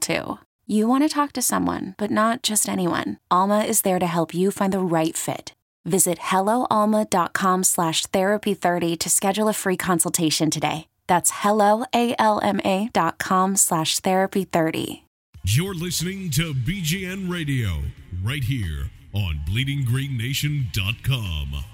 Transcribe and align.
too. 0.00 0.38
You 0.66 0.88
want 0.88 1.04
to 1.04 1.08
talk 1.08 1.32
to 1.32 1.42
someone, 1.42 1.94
but 1.98 2.10
not 2.10 2.42
just 2.42 2.68
anyone. 2.68 3.18
Alma 3.30 3.64
is 3.64 3.82
there 3.82 3.98
to 3.98 4.06
help 4.06 4.32
you 4.32 4.50
find 4.50 4.72
the 4.72 4.80
right 4.80 5.14
fit. 5.16 5.54
Visit 5.84 6.18
helloalma.com 6.18 7.64
slash 7.64 8.06
therapy30 8.06 8.98
to 8.98 9.10
schedule 9.10 9.48
a 9.48 9.52
free 9.52 9.76
consultation 9.76 10.48
today. 10.50 10.86
That's 11.06 11.30
helloalma.com 11.32 13.56
slash 13.56 14.00
therapy30. 14.00 15.02
You're 15.44 15.74
listening 15.74 16.30
to 16.32 16.52
BGN 16.54 17.30
Radio 17.30 17.82
right 18.22 18.44
here 18.44 18.90
on 19.12 19.40
bleedinggreennation.com. 19.48 21.64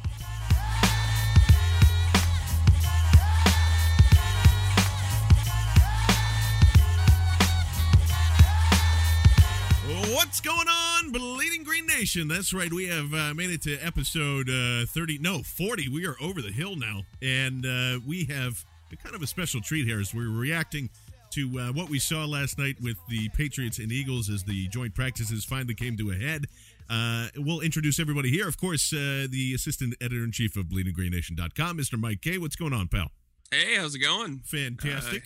What's 10.37 10.47
going 10.47 10.69
on, 10.69 11.13
Bleeding 11.13 11.65
Green 11.65 11.87
Nation? 11.87 12.29
That's 12.29 12.53
right. 12.53 12.71
We 12.71 12.89
have 12.89 13.15
uh, 13.15 13.33
made 13.33 13.49
it 13.49 13.63
to 13.63 13.79
episode 13.79 14.51
uh, 14.51 14.85
30, 14.85 15.17
no, 15.17 15.43
40. 15.43 15.89
We 15.89 16.07
are 16.07 16.15
over 16.21 16.43
the 16.43 16.53
hill 16.53 16.77
now. 16.77 17.05
And 17.23 17.65
uh, 17.65 18.01
we 18.07 18.27
have 18.27 18.63
a 18.93 18.97
kind 18.97 19.15
of 19.15 19.23
a 19.23 19.27
special 19.27 19.63
treat 19.63 19.87
here 19.87 19.99
as 19.99 20.13
we're 20.13 20.29
reacting 20.29 20.91
to 21.31 21.59
uh, 21.59 21.73
what 21.73 21.89
we 21.89 21.99
saw 21.99 22.27
last 22.27 22.59
night 22.59 22.77
with 22.83 22.99
the 23.09 23.31
Patriots 23.31 23.79
and 23.79 23.91
Eagles 23.91 24.29
as 24.29 24.45
the 24.45 24.69
joint 24.69 24.95
practices 24.95 25.47
finally 25.47 25.75
came 25.75 25.97
to 25.97 26.11
a 26.11 26.15
head. 26.15 26.45
Uh, 26.91 27.29
we'll 27.39 27.61
introduce 27.61 27.99
everybody 27.99 28.29
here. 28.29 28.47
Of 28.47 28.59
course, 28.59 28.93
uh, 28.93 29.27
the 29.31 29.53
assistant 29.55 29.95
editor 30.03 30.23
in 30.23 30.33
chief 30.33 30.55
of 30.59 30.67
bleedinggreennation.com, 30.67 31.79
Mr. 31.79 31.99
Mike 31.99 32.21
K. 32.21 32.37
What's 32.37 32.57
going 32.57 32.75
on, 32.75 32.89
pal? 32.89 33.11
Hey, 33.51 33.77
how's 33.77 33.95
it 33.95 34.01
going? 34.01 34.41
Fantastic. 34.45 35.23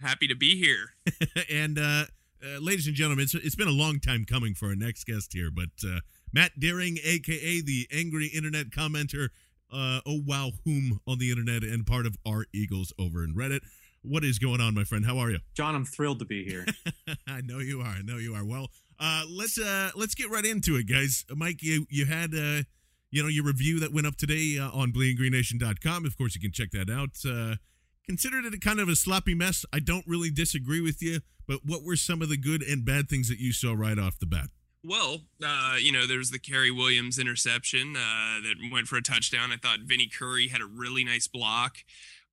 Happy 0.00 0.28
to 0.28 0.36
be 0.36 0.56
here. 0.56 0.90
and 1.50 1.80
uh, 2.44 2.60
ladies 2.60 2.86
and 2.86 2.94
gentlemen, 2.94 3.24
it's, 3.24 3.34
it's 3.34 3.54
been 3.54 3.68
a 3.68 3.72
long 3.72 4.00
time 4.00 4.24
coming 4.24 4.54
for 4.54 4.66
our 4.66 4.74
next 4.74 5.04
guest 5.04 5.32
here, 5.32 5.50
but 5.50 5.70
uh, 5.84 6.00
Matt 6.32 6.52
Deering, 6.58 6.98
aka 7.04 7.60
the 7.60 7.86
angry 7.92 8.26
internet 8.26 8.70
commenter, 8.70 9.28
uh, 9.72 10.00
oh 10.06 10.20
wow, 10.26 10.52
whom 10.64 11.00
on 11.06 11.18
the 11.18 11.30
internet, 11.30 11.62
and 11.62 11.86
part 11.86 12.06
of 12.06 12.16
our 12.26 12.46
Eagles 12.52 12.92
over 12.98 13.24
in 13.24 13.34
Reddit. 13.34 13.60
What 14.02 14.22
is 14.22 14.38
going 14.38 14.60
on, 14.60 14.74
my 14.74 14.84
friend? 14.84 15.04
How 15.04 15.18
are 15.18 15.30
you? 15.30 15.38
John, 15.54 15.74
I'm 15.74 15.84
thrilled 15.84 16.20
to 16.20 16.24
be 16.24 16.44
here. 16.44 16.64
I 17.26 17.40
know 17.40 17.58
you 17.58 17.80
are. 17.80 17.86
I 17.86 18.02
know 18.02 18.18
you 18.18 18.34
are. 18.34 18.44
Well, 18.44 18.68
uh, 19.00 19.24
let's 19.28 19.58
uh, 19.58 19.90
let's 19.96 20.14
get 20.14 20.30
right 20.30 20.44
into 20.44 20.76
it, 20.76 20.88
guys. 20.88 21.24
Mike, 21.34 21.62
you 21.62 21.86
you 21.90 22.06
had 22.06 22.32
uh, 22.32 22.62
you 23.10 23.22
know 23.22 23.28
your 23.28 23.44
review 23.44 23.80
that 23.80 23.92
went 23.92 24.06
up 24.06 24.16
today 24.16 24.58
uh, 24.60 24.70
on 24.70 24.92
bleedinggreennation.com. 24.92 26.06
Of 26.06 26.16
course, 26.16 26.34
you 26.34 26.40
can 26.40 26.52
check 26.52 26.70
that 26.70 26.88
out. 26.90 27.16
Considered 28.08 28.44
it 28.44 28.54
a 28.54 28.58
kind 28.58 28.78
of 28.78 28.88
a 28.88 28.94
sloppy 28.94 29.34
mess. 29.34 29.64
I 29.72 29.80
don't 29.80 30.06
really 30.06 30.30
disagree 30.30 30.80
with 30.80 31.02
you, 31.02 31.20
but 31.48 31.60
what 31.64 31.82
were 31.82 31.96
some 31.96 32.22
of 32.22 32.28
the 32.28 32.36
good 32.36 32.62
and 32.62 32.84
bad 32.84 33.08
things 33.08 33.28
that 33.28 33.40
you 33.40 33.52
saw 33.52 33.72
right 33.72 33.98
off 33.98 34.18
the 34.20 34.26
bat? 34.26 34.48
Well, 34.84 35.22
uh, 35.44 35.76
you 35.80 35.90
know, 35.90 36.06
there's 36.06 36.30
the 36.30 36.38
Cary 36.38 36.70
Williams 36.70 37.18
interception 37.18 37.96
uh, 37.96 38.40
that 38.42 38.54
went 38.70 38.86
for 38.86 38.96
a 38.96 39.02
touchdown. 39.02 39.50
I 39.50 39.56
thought 39.56 39.80
Vinny 39.80 40.08
Curry 40.08 40.46
had 40.46 40.60
a 40.60 40.66
really 40.66 41.02
nice 41.02 41.26
block 41.26 41.78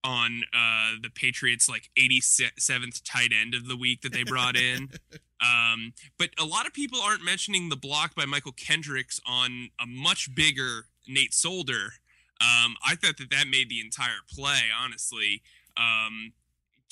on 0.03 0.43
uh, 0.53 0.91
the 1.01 1.09
Patriots' 1.09 1.67
like 1.67 1.89
87th 1.97 3.01
tight 3.03 3.31
end 3.33 3.55
of 3.55 3.67
the 3.67 3.75
week 3.75 4.01
that 4.01 4.13
they 4.13 4.23
brought 4.23 4.55
in. 4.55 4.89
um, 5.41 5.93
but 6.19 6.29
a 6.39 6.45
lot 6.45 6.67
of 6.67 6.73
people 6.73 6.99
aren't 7.01 7.23
mentioning 7.23 7.69
the 7.69 7.75
block 7.75 8.13
by 8.13 8.25
Mychal 8.25 8.55
Kendricks 8.55 9.19
on 9.25 9.69
a 9.81 9.87
much 9.87 10.35
bigger 10.35 10.85
Nate 11.07 11.33
Solder. 11.33 11.93
Um, 12.41 12.75
I 12.85 12.95
thought 12.95 13.17
that 13.17 13.31
that 13.31 13.47
made 13.47 13.69
the 13.69 13.79
entire 13.79 14.21
play, 14.29 14.63
honestly. 14.77 15.41
Um, 15.77 16.33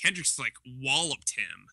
Kendricks 0.02 0.40
like 0.40 0.54
walloped 0.66 1.36
him. 1.38 1.68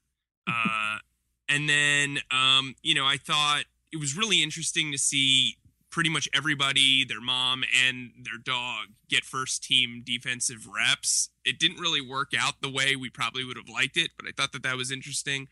Uh, 0.47 0.99
and 1.49 1.69
then, 1.69 2.19
um, 2.31 2.75
you 2.83 2.95
know, 2.95 3.07
I 3.07 3.17
thought 3.17 3.65
it 3.93 3.99
was 3.99 4.17
really 4.17 4.43
interesting 4.43 4.93
to 4.93 4.99
see 4.99 5.57
pretty 5.91 6.11
much 6.11 6.29
everybody, 6.35 7.05
their 7.05 7.21
mom 7.21 7.65
and 7.87 8.11
their 8.23 8.39
dog, 8.43 8.89
get 9.09 9.25
first 9.25 9.65
team 9.65 10.03
defensive 10.05 10.67
reps. 10.67 11.31
It 11.45 11.59
didn't 11.59 11.81
really 11.81 12.01
work 12.01 12.33
out 12.39 12.61
the 12.61 12.71
way 12.71 12.95
we 12.95 13.09
probably 13.09 13.45
would 13.45 13.57
have 13.57 13.69
liked 13.69 13.97
it, 13.97 14.11
but 14.17 14.29
I 14.29 14.33
thought 14.37 14.53
that 14.53 14.63
that 14.65 14.77
was 14.77 14.93
interesting. 14.93 15.49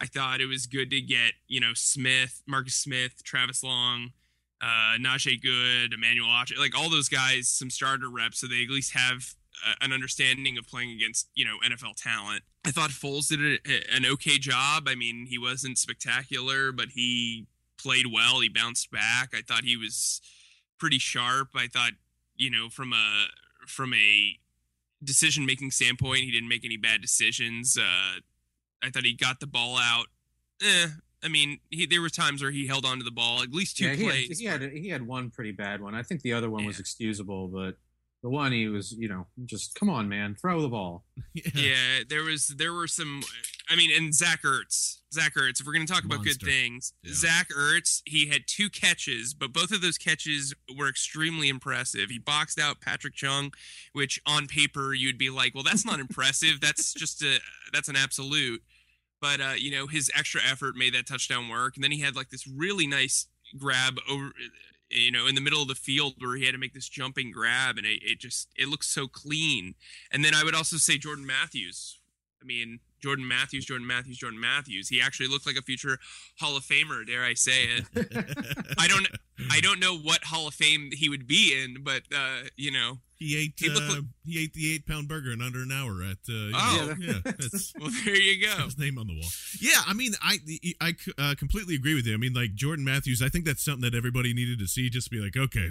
I 0.00 0.06
thought 0.06 0.40
it 0.40 0.46
was 0.46 0.66
good 0.66 0.90
to 0.90 1.00
get, 1.00 1.32
you 1.48 1.60
know, 1.60 1.72
Smith, 1.74 2.42
Marcus 2.46 2.74
Smith, 2.74 3.22
Travis 3.24 3.62
Long, 3.62 4.10
uh, 4.60 4.98
Najee 4.98 5.40
Goode, 5.40 5.94
Emmanuel 5.94 6.28
Acho, 6.28 6.58
like 6.58 6.76
all 6.76 6.90
those 6.90 7.08
guys, 7.08 7.48
some 7.48 7.70
starter 7.70 8.10
reps, 8.10 8.40
so 8.40 8.46
they 8.46 8.64
at 8.64 8.70
least 8.70 8.92
have 8.92 9.34
an 9.80 9.92
understanding 9.92 10.58
of 10.58 10.66
playing 10.66 10.90
against, 10.90 11.28
you 11.34 11.44
know, 11.44 11.56
NFL 11.64 11.96
talent. 11.96 12.42
I 12.64 12.70
thought 12.70 12.90
Foles 12.90 13.28
did 13.28 13.40
a, 13.40 13.94
an 13.94 14.04
okay 14.06 14.38
job. 14.38 14.84
I 14.88 14.94
mean, 14.94 15.26
he 15.26 15.38
wasn't 15.38 15.78
spectacular, 15.78 16.72
but 16.72 16.88
he 16.94 17.46
played 17.78 18.06
well. 18.12 18.40
He 18.40 18.48
bounced 18.48 18.90
back. 18.90 19.30
I 19.34 19.42
thought 19.42 19.64
he 19.64 19.76
was 19.76 20.20
pretty 20.78 20.98
sharp. 20.98 21.48
I 21.54 21.66
thought, 21.66 21.92
you 22.36 22.50
know, 22.50 22.68
from 22.68 22.92
a 22.92 23.26
from 23.66 23.94
a 23.94 24.38
decision 25.02 25.46
making 25.46 25.70
standpoint, 25.70 26.20
he 26.20 26.30
didn't 26.30 26.48
make 26.48 26.64
any 26.64 26.76
bad 26.76 27.00
decisions. 27.00 27.76
Uh, 27.78 28.20
I 28.82 28.90
thought 28.90 29.04
he 29.04 29.14
got 29.14 29.40
the 29.40 29.46
ball 29.46 29.78
out. 29.78 30.06
Eh, 30.62 30.88
I 31.22 31.28
mean, 31.28 31.58
he, 31.70 31.86
there 31.86 32.00
were 32.00 32.08
times 32.08 32.42
where 32.42 32.50
he 32.50 32.66
held 32.66 32.84
onto 32.84 33.04
the 33.04 33.10
ball, 33.10 33.42
at 33.42 33.52
least 33.52 33.78
two 33.78 33.86
yeah, 33.86 33.94
he 33.94 34.04
plays. 34.04 34.28
Had, 34.28 34.38
he 34.38 34.44
had 34.44 34.72
he 34.72 34.88
had 34.88 35.06
one 35.06 35.30
pretty 35.30 35.52
bad 35.52 35.80
one. 35.80 35.94
I 35.94 36.02
think 36.02 36.22
the 36.22 36.32
other 36.32 36.50
one 36.50 36.64
was 36.64 36.78
excusable, 36.78 37.48
but 37.48 37.76
the 38.22 38.30
one 38.30 38.50
he 38.52 38.66
was, 38.68 38.92
you 38.92 39.08
know, 39.08 39.26
just 39.44 39.74
come 39.74 39.88
on, 39.90 40.08
man, 40.08 40.34
throw 40.34 40.60
the 40.62 40.68
ball. 40.68 41.04
yeah, 41.34 42.00
there 42.08 42.22
was 42.22 42.48
there 42.48 42.72
were 42.72 42.86
some. 42.88 43.22
I 43.68 43.74
mean, 43.74 43.90
and 43.96 44.14
Zach 44.14 44.42
Ertz, 44.44 44.98
Zach 45.12 45.34
Ertz. 45.34 45.60
If 45.60 45.66
we're 45.66 45.72
gonna 45.72 45.86
talk 45.86 46.04
about 46.04 46.22
good 46.24 46.40
things, 46.40 46.92
Yeah. 47.02 47.12
Zach 47.14 47.48
Ertz, 47.50 48.00
he 48.06 48.28
had 48.28 48.42
two 48.46 48.70
catches, 48.70 49.34
but 49.34 49.52
both 49.52 49.72
of 49.72 49.80
those 49.80 49.98
catches 49.98 50.54
were 50.76 50.88
extremely 50.88 51.48
impressive. 51.48 52.10
He 52.10 52.18
boxed 52.18 52.60
out 52.60 52.80
Patrick 52.80 53.14
Chung, 53.14 53.52
which 53.92 54.20
on 54.26 54.46
paper 54.46 54.94
you'd 54.94 55.18
be 55.18 55.30
like, 55.30 55.54
well, 55.54 55.64
that's 55.64 55.84
not 55.84 55.98
impressive. 56.06 56.60
That's 56.60 56.92
just 56.94 57.22
a 57.22 57.38
that's 57.72 57.88
an 57.88 57.96
absolute. 57.96 58.62
But 59.20 59.40
uh, 59.40 59.54
you 59.56 59.70
know, 59.72 59.86
his 59.86 60.10
extra 60.16 60.40
effort 60.48 60.76
made 60.76 60.94
that 60.94 61.06
touchdown 61.06 61.48
work, 61.48 61.74
and 61.76 61.82
then 61.84 61.90
he 61.90 62.00
had 62.00 62.14
like 62.16 62.30
this 62.30 62.46
really 62.46 62.86
nice 62.86 63.26
grab 63.58 63.98
over 64.08 64.30
you 64.90 65.10
know 65.10 65.26
in 65.26 65.34
the 65.34 65.40
middle 65.40 65.62
of 65.62 65.68
the 65.68 65.74
field 65.74 66.14
where 66.18 66.36
he 66.36 66.44
had 66.44 66.52
to 66.52 66.58
make 66.58 66.74
this 66.74 66.88
jumping 66.88 67.30
grab 67.32 67.76
and 67.76 67.86
it, 67.86 68.00
it 68.02 68.18
just 68.18 68.48
it 68.56 68.68
looks 68.68 68.88
so 68.88 69.06
clean. 69.06 69.74
And 70.12 70.24
then 70.24 70.34
i 70.34 70.44
would 70.44 70.54
also 70.54 70.76
say 70.76 70.98
jordan 70.98 71.26
matthews. 71.26 72.00
I 72.40 72.44
mean 72.44 72.80
jordan 73.00 73.26
matthews 73.26 73.64
jordan 73.64 73.86
matthews 73.86 74.18
jordan 74.18 74.40
matthews. 74.40 74.88
He 74.88 75.00
actually 75.00 75.28
looked 75.28 75.46
like 75.46 75.56
a 75.56 75.62
future 75.62 75.98
hall 76.38 76.56
of 76.56 76.64
famer 76.64 77.06
dare 77.06 77.24
i 77.24 77.34
say 77.34 77.64
it. 77.64 77.84
I 78.78 78.88
don't 78.88 79.06
i 79.50 79.60
don't 79.60 79.80
know 79.80 79.96
what 79.96 80.24
hall 80.24 80.48
of 80.48 80.54
fame 80.54 80.90
he 80.92 81.08
would 81.08 81.26
be 81.26 81.54
in 81.60 81.82
but 81.82 82.02
uh 82.14 82.48
you 82.56 82.70
know 82.70 82.98
He 83.18 83.36
ate 83.38 83.54
He 83.56 83.70
uh, 83.70 83.74
like- 83.80 84.04
he 84.24 84.42
ate 84.42 84.52
the 84.52 84.74
eight 84.74 84.86
pound 84.86 85.08
burger 85.08 85.30
in 85.32 85.40
under 85.40 85.62
an 85.62 85.72
hour 85.72 86.02
at 86.02 86.18
uh, 86.28 86.50
Oh. 86.54 86.86
know, 86.88 86.94
yeah 86.98 87.18
that's 87.24 87.72
well 87.80 87.90
there 88.04 88.14
you 88.16 88.44
go 88.46 88.64
his 88.64 88.76
name 88.78 88.98
on 88.98 89.06
the 89.06 89.14
wall. 89.14 89.28
Yeah, 89.60 89.80
I 89.86 89.94
mean, 89.94 90.12
I 90.22 90.38
I 90.80 90.94
uh, 91.18 91.34
completely 91.38 91.74
agree 91.76 91.94
with 91.94 92.06
you. 92.06 92.14
I 92.14 92.18
mean, 92.18 92.34
like 92.34 92.54
Jordan 92.54 92.84
Matthews, 92.84 93.22
I 93.22 93.28
think 93.28 93.44
that's 93.46 93.64
something 93.64 93.88
that 93.90 93.96
everybody 93.96 94.34
needed 94.34 94.58
to 94.58 94.66
see. 94.66 94.90
Just 94.90 95.10
be 95.10 95.18
like, 95.18 95.36
okay, 95.36 95.70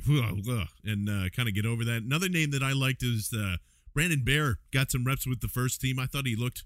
and 0.84 1.10
uh, 1.10 1.30
kind 1.36 1.48
of 1.48 1.54
get 1.56 1.66
over 1.66 1.84
that. 1.86 2.02
Another 2.04 2.30
name 2.30 2.52
that 2.52 2.64
I 2.64 2.74
liked 2.74 3.04
is 3.04 3.32
uh, 3.34 3.58
Brandon 3.94 4.24
Bair. 4.24 4.58
Got 4.74 4.92
some 4.92 5.04
reps 5.06 5.28
with 5.28 5.42
the 5.42 5.48
first 5.48 5.80
team. 5.82 6.00
I 6.00 6.06
thought 6.08 6.26
he 6.26 6.36
looked 6.36 6.64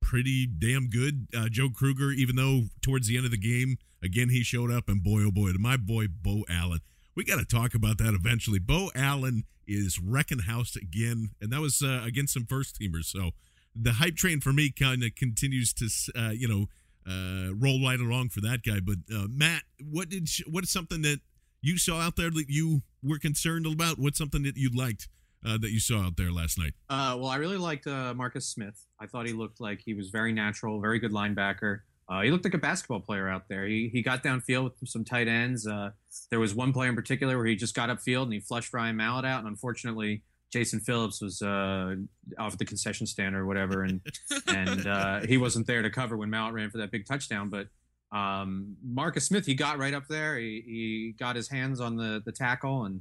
pretty 0.00 0.46
damn 0.46 0.88
good. 0.88 1.26
Uh, 1.36 1.48
Joe 1.50 1.68
Kruger, 1.70 2.10
even 2.10 2.36
though 2.36 2.64
towards 2.82 3.08
the 3.08 3.16
end 3.16 3.24
of 3.24 3.30
the 3.32 3.38
game, 3.38 3.76
again 4.02 4.28
he 4.28 4.42
showed 4.42 4.70
up, 4.70 4.88
and 4.88 5.02
boy, 5.02 5.22
oh 5.26 5.30
boy, 5.30 5.50
my 5.58 5.76
boy 5.76 6.06
Beau 6.08 6.44
Allen. 6.48 6.80
We 7.14 7.24
got 7.24 7.38
to 7.38 7.44
talk 7.44 7.74
about 7.74 7.98
that 7.98 8.14
eventually. 8.14 8.58
Beau 8.58 8.90
Allen 8.94 9.44
is 9.66 9.98
wrecking 9.98 10.40
house 10.40 10.76
again, 10.76 11.30
and 11.40 11.52
that 11.52 11.60
was 11.60 11.82
uh, 11.82 12.02
against 12.04 12.34
some 12.34 12.46
first 12.46 12.78
teamers. 12.80 13.06
So 13.06 13.30
the 13.74 13.92
hype 13.92 14.16
train 14.16 14.40
for 14.40 14.52
me 14.52 14.70
kind 14.70 15.02
of 15.02 15.14
continues 15.14 15.72
to 15.74 15.88
uh, 16.18 16.30
you 16.30 16.48
know 16.48 16.66
uh, 17.06 17.54
roll 17.54 17.82
right 17.84 18.00
along 18.00 18.30
for 18.30 18.40
that 18.40 18.62
guy. 18.62 18.80
But 18.80 18.98
uh, 19.14 19.26
Matt, 19.28 19.62
what 19.82 20.08
did 20.08 20.28
sh- 20.28 20.42
what 20.48 20.64
is 20.64 20.70
something 20.70 21.02
that 21.02 21.20
you 21.60 21.78
saw 21.78 22.00
out 22.00 22.16
there 22.16 22.30
that 22.30 22.46
you 22.48 22.82
were 23.02 23.18
concerned 23.18 23.66
about? 23.66 23.98
What's 23.98 24.18
something 24.18 24.42
that 24.42 24.56
you 24.56 24.70
liked 24.74 25.08
uh, 25.44 25.58
that 25.58 25.70
you 25.70 25.80
saw 25.80 26.02
out 26.02 26.16
there 26.16 26.30
last 26.30 26.58
night? 26.58 26.74
Uh, 26.88 27.16
well, 27.18 27.28
I 27.28 27.36
really 27.36 27.56
liked 27.56 27.86
uh, 27.86 28.14
Marcus 28.14 28.46
Smith. 28.46 28.86
I 29.00 29.06
thought 29.06 29.26
he 29.26 29.32
looked 29.32 29.60
like 29.60 29.80
he 29.84 29.94
was 29.94 30.10
very 30.10 30.32
natural, 30.32 30.80
very 30.80 30.98
good 30.98 31.12
linebacker. 31.12 31.80
Uh, 32.08 32.22
he 32.22 32.30
looked 32.30 32.44
like 32.44 32.54
a 32.54 32.58
basketball 32.58 33.00
player 33.00 33.28
out 33.28 33.48
there. 33.48 33.66
He 33.66 33.88
he 33.92 34.02
got 34.02 34.22
downfield 34.22 34.72
with 34.80 34.90
some 34.90 35.04
tight 35.04 35.28
ends. 35.28 35.66
Uh, 35.66 35.90
there 36.30 36.40
was 36.40 36.54
one 36.54 36.72
play 36.72 36.88
in 36.88 36.94
particular 36.94 37.36
where 37.36 37.46
he 37.46 37.56
just 37.56 37.74
got 37.74 37.88
upfield 37.88 38.24
and 38.24 38.32
he 38.32 38.40
flushed 38.40 38.72
Ryan 38.72 38.96
Mallett 38.96 39.24
out, 39.24 39.40
and 39.40 39.48
unfortunately, 39.48 40.22
Jason 40.52 40.80
Phillips 40.80 41.22
was 41.22 41.40
uh, 41.40 41.94
off 42.38 42.58
the 42.58 42.64
concession 42.64 43.06
stand 43.06 43.34
or 43.34 43.46
whatever, 43.46 43.82
and 43.82 44.00
and 44.48 44.86
uh, 44.86 45.20
he 45.20 45.38
wasn't 45.38 45.66
there 45.66 45.82
to 45.82 45.90
cover 45.90 46.16
when 46.16 46.28
Mallett 46.28 46.54
ran 46.54 46.70
for 46.70 46.78
that 46.78 46.90
big 46.90 47.06
touchdown. 47.06 47.48
But 47.48 47.68
um, 48.16 48.76
Marcus 48.84 49.26
Smith, 49.26 49.46
he 49.46 49.54
got 49.54 49.78
right 49.78 49.94
up 49.94 50.08
there. 50.08 50.38
He, 50.38 50.62
he 50.66 51.14
got 51.18 51.36
his 51.36 51.48
hands 51.48 51.80
on 51.80 51.96
the 51.96 52.22
the 52.24 52.32
tackle, 52.32 52.84
and 52.84 53.00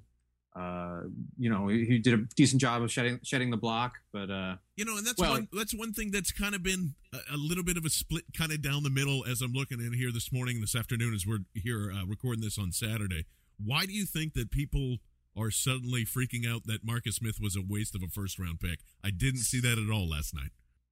uh, 0.55 1.01
you 1.37 1.49
know 1.49 1.67
he, 1.67 1.97
did 1.99 2.13
a 2.13 2.17
decent 2.35 2.59
job 2.61 2.81
of 2.81 2.91
shedding 2.91 3.19
shedding 3.23 3.49
the 3.51 3.57
block. 3.57 3.95
But 4.11 4.29
uh, 4.29 4.55
You 4.75 4.85
know, 4.85 4.97
and 4.97 5.05
that's 5.07 5.19
Well- 5.19 5.31
one 5.31 5.47
that's 5.53 5.73
one 5.73 5.93
thing 5.93 6.11
that's 6.11 6.31
kind 6.31 6.55
of 6.55 6.63
been 6.63 6.95
a, 7.13 7.35
a 7.35 7.37
little 7.37 7.63
bit 7.63 7.77
of 7.77 7.85
a 7.85 7.89
split, 7.89 8.25
kind 8.37 8.51
of 8.51 8.61
down 8.61 8.83
the 8.83 8.89
middle. 8.89 9.25
As 9.25 9.41
I'm 9.41 9.53
looking 9.53 9.79
in 9.79 9.93
here 9.93 10.11
this 10.11 10.31
morning, 10.31 10.59
this 10.61 10.75
afternoon, 10.75 11.13
as 11.13 11.25
we're 11.25 11.39
here 11.53 11.91
uh, 11.91 12.05
recording 12.05 12.41
this 12.43 12.57
on 12.57 12.71
Saturday. 12.71 13.25
Why 13.63 13.85
do 13.85 13.93
you 13.93 14.05
think 14.05 14.33
that 14.33 14.49
people 14.51 14.97
are 15.37 15.51
suddenly 15.51 16.03
freaking 16.03 16.45
out 16.51 16.65
that 16.65 16.83
Marcus 16.83 17.15
Smith 17.17 17.39
was 17.39 17.55
a 17.55 17.61
waste 17.61 17.95
of 17.95 18.01
a 18.03 18.07
first 18.07 18.37
round 18.39 18.59
pick? 18.59 18.79
I 19.03 19.11
didn't 19.11 19.41
see 19.41 19.61
that 19.61 19.77
at 19.77 19.89
all 19.89 20.09
last 20.09 20.33
night. 20.33 20.49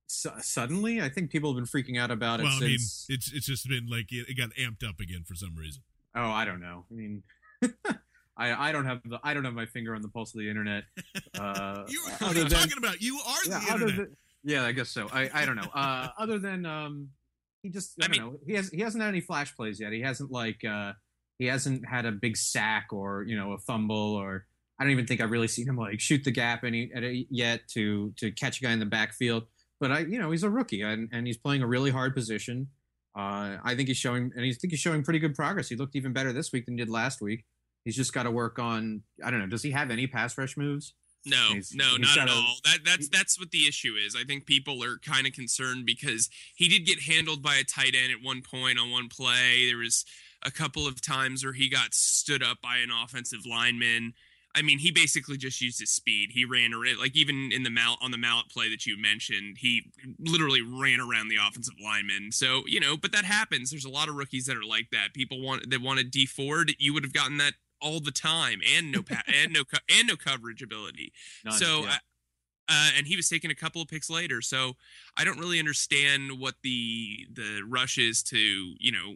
su- 0.08 0.30
suddenly, 0.40 1.02
I 1.02 1.10
think 1.10 1.32
people 1.32 1.54
have 1.54 1.58
been 1.58 1.66
freaking 1.84 2.00
out 2.00 2.12
about 2.12 2.40
it 2.40 2.44
Well, 2.44 2.54
I 2.58 2.60
mean, 2.60 2.76
it's 2.76 3.10
it's 3.10 3.46
just 3.48 3.68
been 3.68 3.88
like 3.88 4.12
it, 4.12 4.30
it 4.30 4.38
got 4.38 4.52
amped 4.52 4.88
up 4.88 5.00
again 5.02 5.24
for 5.28 5.36
some 5.36 5.56
reason. 5.56 5.82
oh, 6.16 6.30
I 6.30 6.46
don't 6.46 6.62
know. 6.62 6.86
I 6.90 6.94
mean, 6.94 7.24
I 8.40 8.70
I 8.70 8.72
don't 8.72 8.86
have 8.86 9.02
the 9.06 9.20
I 9.24 9.34
don't 9.34 9.46
have 9.46 9.54
my 9.54 9.66
finger 9.68 9.94
on 9.96 10.02
the 10.02 10.08
pulse 10.10 10.34
of 10.34 10.40
the 10.40 10.50
internet. 10.50 10.84
Uh, 11.40 11.84
You 11.88 12.02
what 12.20 12.22
are 12.22 12.28
you 12.40 12.44
than- 12.50 12.50
talking 12.50 12.78
about? 12.78 13.02
You 13.02 13.18
are 13.26 13.38
yeah, 13.46 13.60
the 13.60 13.74
other 13.74 13.86
internet. 13.88 14.08
than- 14.10 14.18
yeah, 14.44 14.64
I 14.66 14.72
guess 14.72 14.90
so. 14.90 15.08
I, 15.12 15.30
I 15.34 15.46
don't 15.46 15.56
know. 15.56 15.70
Uh, 15.74 16.08
other 16.18 16.38
than 16.40 16.66
um, 16.66 17.10
he 17.64 17.70
just 17.70 17.94
I, 18.02 18.06
I 18.06 18.08
don't 18.08 18.12
mean- 18.24 18.32
know. 18.34 18.40
He 18.48 18.54
has 18.56 18.70
he 18.70 18.82
hasn't 18.82 19.02
had 19.04 19.10
any 19.10 19.22
flash 19.22 19.56
plays 19.56 19.80
yet. 19.80 19.92
He 19.94 20.02
hasn't 20.02 20.32
like 20.32 20.64
uh, 20.66 20.94
he 21.38 21.46
hasn't 21.46 21.88
had 21.88 22.06
a 22.06 22.12
big 22.12 22.36
sack 22.38 22.88
or 22.92 23.24
you 23.24 23.38
know 23.38 23.52
a 23.54 23.58
fumble 23.60 24.16
or 24.16 24.46
I 24.80 24.84
don't 24.84 24.92
even 24.92 25.06
think 25.08 25.22
I've 25.22 25.32
really 25.32 25.48
seen 25.50 25.68
him 25.68 25.76
like 25.78 26.00
shoot 26.00 26.24
the 26.24 26.32
gap 26.32 26.64
any 26.64 26.92
at 26.94 27.04
a, 27.04 27.26
yet 27.30 27.68
to 27.74 28.14
to 28.18 28.32
catch 28.32 28.60
a 28.60 28.64
guy 28.64 28.72
in 28.72 28.80
the 28.80 28.86
backfield. 28.86 29.44
But 29.80 29.92
I 29.92 30.00
you 30.00 30.20
know 30.20 30.32
he's 30.32 30.44
a 30.44 30.50
rookie 30.50 30.82
and, 30.82 31.10
and 31.14 31.26
he's 31.28 31.38
playing 31.38 31.62
a 31.62 31.68
really 31.68 31.92
hard 31.92 32.14
position. 32.16 32.68
Uh, 33.18 33.58
I 33.64 33.76
think 33.76 33.88
he's 33.88 33.98
showing 33.98 34.32
and 34.36 34.46
I 34.46 34.52
think 34.54 34.72
he's 34.72 34.80
showing 34.80 35.04
pretty 35.04 35.20
good 35.20 35.36
progress. 35.36 35.70
He 35.70 35.76
looked 35.76 35.96
even 35.96 36.12
better 36.14 36.34
this 36.34 36.52
week 36.52 36.66
than 36.66 36.78
he 36.78 36.84
did 36.84 36.90
last 36.90 37.22
week. 37.22 37.46
He's 37.90 37.96
just 37.96 38.14
got 38.14 38.24
to 38.24 38.32
work 38.32 38.60
on. 38.60 39.02
I 39.26 39.32
don't 39.32 39.40
know. 39.40 39.48
Does 39.48 39.64
he 39.64 39.72
have 39.72 39.90
any 39.90 40.06
pass 40.06 40.38
rush 40.38 40.56
moves? 40.58 40.94
No, 41.26 41.54
He's- 41.54 41.74
no, 41.74 41.96
he's 41.98 42.16
not 42.16 42.18
at 42.20 42.30
a- 42.30 42.32
all. 42.32 42.60
That 42.66 42.80
that's 42.86 43.10
that's 43.10 43.40
what 43.40 43.50
the 43.50 43.68
issue 43.68 43.96
is. 43.96 44.16
I 44.16 44.24
think 44.26 44.46
people 44.46 44.84
are 44.84 44.98
kind 45.00 45.26
of 45.26 45.34
concerned 45.34 45.86
because 45.88 46.30
he 46.56 46.70
did 46.70 46.86
get 46.86 47.02
handled 47.02 47.42
by 47.42 47.56
a 47.56 47.64
tight 47.64 47.96
end 47.96 48.12
at 48.12 48.22
one 48.24 48.42
point 48.44 48.78
on 48.80 48.92
one 48.92 49.10
play. 49.10 49.66
There 49.68 49.78
was 49.78 50.06
a 50.44 50.52
couple 50.52 50.88
of 50.88 51.02
times 51.02 51.44
where 51.44 51.54
he 51.54 51.68
got 51.68 51.94
stood 51.96 52.44
up 52.44 52.62
by 52.62 52.78
an 52.78 52.90
offensive 52.92 53.40
lineman. 53.46 54.14
I 54.56 54.62
mean, 54.64 54.80
he 54.80 54.90
basically 54.92 55.38
just 55.38 55.62
used 55.62 55.80
his 55.80 55.92
speed. 55.92 56.30
He 56.34 56.44
ran 56.46 56.74
around, 56.74 56.98
like 57.00 57.16
even 57.16 57.52
in 57.54 57.62
the 57.64 57.70
mallet 57.70 58.00
on 58.02 58.12
the 58.12 58.18
mallet 58.18 58.50
play 58.50 58.68
that 58.70 58.86
you 58.86 58.98
mentioned, 59.00 59.58
he 59.60 59.92
literally 60.20 60.62
ran 60.62 61.00
around 61.02 61.28
the 61.28 61.36
offensive 61.36 61.76
lineman. 61.84 62.32
So 62.32 62.64
you 62.66 62.80
know, 62.80 62.96
but 62.96 63.12
that 63.12 63.26
happens. 63.26 63.70
There's 63.72 63.86
a 63.86 63.90
lot 63.90 64.08
of 64.10 64.16
rookies 64.16 64.46
that 64.46 64.56
are 64.58 64.64
like 64.64 64.90
that. 64.92 65.14
People 65.14 65.42
want 65.42 65.70
that 65.70 65.82
want 65.82 66.00
to 66.00 66.06
Dee 66.06 66.26
Ford. 66.26 66.72
You 66.80 66.94
would 66.94 67.04
have 67.04 67.14
gotten 67.14 67.38
that 67.38 67.54
all 67.82 68.00
the 68.00 68.12
time, 68.12 68.60
and 68.76 68.92
no 68.92 69.02
pa- 69.02 69.24
and 69.44 69.54
no 69.54 69.64
co- 69.64 69.78
and 69.98 70.08
no 70.08 70.16
coverage 70.16 70.62
ability. 70.62 71.14
None, 71.46 71.54
So, 71.54 71.82
yeah. 71.84 71.98
uh, 72.70 72.90
and 72.98 73.08
he 73.08 73.16
was 73.16 73.28
taking 73.30 73.52
a 73.52 73.56
couple 73.56 73.82
of 73.82 73.88
picks 73.88 74.10
later. 74.10 74.42
So 74.42 74.74
I 75.18 75.24
don't 75.24 75.40
really 75.40 75.60
understand 75.60 76.40
what 76.40 76.56
the 76.64 77.28
the 77.34 77.62
rush 77.68 77.98
is 77.98 78.22
to 78.24 78.38
you 78.38 78.92
know, 78.92 79.16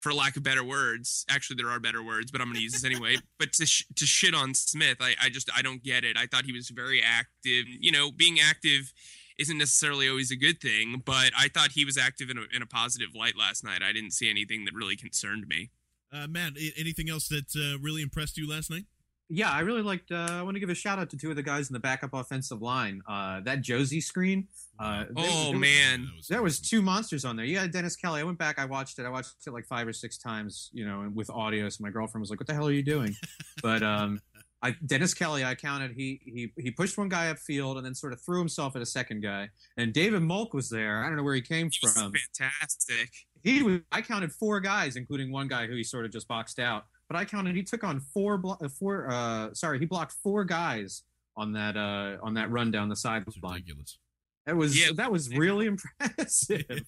for 0.00 0.12
lack 0.12 0.36
of 0.36 0.42
better 0.42 0.64
words. 0.64 1.24
Actually, 1.30 1.56
there 1.56 1.70
are 1.70 1.80
better 1.80 2.02
words, 2.02 2.30
but 2.30 2.40
I'm 2.40 2.48
going 2.48 2.56
to 2.56 2.62
use 2.62 2.72
this 2.72 2.84
anyway. 2.84 3.16
but 3.38 3.52
to 3.54 3.66
sh- 3.66 3.86
to 3.96 4.06
shit 4.06 4.34
on 4.34 4.54
Smith, 4.54 4.98
I 5.00 5.14
I 5.22 5.28
just 5.30 5.50
I 5.56 5.62
don't 5.62 5.82
get 5.82 6.04
it. 6.04 6.16
I 6.18 6.26
thought 6.26 6.44
he 6.44 6.52
was 6.52 6.68
very 6.70 7.02
active. 7.02 7.66
You 7.68 7.92
know, 7.92 8.10
being 8.10 8.38
active 8.40 8.92
isn't 9.38 9.58
necessarily 9.58 10.08
always 10.08 10.30
a 10.30 10.36
good 10.36 10.60
thing, 10.60 11.02
but 11.04 11.32
I 11.36 11.48
thought 11.48 11.72
he 11.72 11.84
was 11.84 11.98
active 11.98 12.30
in 12.30 12.38
a, 12.38 12.42
in 12.54 12.62
a 12.62 12.66
positive 12.66 13.16
light 13.16 13.36
last 13.36 13.64
night. 13.64 13.82
I 13.82 13.92
didn't 13.92 14.12
see 14.12 14.30
anything 14.30 14.64
that 14.64 14.74
really 14.74 14.94
concerned 14.94 15.48
me. 15.48 15.70
Uh, 16.14 16.26
Matt, 16.28 16.52
anything 16.76 17.10
else 17.10 17.28
that 17.28 17.46
uh, 17.56 17.78
really 17.80 18.02
impressed 18.02 18.36
you 18.38 18.48
last 18.48 18.70
night? 18.70 18.84
Yeah, 19.30 19.50
I 19.50 19.60
really 19.60 19.80
liked. 19.82 20.12
Uh, 20.12 20.28
I 20.30 20.42
want 20.42 20.54
to 20.54 20.60
give 20.60 20.68
a 20.68 20.74
shout 20.74 20.98
out 20.98 21.08
to 21.10 21.16
two 21.16 21.30
of 21.30 21.36
the 21.36 21.42
guys 21.42 21.70
in 21.70 21.72
the 21.72 21.80
backup 21.80 22.12
offensive 22.12 22.60
line. 22.60 23.00
Uh, 23.08 23.40
that 23.40 23.62
Josey 23.62 24.00
screen. 24.02 24.46
Uh, 24.78 25.04
Oh 25.16 25.50
there- 25.50 25.58
man, 25.60 26.08
there 26.28 26.42
was 26.42 26.60
two 26.60 26.82
monsters 26.82 27.24
on 27.24 27.34
there. 27.34 27.46
You 27.46 27.58
had 27.58 27.72
Dennis 27.72 27.96
Kelly. 27.96 28.20
I 28.20 28.24
went 28.24 28.38
back. 28.38 28.58
I 28.58 28.66
watched 28.66 28.98
it. 28.98 29.06
I 29.06 29.08
watched 29.08 29.30
it 29.46 29.50
like 29.50 29.64
five 29.66 29.88
or 29.88 29.94
six 29.94 30.18
times. 30.18 30.68
You 30.74 30.86
know, 30.86 31.10
with 31.14 31.30
audio. 31.30 31.68
So 31.70 31.82
my 31.82 31.90
girlfriend 31.90 32.20
was 32.20 32.28
like, 32.30 32.38
"What 32.38 32.46
the 32.46 32.54
hell 32.54 32.68
are 32.68 32.72
you 32.72 32.82
doing?" 32.82 33.14
But 33.62 33.82
um, 33.82 34.20
I 34.62 34.76
Dennis 34.84 35.14
Kelly. 35.14 35.42
I 35.42 35.54
counted. 35.54 35.92
He 35.92 36.20
he 36.24 36.52
he 36.62 36.70
pushed 36.70 36.98
one 36.98 37.08
guy 37.08 37.32
upfield 37.32 37.76
and 37.78 37.84
then 37.86 37.94
sort 37.94 38.12
of 38.12 38.20
threw 38.20 38.38
himself 38.38 38.76
at 38.76 38.82
a 38.82 38.86
second 38.86 39.22
guy. 39.22 39.48
And 39.78 39.92
David 39.94 40.20
Molk 40.20 40.52
was 40.52 40.68
there. 40.68 41.02
I 41.02 41.06
don't 41.08 41.16
know 41.16 41.22
where 41.22 41.34
he 41.34 41.40
came 41.42 41.70
he 41.70 41.86
from. 41.88 42.12
fantastic. 42.12 43.10
He 43.44 43.62
was. 43.62 43.80
I 43.92 44.00
counted 44.02 44.32
four 44.32 44.58
guys, 44.58 44.96
including 44.96 45.30
one 45.30 45.46
guy 45.46 45.66
who 45.68 45.76
he 45.76 45.84
sort 45.84 46.04
of 46.04 46.10
just 46.10 46.26
boxed 46.26 46.58
out. 46.58 46.86
But 47.08 47.16
I 47.16 47.24
counted. 47.24 47.54
He 47.54 47.62
took 47.62 47.84
on 47.84 48.00
four. 48.00 48.38
Blo- 48.38 48.56
uh, 48.60 48.68
four. 48.68 49.06
Uh, 49.08 49.54
sorry, 49.54 49.78
he 49.78 49.84
blocked 49.84 50.14
four 50.22 50.44
guys 50.44 51.02
on 51.36 51.52
that. 51.52 51.76
Uh, 51.76 52.16
on 52.22 52.34
that 52.34 52.50
run 52.50 52.70
down 52.70 52.88
the 52.88 52.94
It's 52.94 53.02
sideline. 53.02 53.24
ridiculous. 53.54 53.98
That 54.46 54.56
was. 54.56 54.76
Yeah. 54.78 54.92
that 54.96 55.12
was 55.12 55.28
really 55.30 55.66
impressive. 56.08 56.64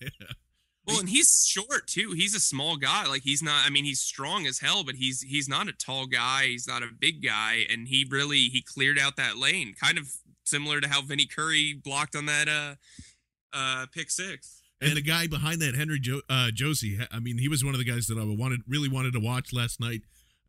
Well, 0.88 1.00
and 1.00 1.08
he's 1.08 1.44
short 1.44 1.88
too. 1.88 2.12
He's 2.12 2.36
a 2.36 2.38
small 2.38 2.76
guy. 2.76 3.06
Like 3.08 3.22
he's 3.22 3.42
not. 3.42 3.66
I 3.66 3.70
mean, 3.70 3.84
he's 3.84 3.98
strong 3.98 4.46
as 4.46 4.60
hell, 4.60 4.84
but 4.84 4.94
he's 4.94 5.20
he's 5.20 5.48
not 5.48 5.66
a 5.66 5.72
tall 5.72 6.06
guy. 6.06 6.44
He's 6.46 6.68
not 6.68 6.84
a 6.84 6.88
big 6.96 7.24
guy, 7.24 7.66
and 7.68 7.88
he 7.88 8.06
really 8.08 8.42
he 8.50 8.62
cleared 8.62 8.96
out 8.96 9.16
that 9.16 9.36
lane, 9.36 9.74
kind 9.74 9.98
of 9.98 10.08
similar 10.44 10.80
to 10.80 10.86
how 10.88 11.02
Vinny 11.02 11.26
Curry 11.26 11.72
blocked 11.74 12.14
on 12.14 12.26
that 12.26 12.48
uh 12.48 12.76
uh 13.52 13.86
pick 13.92 14.12
six. 14.12 14.62
And 14.80 14.96
the 14.96 15.02
guy 15.02 15.26
behind 15.26 15.60
that, 15.62 15.74
Henry 15.74 15.98
jo- 15.98 16.20
uh, 16.28 16.50
Josey, 16.52 16.98
I 17.10 17.18
mean, 17.18 17.38
he 17.38 17.48
was 17.48 17.64
one 17.64 17.74
of 17.74 17.78
the 17.78 17.84
guys 17.84 18.06
that 18.08 18.18
I 18.18 18.24
wanted, 18.24 18.60
really 18.68 18.88
wanted 18.90 19.12
to 19.14 19.20
watch 19.20 19.52
last 19.52 19.80
night. 19.80 20.02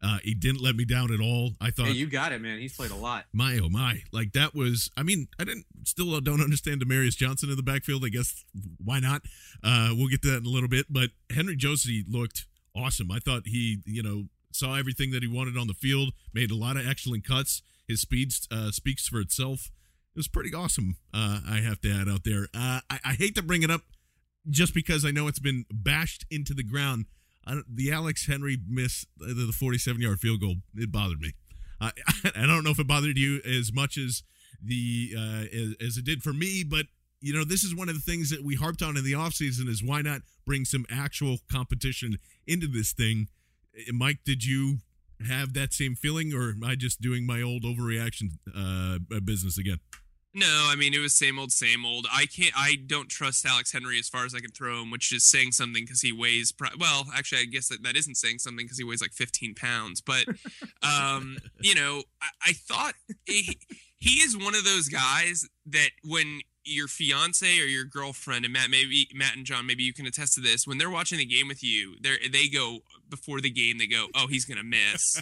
Uh, 0.03 0.19
he 0.23 0.33
didn't 0.35 0.61
let 0.61 0.75
me 0.75 0.85
down 0.85 1.11
at 1.11 1.19
all. 1.19 1.53
I 1.59 1.71
thought 1.71 1.87
Hey, 1.87 1.93
you 1.93 2.05
got 2.07 2.31
it, 2.31 2.39
man. 2.39 2.59
He's 2.59 2.75
played 2.75 2.91
a 2.91 2.95
lot. 2.95 3.25
my 3.33 3.57
oh 3.63 3.69
my, 3.69 4.03
like 4.11 4.33
that 4.33 4.53
was. 4.53 4.91
I 4.95 5.01
mean, 5.01 5.27
I 5.39 5.43
didn't 5.43 5.65
still 5.85 6.19
don't 6.21 6.41
understand 6.41 6.81
Damaris 6.81 7.15
Johnson 7.15 7.49
in 7.49 7.55
the 7.55 7.63
backfield. 7.63 8.05
I 8.05 8.09
guess 8.09 8.43
why 8.83 8.99
not? 8.99 9.23
Uh, 9.63 9.93
we'll 9.97 10.09
get 10.09 10.21
to 10.23 10.29
that 10.31 10.37
in 10.41 10.45
a 10.45 10.49
little 10.49 10.69
bit. 10.69 10.85
But 10.89 11.09
Henry 11.33 11.55
Josey 11.55 12.03
looked 12.07 12.45
awesome. 12.75 13.11
I 13.11 13.17
thought 13.19 13.43
he, 13.45 13.79
you 13.85 14.03
know, 14.03 14.25
saw 14.51 14.75
everything 14.75 15.09
that 15.11 15.23
he 15.23 15.27
wanted 15.27 15.57
on 15.57 15.65
the 15.65 15.73
field. 15.73 16.11
Made 16.31 16.51
a 16.51 16.55
lot 16.55 16.77
of 16.77 16.87
excellent 16.87 17.25
cuts. 17.25 17.63
His 17.87 18.01
speed 18.01 18.33
uh, 18.51 18.69
speaks 18.71 19.07
for 19.07 19.19
itself. 19.19 19.71
It 20.15 20.19
was 20.19 20.27
pretty 20.27 20.53
awesome. 20.53 20.97
Uh, 21.11 21.39
I 21.49 21.57
have 21.57 21.81
to 21.81 21.91
add 21.91 22.07
out 22.07 22.23
there. 22.23 22.49
Uh, 22.53 22.81
I, 22.89 22.99
I 23.03 23.13
hate 23.13 23.33
to 23.35 23.41
bring 23.41 23.63
it 23.63 23.71
up, 23.71 23.81
just 24.49 24.73
because 24.73 25.05
I 25.05 25.11
know 25.11 25.27
it's 25.27 25.39
been 25.39 25.65
bashed 25.71 26.25
into 26.29 26.53
the 26.53 26.63
ground. 26.63 27.05
The 27.69 27.91
Alex 27.91 28.27
Henery 28.27 28.57
miss 28.67 29.05
the, 29.17 29.33
the 29.33 29.53
47 29.53 30.01
yard 30.01 30.19
field 30.19 30.41
goal. 30.41 30.55
It 30.75 30.91
bothered 30.91 31.21
me. 31.21 31.33
I 31.79 31.91
I 32.35 32.45
don't 32.45 32.63
know 32.63 32.71
if 32.71 32.79
it 32.79 32.87
bothered 32.87 33.17
you 33.17 33.41
as 33.45 33.71
much 33.73 33.97
as 33.97 34.23
the 34.61 35.13
uh, 35.17 35.45
as, 35.55 35.75
as 35.79 35.97
it 35.97 36.05
did 36.05 36.23
for 36.23 36.33
me, 36.33 36.63
but 36.63 36.87
you 37.21 37.33
know 37.33 37.43
this 37.43 37.63
is 37.63 37.75
one 37.75 37.89
of 37.89 37.95
the 37.95 38.01
things 38.01 38.29
that 38.29 38.43
we 38.43 38.55
harped 38.55 38.81
on 38.81 38.97
in 38.97 39.03
the 39.03 39.13
offseason 39.13 39.67
is 39.67 39.83
why 39.83 40.01
not 40.01 40.21
bring 40.45 40.65
some 40.65 40.85
actual 40.89 41.37
competition 41.51 42.17
into 42.45 42.67
this 42.67 42.91
thing. 42.91 43.27
Uh, 43.77 43.93
Mike, 43.93 44.19
did 44.25 44.43
you 44.43 44.77
have 45.27 45.53
that 45.53 45.73
same 45.73 45.95
feeling, 45.95 46.33
or 46.33 46.49
am 46.49 46.63
I 46.63 46.75
just 46.75 47.01
doing 47.01 47.25
my 47.25 47.41
old 47.41 47.63
overreaction 47.63 48.37
uh, 48.55 48.99
business 49.19 49.57
again? 49.57 49.79
No, 50.33 50.67
I 50.69 50.75
mean 50.75 50.93
it 50.93 50.99
was 50.99 51.15
same 51.15 51.39
old, 51.39 51.51
same 51.51 51.85
old. 51.85 52.05
I 52.11 52.25
can't. 52.27 52.51
I 52.55 52.75
don't 52.85 53.09
trust 53.09 53.45
Alex 53.45 53.71
Henery 53.71 53.97
as 53.97 54.07
far 54.07 54.23
as 54.25 54.35
I 54.35 54.39
can 54.39 54.51
throw 54.51 54.81
him, 54.81 54.91
which 54.91 55.11
is 55.11 55.23
saying 55.23 55.53
something 55.53 55.83
because 55.83 56.01
he 56.01 56.11
weighs. 56.11 56.51
Pro- 56.51 56.69
well, 56.79 57.05
actually, 57.15 57.41
I 57.41 57.45
guess 57.45 57.69
that, 57.69 57.81
that 57.83 57.95
isn't 57.95 58.15
saying 58.15 58.39
something 58.39 58.65
because 58.65 58.77
he 58.77 58.83
weighs 58.83 59.01
like 59.01 59.13
15 59.13 59.55
pounds. 59.55 59.99
But, 60.01 60.25
um, 60.83 61.37
you 61.59 61.73
know, 61.73 62.03
I, 62.21 62.27
I 62.49 62.53
thought 62.53 62.93
he, 63.25 63.57
he 63.97 64.19
is 64.21 64.37
one 64.37 64.53
of 64.53 64.63
those 64.63 64.89
guys 64.89 65.47
that 65.67 65.89
when 66.03 66.41
your 66.63 66.87
fiance 66.87 67.47
or 67.59 67.65
your 67.65 67.85
girlfriend 67.85 68.43
and 68.45 68.53
Matt, 68.53 68.69
maybe 68.69 69.07
Matt 69.15 69.37
and 69.37 69.45
John, 69.45 69.65
maybe 69.65 69.83
you 69.83 69.93
can 69.93 70.05
attest 70.05 70.35
to 70.35 70.41
this. 70.41 70.67
When 70.67 70.77
they're 70.77 70.89
watching 70.91 71.17
the 71.17 71.25
game 71.25 71.47
with 71.47 71.63
you, 71.63 71.95
they 72.03 72.27
they 72.31 72.47
go 72.47 72.79
before 73.09 73.41
the 73.41 73.49
game. 73.49 73.77
They 73.79 73.87
go, 73.87 74.07
"Oh, 74.13 74.27
he's 74.27 74.45
gonna 74.45 74.63
miss." 74.65 75.19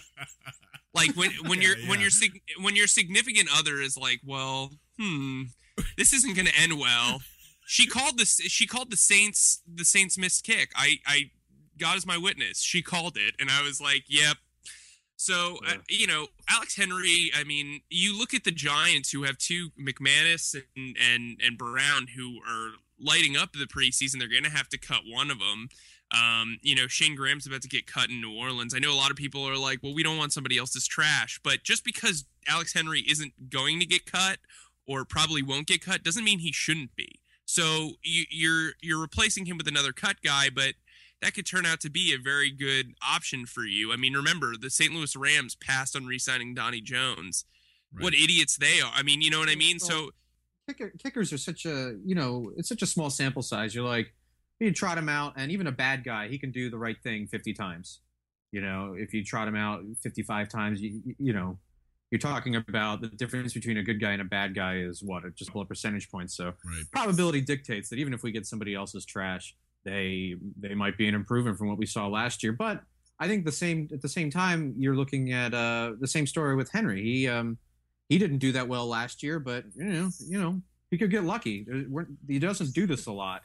like 0.94 1.16
when 1.16 1.30
when 1.48 1.62
Yeah, 1.62 1.68
your 1.70 1.78
when 1.88 2.00
yeah. 2.00 2.06
your 2.06 2.10
sig- 2.10 2.42
when 2.60 2.76
your 2.76 2.88
significant 2.88 3.48
other 3.56 3.80
is 3.80 3.96
like, 3.96 4.20
well, 4.26 4.72
hmm, 5.00 5.44
this 5.98 6.14
isn't 6.14 6.36
going 6.36 6.48
to 6.48 6.58
end 6.60 6.80
well. 6.80 7.22
She 7.68 7.88
called 7.88 8.18
this. 8.18 8.36
She 8.42 8.68
called 8.68 8.92
the 8.92 8.98
Saints 8.98 9.62
the 9.68 9.86
Saints 9.86 10.18
missed 10.18 10.44
kick. 10.46 10.72
I 10.76 10.96
I 11.06 11.32
God 11.80 11.98
is 11.98 12.06
my 12.06 12.18
witness. 12.18 12.62
She 12.62 12.82
called 12.82 13.18
it, 13.18 13.36
and 13.40 13.50
I 13.50 13.62
was 13.64 13.82
like, 13.82 14.04
yep. 14.08 14.38
So 15.18 15.58
uh, 15.66 15.72
Yeah. 15.72 15.78
you 15.90 16.08
know, 16.08 16.28
Alex 16.50 16.76
Henery. 16.78 17.30
I 17.36 17.44
mean, 17.44 17.82
you 17.90 18.18
look 18.18 18.34
at 18.34 18.44
the 18.44 18.52
Giants 18.52 19.12
who 19.12 19.24
have 19.24 19.38
two 19.38 19.70
McManus 19.80 20.56
and 20.76 20.96
and 21.02 21.40
and 21.44 21.58
Brown 21.58 22.08
who 22.16 22.38
are 22.48 22.72
lighting 23.00 23.36
up 23.36 23.54
the 23.54 23.66
preseason. 23.66 24.20
They're 24.20 24.28
going 24.30 24.44
to 24.44 24.50
have 24.50 24.70
to 24.70 24.78
cut 24.78 25.02
one 25.08 25.32
of 25.32 25.40
them. 25.40 25.70
Um, 26.12 26.60
you 26.62 26.76
know, 26.76 26.88
Shayne 26.88 27.16
Graham's 27.16 27.48
about 27.48 27.62
to 27.64 27.68
get 27.68 27.88
cut 27.88 28.10
in 28.10 28.22
New 28.22 28.38
Orleans. 28.38 28.74
I 28.76 28.80
know 28.80 28.94
a 28.94 28.96
lot 28.96 29.10
of 29.10 29.18
people 29.18 29.44
are 29.50 29.58
like, 29.58 29.80
well, 29.82 29.94
we 29.94 30.04
don't 30.04 30.18
want 30.18 30.32
somebody 30.34 30.58
else's 30.58 30.88
trash. 30.88 31.40
But 31.44 31.64
just 31.64 31.84
because 31.84 32.26
Alex 32.48 32.74
Henery 32.74 33.04
isn't 33.10 33.50
going 33.50 33.80
to 33.80 33.86
get 33.88 34.06
cut 34.06 34.38
or 34.88 35.06
probably 35.06 35.42
won't 35.42 35.68
get 35.68 35.82
cut 35.82 36.04
doesn't 36.04 36.24
mean 36.24 36.40
he 36.40 36.52
shouldn't 36.52 36.96
be. 36.96 37.20
So 37.46 37.92
you, 38.04 38.26
you're 38.30 38.72
you're 38.82 39.00
replacing 39.02 39.46
him 39.46 39.58
with 39.58 39.68
another 39.68 39.92
cut 39.94 40.18
guy, 40.24 40.48
but 40.54 40.74
that 41.22 41.34
could 41.34 41.46
turn 41.46 41.66
out 41.66 41.80
to 41.82 41.90
be 41.90 42.14
a 42.14 42.22
very 42.22 42.52
good 42.52 42.94
option 43.08 43.46
for 43.46 43.64
you. 43.64 43.94
I 43.94 43.96
mean, 43.96 44.14
remember 44.14 44.54
the 44.60 44.70
St. 44.70 44.92
Louis 44.94 45.16
Rams 45.16 45.56
passed 45.56 45.96
on 45.96 46.06
re-signing 46.06 46.54
Donnie 46.56 46.82
Jones. 46.82 47.46
What 47.98 48.14
idiots 48.14 48.58
they 48.58 48.82
are! 48.82 48.92
I 48.94 49.04
mean, 49.04 49.22
you 49.22 49.30
know 49.30 49.40
what 49.40 49.48
I 49.50 49.56
mean. 49.56 49.80
So 49.80 50.10
Kicker, 50.68 50.92
kickers 51.02 51.32
are 51.32 51.38
such 51.38 51.66
a 51.66 51.96
you 52.04 52.16
know 52.16 52.52
it's 52.58 52.68
such 52.68 52.82
a 52.82 52.88
small 52.88 53.10
sample 53.10 53.42
size. 53.44 53.74
You're 53.76 53.86
like 53.86 54.14
you 54.60 54.72
trot 54.74 54.98
him 54.98 55.08
out, 55.08 55.34
and 55.38 55.52
even 55.52 55.68
a 55.68 55.72
bad 55.72 56.04
guy, 56.04 56.28
he 56.28 56.38
can 56.38 56.52
do 56.52 56.70
the 56.70 56.78
right 56.78 56.98
thing 57.04 57.28
50 57.28 57.54
times. 57.54 58.00
You 58.52 58.62
know, 58.62 58.96
if 58.98 59.14
you 59.14 59.24
trot 59.24 59.48
him 59.48 59.56
out 59.56 59.84
55 60.02 60.50
times, 60.50 60.82
you, 60.82 61.02
you- 61.06 61.16
you 61.20 61.34
know, 61.34 61.58
you're 62.16 62.32
talking 62.32 62.56
about 62.56 63.02
the 63.02 63.10
difference 63.10 63.54
between 63.54 63.78
a 63.78 63.84
good 63.84 64.00
guy 64.00 64.12
and 64.14 64.22
a 64.22 64.26
bad 64.26 64.56
guy 64.56 64.78
is 64.78 65.04
what 65.04 65.24
just 65.36 65.50
a 65.50 65.52
couple 65.52 65.62
of 65.64 65.68
percentage 65.68 66.10
points. 66.10 66.36
So 66.36 66.46
Right. 66.46 66.84
probability 66.94 67.42
dictates 67.42 67.90
that 67.90 68.00
even 68.00 68.14
if 68.14 68.24
we 68.24 68.32
get 68.32 68.46
somebody 68.46 68.74
else's 68.74 69.06
trash, 69.06 69.56
they 69.84 70.36
they 70.60 70.74
might 70.76 70.98
be 70.98 71.08
an 71.08 71.16
improvement 71.16 71.58
from 71.58 71.68
what 71.68 71.78
we 71.78 71.86
saw 71.86 72.08
last 72.08 72.42
year. 72.42 72.54
But 72.54 72.84
I 73.20 73.28
think 73.28 73.44
the 73.46 73.52
same 73.52 73.90
at 73.92 74.02
the 74.02 74.10
same 74.10 74.30
time, 74.32 74.74
you're 74.78 74.96
looking 74.96 75.34
at 75.34 75.54
uh, 75.54 75.94
the 76.00 76.08
same 76.08 76.26
story 76.26 76.56
with 76.56 76.72
Henery. 76.72 77.04
He 77.04 77.28
um, 77.28 77.58
he 78.08 78.18
didn't 78.18 78.38
do 78.40 78.52
that 78.54 78.68
well 78.68 78.88
last 78.88 79.22
year, 79.22 79.40
but 79.40 79.66
you 79.76 79.84
know 79.86 80.10
you 80.26 80.40
know 80.42 80.62
he 80.92 80.98
could 80.98 81.12
get 81.12 81.24
lucky. 81.24 81.66
He 82.28 82.40
doesn't 82.40 82.74
do 82.74 82.88
this 82.88 83.08
a 83.08 83.12
lot. 83.12 83.42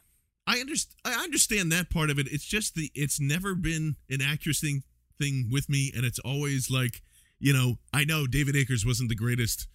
I 0.47 0.59
understand. 0.61 0.97
I 1.05 1.23
understand 1.25 1.73
that 1.73 1.91
part 1.91 2.11
of 2.11 2.19
it. 2.19 2.27
It's 2.31 2.45
just 2.45 2.75
the. 2.75 2.91
It's 2.95 3.19
never 3.21 3.55
been 3.55 3.97
an 4.09 4.21
accuracy 4.23 4.83
thing 5.19 5.49
with 5.51 5.69
me, 5.69 5.93
and 5.95 6.05
it's 6.05 6.19
always 6.21 6.71
like, 6.71 7.03
you 7.41 7.53
know, 7.53 7.79
I 7.93 8.05
know 8.05 8.27
David 8.27 8.55
Akers 8.55 8.85
wasn't 8.87 9.09
the 9.09 9.17
greatest, 9.17 9.67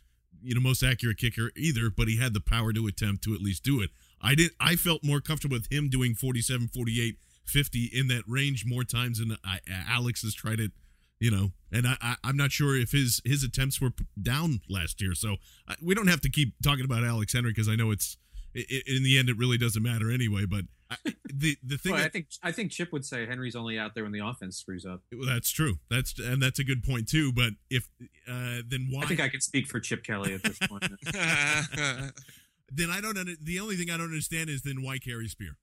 you 0.41 0.53
know, 0.53 0.61
most 0.61 0.83
accurate 0.83 1.17
kicker 1.17 1.51
either, 1.57 1.89
but 1.89 2.07
he 2.07 2.17
had 2.17 2.33
the 2.33 2.39
power 2.39 2.71
to 2.71 2.87
attempt 2.87 3.23
to 3.23 3.33
at 3.33 3.41
least 3.41 3.63
do 3.63 3.81
it. 3.81 3.89
I 4.21 4.35
didn't 4.35 4.53
I 4.59 4.75
felt 4.75 5.03
more 5.03 5.19
comfortable 5.19 5.57
with 5.57 5.71
him 5.71 5.89
doing 5.89 6.15
47, 6.15 6.69
48, 6.69 7.17
50 7.45 7.85
in 7.93 8.07
that 8.07 8.23
range 8.27 8.65
more 8.65 8.83
times 8.83 9.19
than 9.19 9.35
I, 9.43 9.59
Alex 9.89 10.21
has 10.21 10.33
tried 10.33 10.59
it. 10.59 10.71
You 11.17 11.31
know, 11.31 11.51
and 11.71 11.87
I, 11.87 11.95
I 12.01 12.15
I'm 12.25 12.35
not 12.35 12.51
sure 12.51 12.75
if 12.75 12.91
his 12.91 13.21
his 13.23 13.43
attempts 13.43 13.79
were 13.79 13.91
down 14.21 14.61
last 14.69 15.01
year. 15.01 15.15
So 15.15 15.37
I, 15.67 15.75
we 15.81 15.95
don't 15.95 16.07
have 16.07 16.19
to 16.21 16.29
keep 16.29 16.53
talking 16.61 16.83
about 16.83 17.05
Alex 17.05 17.33
Henery 17.33 17.51
because 17.51 17.69
I 17.69 17.75
know 17.75 17.91
it's 17.91 18.17
i 18.55 18.59
i 18.69 18.81
in 18.85 19.03
the 19.03 19.17
end 19.17 19.29
it 19.29 19.37
really 19.37 19.57
doesn't 19.57 19.81
matter 19.81 20.11
anyway. 20.11 20.45
But 20.45 20.65
I, 21.05 21.13
the 21.33 21.57
the 21.63 21.77
thing 21.77 21.93
Well, 21.93 22.03
I 22.03 22.09
think 22.09 22.27
I 22.43 22.51
think 22.51 22.71
Chip 22.71 22.91
would 22.91 23.05
say 23.05 23.25
Henery's 23.25 23.55
only 23.55 23.77
out 23.77 23.95
there 23.95 24.03
when 24.03 24.11
the 24.11 24.25
offense 24.25 24.57
screws 24.57 24.85
up. 24.85 25.01
well, 25.11 25.27
that's 25.27 25.49
true. 25.49 25.75
That's 25.89 26.17
and 26.19 26.41
that's 26.41 26.59
a 26.59 26.63
good 26.63 26.83
point 26.83 27.07
too. 27.07 27.31
But 27.31 27.53
if 27.69 27.89
uh, 28.27 28.61
then 28.67 28.87
why? 28.91 29.03
I 29.03 29.05
think 29.05 29.19
I 29.19 29.29
can 29.29 29.41
speak 29.41 29.67
for 29.67 29.79
Chip 29.79 30.03
Kelly 30.03 30.33
at 30.33 30.43
this 30.43 30.57
point. 30.59 30.83
then 32.71 32.89
I 32.89 33.01
don't. 33.01 33.17
Under, 33.17 33.33
the 33.41 33.59
only 33.59 33.75
thing 33.75 33.89
I 33.89 33.97
don't 33.97 34.07
understand 34.07 34.49
is 34.49 34.61
then 34.61 34.83
why 34.83 34.97
carry 34.97 35.27
Spear? 35.27 35.57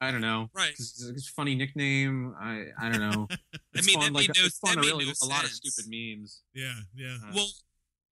I 0.00 0.10
don't 0.10 0.20
know. 0.20 0.50
Right. 0.54 0.70
It's, 0.70 1.02
it's 1.02 1.30
a 1.30 1.32
funny 1.32 1.54
nickname. 1.54 2.34
I 2.38 2.66
I 2.80 2.90
don't 2.90 3.00
know. 3.00 3.28
It's 3.74 3.86
mean, 3.86 3.98
that 3.98 4.06
spawned 4.06 4.14
like 4.14 4.28
no- 4.28 4.44
it 4.46 4.52
spawned 4.54 4.78
that 4.78 4.84
a 4.84 4.88
really 4.88 5.04
no 5.04 5.12
a 5.22 5.26
lot 5.26 5.44
of 5.44 5.50
stupid 5.50 5.84
memes. 5.86 6.40
Yeah, 6.54 6.72
yeah. 6.96 7.16
Uh, 7.22 7.32
well 7.34 7.48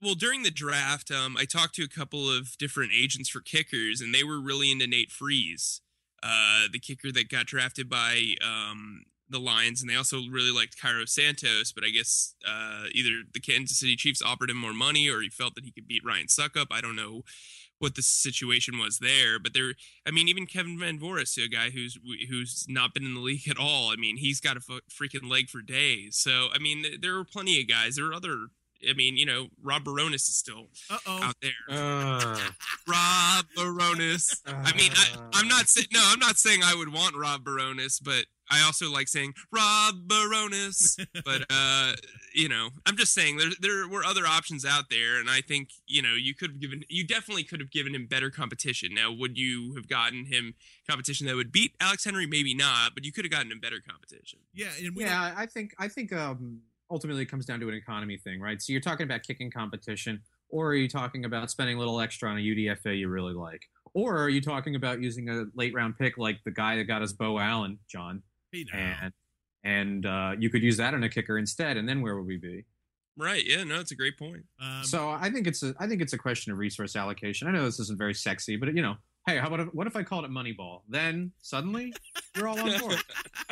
well 0.03 0.15
during 0.15 0.43
the 0.43 0.51
draft 0.51 1.11
um, 1.11 1.37
i 1.39 1.45
talked 1.45 1.75
to 1.75 1.83
a 1.83 1.89
couple 1.89 2.31
of 2.31 2.59
different 2.59 2.93
agents 2.93 3.29
for 3.29 3.41
kickers 3.41 4.01
and 4.01 4.15
they 4.15 4.23
were 4.23 4.41
really 4.41 4.71
into 4.71 4.87
nate 4.87 5.11
freese 5.11 5.81
uh, 6.25 6.63
the 6.73 6.79
kicker 6.79 7.13
that 7.13 7.29
got 7.29 7.47
drafted 7.47 7.89
by 7.89 8.35
um, 8.43 9.03
the 9.29 9.39
lions 9.39 9.81
and 9.81 9.91
they 9.91 9.97
also 9.97 10.19
really 10.31 10.51
liked 10.51 10.81
cairo 10.81 11.05
santos 11.05 11.73
but 11.73 11.85
i 11.85 11.91
guess 11.91 12.35
uh, 12.49 12.85
either 12.93 13.23
the 13.33 13.41
kansas 13.41 13.79
city 13.79 13.97
chiefs 13.97 14.23
offered 14.23 14.51
him 14.51 14.57
more 14.57 14.73
money 14.73 15.09
or 15.09 15.21
he 15.21 15.29
felt 15.29 15.55
that 15.55 15.65
he 15.65 15.71
could 15.71 15.87
beat 15.87 16.03
ryan 16.05 16.27
succop. 16.27 16.67
I 16.71 16.81
don't 16.81 16.97
know 16.97 17.23
what 17.79 17.97
the 17.97 18.03
situation 18.03 18.79
was 18.79 18.99
there 18.99 19.39
but 19.39 19.53
there 19.53 19.75
i 20.07 20.11
mean 20.11 20.29
even 20.29 20.47
kevin 20.47 20.79
van 20.79 20.99
voris 20.99 21.37
a 21.37 21.49
guy 21.49 21.71
who's 21.71 21.99
who's 22.31 22.65
not 22.69 22.95
been 22.95 23.05
in 23.05 23.15
the 23.15 23.21
league 23.21 23.49
at 23.49 23.59
all 23.59 23.91
i 23.91 23.97
mean 23.97 24.17
he's 24.17 24.41
got 24.41 24.57
a 24.57 24.61
freaking 24.61 25.29
leg 25.29 25.51
for 25.51 25.61
days. 25.61 26.17
So 26.17 26.49
i 26.55 26.59
mean 26.59 26.85
there 27.01 27.15
were 27.15 27.25
plenty 27.25 27.61
of 27.61 27.69
guys. 27.69 27.97
There 27.97 28.07
were 28.07 28.15
other 28.15 28.47
I 28.89 28.93
mean, 28.93 29.17
you 29.17 29.27
know, 29.27 29.49
Rob 29.63 29.85
Bironas 29.85 30.15
is 30.15 30.37
still 30.37 30.69
Uh 30.91 30.99
oh. 31.07 31.23
out 31.23 31.37
there. 31.41 31.53
Uh, 31.69 32.39
Rob 32.89 33.47
Bironas. 33.57 34.41
I 34.47 34.77
mean, 34.77 34.91
I, 34.95 35.17
I'm 35.33 35.49
not 35.49 35.69
saying 35.69 35.89
no. 35.93 36.01
I'm 36.05 36.19
not 36.19 36.37
saying 36.37 36.61
I 36.65 36.75
would 36.75 36.93
want 36.93 37.17
Rob 37.17 37.45
Bironas, 37.45 38.03
but 38.03 38.27
I 38.51 38.63
also 38.65 38.91
like 38.91 39.09
saying 39.09 39.33
Rob 39.53 40.07
Bironas. 40.07 41.05
but 41.25 41.45
uh, 41.51 41.93
you 42.35 42.49
know, 42.49 42.71
I'm 42.87 42.97
just 42.97 43.15
saying 43.15 43.39
there 43.39 43.51
there 43.61 43.89
were 43.89 44.05
other 44.05 44.27
options 44.27 44.65
out 44.65 44.91
there, 44.91 45.19
and 45.19 45.31
I 45.31 45.41
think 45.41 45.71
you 45.87 46.03
know 46.03 46.15
you 46.15 46.35
could 46.35 46.51
have 46.51 46.61
given 46.61 46.85
you 46.89 47.07
definitely 47.07 47.45
could 47.45 47.61
have 47.61 47.71
given 47.71 47.95
him 47.95 48.07
better 48.07 48.31
competition. 48.31 48.91
Now, 48.95 49.13
would 49.13 49.39
you 49.39 49.75
have 49.77 49.89
gotten 49.89 50.27
him 50.27 50.55
competition 50.89 51.27
that 51.27 51.37
would 51.37 51.53
beat 51.53 51.73
Alex 51.81 52.05
Henery? 52.05 52.27
Maybe 52.29 52.55
not, 52.55 52.95
but 52.95 53.05
you 53.05 53.13
could 53.13 53.25
have 53.25 53.33
gotten 53.33 53.51
him 53.51 53.61
better 53.61 53.81
competition. 53.87 54.41
Yeah, 54.53 54.69
and 54.79 54.95
we 54.95 55.05
yeah, 55.05 55.33
I 55.37 55.47
think 55.47 55.75
I 55.79 55.89
think 55.89 56.13
um, 56.13 56.61
ultimately 56.91 57.23
it 57.23 57.27
comes 57.27 57.47
down 57.47 57.61
to 57.61 57.69
an 57.69 57.75
economy 57.75 58.17
thing, 58.17 58.41
right? 58.41 58.61
So 58.61 58.73
you're 58.73 58.81
talking 58.81 59.05
about 59.05 59.23
kicking 59.23 59.51
competition, 59.51 60.21
or 60.49 60.69
are 60.69 60.75
you 60.75 60.89
talking 60.89 61.25
about 61.25 61.51
spending 61.51 61.77
a 61.77 61.79
little 61.79 62.01
extra 62.01 62.31
on 62.31 62.37
a 62.39 62.41
UDFA 62.41 62.99
you 62.99 63.09
really 63.09 63.35
like, 63.35 63.63
or 63.95 64.17
are 64.19 64.29
you 64.29 64.41
talking 64.41 64.75
about 64.77 65.01
using 65.01 65.29
a 65.29 65.45
late 65.55 65.75
round 65.75 65.99
pick 65.99 66.19
like 66.19 66.39
the 66.45 66.51
guy 66.51 66.77
that 66.77 66.85
got 66.85 67.03
us 67.03 67.13
Beau 67.13 67.39
Allen, 67.39 67.79
John, 67.89 68.23
Hey, 68.53 68.65
now. 68.73 68.97
and 69.03 69.13
and 69.65 70.07
uh, 70.07 70.33
you 70.39 70.51
could 70.51 70.63
use 70.63 70.77
that 70.77 70.95
on 70.95 71.03
a 71.03 71.09
kicker 71.09 71.39
instead, 71.39 71.77
and 71.77 71.89
then 71.89 72.03
where 72.03 72.17
would 72.17 72.27
we 72.27 72.37
be? 72.37 72.65
Right? 73.17 73.43
Yeah. 73.47 73.65
No, 73.65 73.81
it's 73.81 73.93
a 73.93 73.95
great 73.95 74.19
point. 74.19 74.45
Um, 74.61 74.83
so 74.83 75.09
I 75.09 75.31
think 75.31 75.47
it's 75.47 75.63
a 75.63 75.75
I 75.79 75.87
think 75.87 76.03
it's 76.03 76.13
a 76.13 76.19
question 76.19 76.53
of 76.53 76.59
resource 76.59 76.97
allocation. 76.97 77.49
I 77.49 77.53
know 77.53 77.65
this 77.65 77.81
isn't 77.81 77.99
very 77.99 78.15
sexy, 78.15 78.57
but 78.57 78.75
you 78.75 78.83
know, 78.83 78.97
hey, 79.27 79.39
how 79.39 79.47
about 79.47 79.61
if, 79.61 79.69
what 79.69 79.87
if 79.87 79.97
I 79.97 80.03
called 80.03 80.25
it 80.25 80.31
Moneyball? 80.31 80.81
Then 80.89 81.33
suddenly 81.41 81.95
you're 82.37 82.49
all 82.49 82.59
on 82.59 82.79
board. 82.81 82.97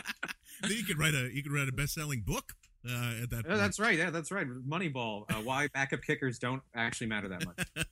then 0.62 0.72
you 0.72 0.84
could 0.84 0.98
write 0.98 1.14
a 1.14 1.30
you 1.32 1.42
could 1.42 1.52
write 1.52 1.68
a 1.68 1.72
best 1.72 1.94
selling 1.94 2.22
book 2.26 2.52
uh, 2.88 3.22
at 3.22 3.30
that. 3.30 3.44
Yeah, 3.48 3.56
that's 3.56 3.78
right. 3.78 3.96
Yeah, 3.96 4.10
that's 4.10 4.30
right. 4.32 4.46
Moneyball. 4.46 5.24
Uh, 5.30 5.34
why 5.44 5.68
backup 5.72 6.02
kickers 6.02 6.38
don't 6.38 6.62
actually 6.74 7.06
matter 7.06 7.28
that 7.28 7.44
much. 7.44 7.84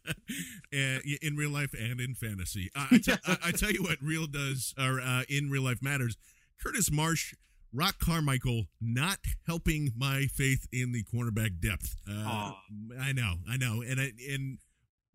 in 1.23 1.37
real 1.37 1.51
life 1.51 1.75
and 1.79 2.01
in 2.01 2.15
fantasy. 2.15 2.71
I, 2.75 2.89
I, 2.93 2.99
tell, 2.99 3.19
I, 3.27 3.37
I 3.47 3.51
tell 3.53 3.71
you 3.71 3.83
what, 3.83 3.99
real 4.03 4.27
does 4.27 4.75
or 4.79 5.01
uh, 5.01 5.23
in 5.29 5.51
real 5.51 5.63
life 5.63 5.83
matters. 5.83 6.17
Curtis 6.63 6.91
Marsh, 6.91 7.35
Roc 7.73 7.99
Carmichael, 7.99 8.65
not 8.81 9.19
helping 9.47 9.93
my 9.97 10.27
faith 10.27 10.67
in 10.73 10.93
the 10.93 11.05
cornerback 11.05 11.61
depth. 11.61 11.97
Uh, 12.09 12.53
I 13.01 13.13
know, 13.13 13.35
I 13.49 13.57
know, 13.57 13.83
and 13.83 14.01
I, 14.01 14.13
and. 14.29 14.59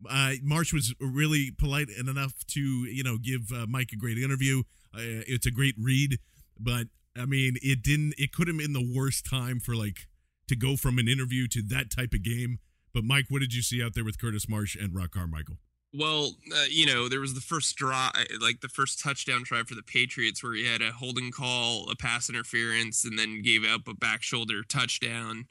Uh, 0.08 0.34
Marsh 0.44 0.74
was 0.74 0.94
really 1.00 1.52
polite 1.58 1.88
and 1.98 2.10
enough 2.10 2.34
to, 2.48 2.60
you 2.60 3.02
know, 3.02 3.18
give 3.18 3.50
uh, 3.56 3.66
Mike 3.68 3.90
a 3.94 3.96
great 3.96 4.18
interview. 4.18 4.60
Uh, 4.94 5.24
it's 5.26 5.46
a 5.46 5.52
great 5.52 5.74
read, 5.80 6.20
but 6.60 6.88
I 7.18 7.26
mean, 7.26 7.56
it 7.62 7.82
didn't. 7.82 8.14
It 8.18 8.32
could 8.34 8.48
have 8.48 8.58
been 8.58 8.74
the 8.74 8.94
worst 8.96 9.26
time 9.26 9.60
for 9.60 9.76
like 9.76 10.08
to 10.48 10.56
go 10.56 10.76
from 10.76 10.98
an 10.98 11.08
interview 11.08 11.48
to 11.50 11.62
that 11.70 11.90
type 11.90 12.14
of 12.14 12.24
game. 12.24 12.60
But 12.94 13.04
Mike, 13.04 13.26
what 13.30 13.40
did 13.40 13.54
you 13.54 13.62
see 13.62 13.84
out 13.84 13.94
there 13.94 14.06
with 14.06 14.20
Curtis 14.20 14.48
Marsh 14.48 14.76
and 14.76 14.96
Roc 14.96 15.12
Carmichael? 15.12 15.58
Well, 15.98 16.32
uh, 16.54 16.66
you 16.70 16.86
know, 16.86 17.08
there 17.08 17.22
was 17.22 17.34
the 17.34 17.42
first 17.42 17.76
draw, 17.78 18.12
like 18.42 18.60
the 18.60 18.68
first 18.68 19.00
touchdown 19.00 19.44
try 19.44 19.64
for 19.64 19.76
the 19.76 19.84
Patriots, 19.84 20.44
where 20.44 20.54
he 20.54 20.66
had 20.66 20.82
a 20.82 20.92
holding 20.92 21.32
call, 21.32 21.90
a 21.90 21.96
pass 21.96 22.30
interference, 22.30 23.06
and 23.06 23.18
then 23.18 23.42
gave 23.42 23.64
up 23.64 23.88
a 23.88 23.94
back 23.94 24.22
shoulder 24.22 24.62
touchdown. 24.64 25.46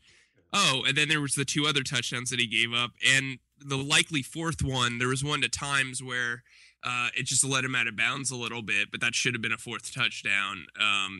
Oh, 0.52 0.84
and 0.86 0.96
then 0.96 1.08
there 1.08 1.20
was 1.20 1.34
the 1.34 1.44
two 1.44 1.66
other 1.66 1.82
touchdowns 1.82 2.30
that 2.30 2.40
he 2.40 2.46
gave 2.46 2.72
up, 2.74 2.92
and 3.06 3.38
the 3.58 3.78
likely 3.78 4.22
fourth 4.22 4.62
one. 4.62 4.98
There 4.98 5.08
was 5.08 5.24
one 5.24 5.40
to 5.40 5.48
times 5.48 6.02
where 6.02 6.42
uh, 6.84 7.08
it 7.16 7.24
just 7.24 7.44
let 7.44 7.64
him 7.64 7.74
out 7.74 7.86
of 7.86 7.96
bounds 7.96 8.30
a 8.30 8.36
little 8.36 8.62
bit, 8.62 8.90
but 8.90 9.00
that 9.00 9.14
should 9.14 9.34
have 9.34 9.40
been 9.40 9.52
a 9.52 9.58
fourth 9.58 9.92
touchdown 9.94 10.66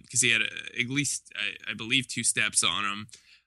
because 0.02 0.20
he 0.20 0.30
had 0.30 0.42
a, 0.42 0.80
at 0.80 0.90
least, 0.90 1.32
I, 1.36 1.72
I 1.72 1.74
believe, 1.74 2.06
two 2.06 2.22
steps 2.22 2.62
on 2.62 2.84
him. 2.84 3.06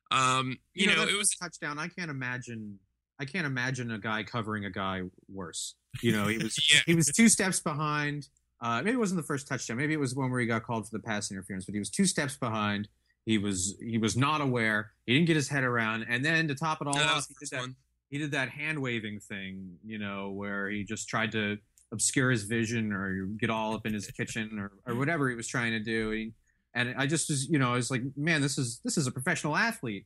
Um, 0.09 0.57
you, 0.74 0.88
know, 0.88 0.95
that 0.95 1.09
it 1.09 1.17
was 1.17 1.33
first 1.33 1.59
touchdown. 1.59 1.77
I 1.77 1.88
can't 1.88 2.09
imagine. 2.09 2.79
I 3.19 3.25
can't 3.25 3.45
imagine 3.45 3.91
a 3.91 4.00
guy 4.00 4.24
covering 4.24 4.65
a 4.65 4.69
guy 4.69 5.01
worse. 5.29 5.75
You 6.01 6.12
know, 6.12 6.27
he 6.27 6.38
was 6.38 6.57
Yeah. 6.74 6.81
he 6.86 6.95
was 6.95 7.07
two 7.07 7.29
steps 7.29 7.59
behind. 7.59 8.27
Uh, 8.62 8.81
maybe 8.83 8.95
it 8.95 9.00
wasn't 9.00 9.19
the 9.19 9.25
first 9.25 9.47
touchdown. 9.47 9.77
Maybe 9.77 9.93
it 9.93 10.00
was 10.00 10.15
one 10.15 10.31
where 10.31 10.39
he 10.39 10.47
got 10.47 10.63
called 10.63 10.88
for 10.88 10.97
the 10.97 11.03
pass 11.03 11.29
interference, 11.31 11.65
but 11.65 11.74
he 11.74 11.79
was 11.79 11.91
two 11.91 12.05
steps 12.05 12.36
behind. 12.36 12.88
He 13.25 13.38
was 13.38 13.75
he 13.83 13.97
was 13.97 14.15
not 14.17 14.41
aware. 14.41 14.91
He 15.05 15.13
didn't 15.13 15.27
get 15.27 15.36
his 15.36 15.50
head 15.50 15.63
around, 15.63 16.05
and 16.09 16.24
then 16.24 16.47
to 16.47 16.55
top 16.55 16.81
it 16.81 16.88
all 16.88 16.95
no, 16.95 17.03
off, 17.03 17.27
he 17.27 17.36
did 17.39 17.50
that 17.51 17.59
one. 17.59 17.75
he 18.09 18.17
did 18.17 18.31
that 18.31 18.50
hand 18.50 18.81
waving 18.81 19.19
thing, 19.19 19.77
you 19.86 20.00
know, 20.00 20.29
where 20.29 20.69
he 20.69 20.83
just 20.83 21.09
tried 21.09 21.33
to 21.33 21.57
obscure 21.91 22.32
his 22.32 22.44
vision 22.44 22.91
or 22.91 23.25
get 23.39 23.50
all 23.50 23.74
up 23.74 23.86
in 23.86 23.94
his 23.94 24.08
kitchen 24.08 24.60
or, 24.60 24.72
or 24.86 24.96
whatever 25.00 25.29
he 25.29 25.36
was 25.36 25.48
trying 25.48 25.72
to 25.72 25.79
do. 25.79 26.12
He, 26.12 26.34
and 26.74 26.94
I 26.98 27.08
just 27.08 27.29
was, 27.29 27.50
you 27.50 27.58
know, 27.60 27.72
I 27.74 27.75
was 27.75 27.89
like, 27.89 28.03
man, 28.15 28.41
this 28.41 28.58
is 28.58 28.79
this 28.84 28.98
is 28.98 29.08
a 29.08 29.12
professional 29.12 29.56
athlete. 29.56 30.06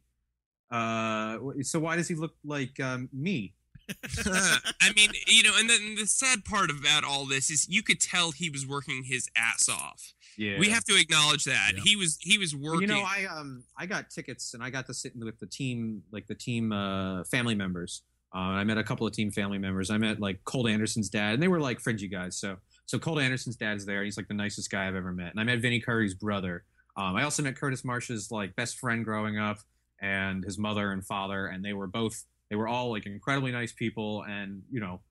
Uh, 0.69 1.37
so 1.61 1.79
why 1.79 1.95
does 1.97 2.07
he 2.07 2.15
look 2.15 2.33
like 2.45 2.79
um, 2.79 3.09
me? 3.11 3.53
I 4.25 4.93
mean, 4.95 5.09
you 5.27 5.43
know, 5.43 5.51
and 5.57 5.69
then 5.69 5.95
the 5.95 6.05
sad 6.05 6.45
part 6.45 6.69
about 6.69 7.03
all 7.03 7.25
this 7.25 7.49
is 7.49 7.67
you 7.67 7.83
could 7.83 7.99
tell 7.99 8.31
he 8.31 8.49
was 8.49 8.65
working 8.65 9.03
his 9.03 9.29
ass 9.35 9.67
off. 9.67 10.13
Yeah, 10.37 10.59
We 10.59 10.69
have 10.69 10.85
to 10.85 10.95
acknowledge 10.97 11.43
that 11.43 11.73
Yeah. 11.75 11.81
he 11.83 11.97
was 11.97 12.17
he 12.21 12.37
was 12.37 12.55
working. 12.55 12.81
You 12.83 12.87
know, 12.87 13.03
I 13.05 13.25
um 13.25 13.63
I 13.77 13.85
got 13.85 14.09
tickets 14.09 14.53
and 14.53 14.63
I 14.63 14.69
got 14.69 14.85
to 14.87 14.93
sit 14.93 15.13
with 15.15 15.39
the 15.39 15.45
team, 15.45 16.03
like 16.11 16.27
the 16.27 16.35
team 16.35 16.71
uh, 16.71 17.25
family 17.25 17.53
members. 17.53 18.03
Uh, 18.33 18.39
I 18.59 18.63
met 18.63 18.77
a 18.77 18.83
couple 18.83 19.05
of 19.05 19.13
team 19.13 19.31
family 19.31 19.57
members. 19.57 19.89
I 19.89 19.97
met 19.97 20.19
like 20.19 20.43
Colt 20.45 20.69
Anderson's 20.69 21.09
dad, 21.09 21.33
and 21.33 21.43
they 21.43 21.47
were 21.47 21.59
like 21.59 21.79
fringy 21.79 22.07
guys. 22.07 22.37
So 22.37 22.57
so 22.85 22.99
Colt 22.99 23.19
Anderson's 23.19 23.55
dad's 23.55 23.85
there. 23.85 24.03
He's 24.03 24.17
like 24.17 24.27
the 24.27 24.33
nicest 24.33 24.69
guy 24.69 24.87
I've 24.87 24.95
ever 24.95 25.11
met. 25.11 25.31
And 25.31 25.39
I 25.39 25.43
met 25.43 25.59
Vinny 25.59 25.79
Curry's 25.79 26.13
brother. 26.13 26.63
Um, 26.97 27.15
I 27.15 27.23
also 27.23 27.43
met 27.43 27.55
Curtis 27.55 27.85
Marsh's 27.85 28.31
like 28.31 28.55
best 28.55 28.79
friend 28.79 29.03
growing 29.05 29.37
up, 29.37 29.57
and 30.01 30.43
his 30.43 30.57
mother 30.57 30.91
and 30.91 31.05
father, 31.05 31.47
and 31.47 31.63
they 31.63 31.73
were 31.73 31.87
both 31.87 32.25
they 32.49 32.55
were 32.55 32.67
all 32.67 32.91
like 32.91 33.05
incredibly 33.05 33.51
nice 33.51 33.71
people. 33.71 34.23
And 34.27 34.63
you 34.71 34.79
know, 34.79 35.01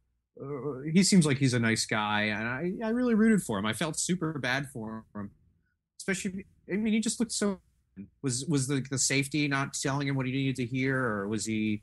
uh, 0.40 0.82
he 0.92 1.02
seems 1.02 1.26
like 1.26 1.38
he's 1.38 1.54
a 1.54 1.58
nice 1.58 1.86
guy, 1.86 2.22
and 2.24 2.46
I 2.46 2.86
I 2.86 2.90
really 2.90 3.14
rooted 3.14 3.42
for 3.42 3.58
him. 3.58 3.66
I 3.66 3.72
felt 3.72 3.98
super 3.98 4.38
bad 4.38 4.68
for 4.68 5.04
him, 5.14 5.30
especially. 5.98 6.46
I 6.70 6.76
mean, 6.76 6.92
he 6.92 7.00
just 7.00 7.18
looked 7.18 7.32
so 7.32 7.60
was 8.22 8.44
was 8.46 8.66
the 8.66 8.84
the 8.90 8.98
safety 8.98 9.48
not 9.48 9.74
telling 9.74 10.08
him 10.08 10.16
what 10.16 10.26
he 10.26 10.32
needed 10.32 10.56
to 10.56 10.66
hear, 10.66 10.98
or 10.98 11.28
was 11.28 11.46
he? 11.46 11.82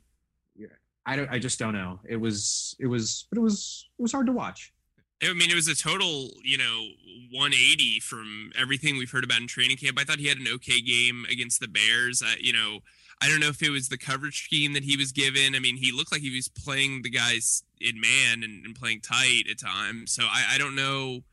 I 1.08 1.16
don't. 1.16 1.30
I 1.30 1.38
just 1.38 1.58
don't 1.58 1.72
know. 1.72 1.98
It 2.06 2.16
was. 2.16 2.76
It 2.78 2.86
was. 2.86 3.26
But 3.30 3.38
it 3.38 3.40
was. 3.40 3.88
It 3.98 4.02
was 4.02 4.12
hard 4.12 4.26
to 4.26 4.32
watch. 4.32 4.74
I 5.22 5.32
mean, 5.32 5.50
it 5.50 5.54
was 5.54 5.66
a 5.66 5.74
total, 5.74 6.30
you 6.44 6.58
know, 6.58 6.86
180 7.32 7.98
from 8.00 8.52
everything 8.56 8.98
we've 8.98 9.10
heard 9.10 9.24
about 9.24 9.40
in 9.40 9.48
training 9.48 9.78
camp. 9.78 9.98
I 9.98 10.04
thought 10.04 10.18
he 10.18 10.28
had 10.28 10.38
an 10.38 10.46
okay 10.54 10.80
game 10.80 11.24
against 11.28 11.60
the 11.60 11.66
Bears. 11.66 12.22
I, 12.24 12.36
you 12.38 12.52
know, 12.52 12.80
I 13.20 13.28
don't 13.28 13.40
know 13.40 13.48
if 13.48 13.60
it 13.62 13.70
was 13.70 13.88
the 13.88 13.98
coverage 13.98 14.44
scheme 14.44 14.74
that 14.74 14.84
he 14.84 14.96
was 14.96 15.10
given. 15.10 15.56
I 15.56 15.58
mean, 15.58 15.76
he 15.76 15.90
looked 15.90 16.12
like 16.12 16.20
he 16.20 16.36
was 16.36 16.46
playing 16.46 17.02
the 17.02 17.10
guys 17.10 17.64
in 17.80 18.00
man 18.00 18.44
and, 18.44 18.64
and 18.64 18.76
playing 18.76 19.00
tight 19.00 19.44
at 19.50 19.58
times. 19.58 20.12
So 20.12 20.22
I, 20.22 20.54
I 20.54 20.58
don't 20.58 20.76
know 20.76 21.24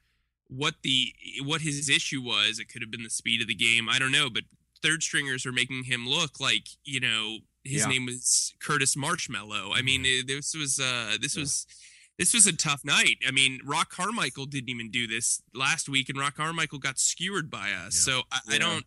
what 0.48 0.76
the 0.82 1.14
what 1.44 1.62
his 1.62 1.90
issue 1.90 2.22
was. 2.24 2.60
It 2.60 2.70
could 2.72 2.82
have 2.82 2.92
been 2.92 3.04
the 3.04 3.10
speed 3.10 3.42
of 3.42 3.48
the 3.48 3.56
game. 3.56 3.88
I 3.88 4.00
don't 4.00 4.12
know, 4.12 4.30
but 4.32 4.44
third 4.82 5.04
stringers 5.04 5.46
are 5.46 5.52
making 5.52 5.84
him 5.84 6.08
look 6.08 6.40
like 6.40 6.70
you 6.86 7.02
know 7.02 7.40
his 7.65 7.82
Yeah. 7.82 7.88
name 7.88 8.06
was 8.06 8.54
Curtis 8.60 8.95
Marshmallow. 8.95 9.73
I 9.73 9.82
mean, 9.82 10.06
it- 10.06 10.28
this 10.28 10.54
was 10.54 10.80
uh 10.80 11.17
this 11.19 11.36
Yeah. 11.36 11.41
was 11.41 11.65
this 12.17 12.34
was 12.34 12.45
a 12.47 12.54
tough 12.54 12.86
night. 12.86 13.17
I 13.28 13.32
mean, 13.32 13.60
Roc 13.65 13.89
Carmichael 13.89 14.45
didn't 14.45 14.69
even 14.69 14.89
do 14.89 15.06
this 15.08 15.41
last 15.54 15.89
week, 15.89 16.08
and 16.08 16.17
Roc 16.17 16.36
Carmichael 16.36 16.80
got 16.80 16.97
skewered 16.97 17.49
by 17.51 17.73
us. 17.73 17.95
Yeah. 17.95 18.13
So 18.13 18.23
I, 18.32 18.39
I 18.51 18.58
don't. 18.58 18.86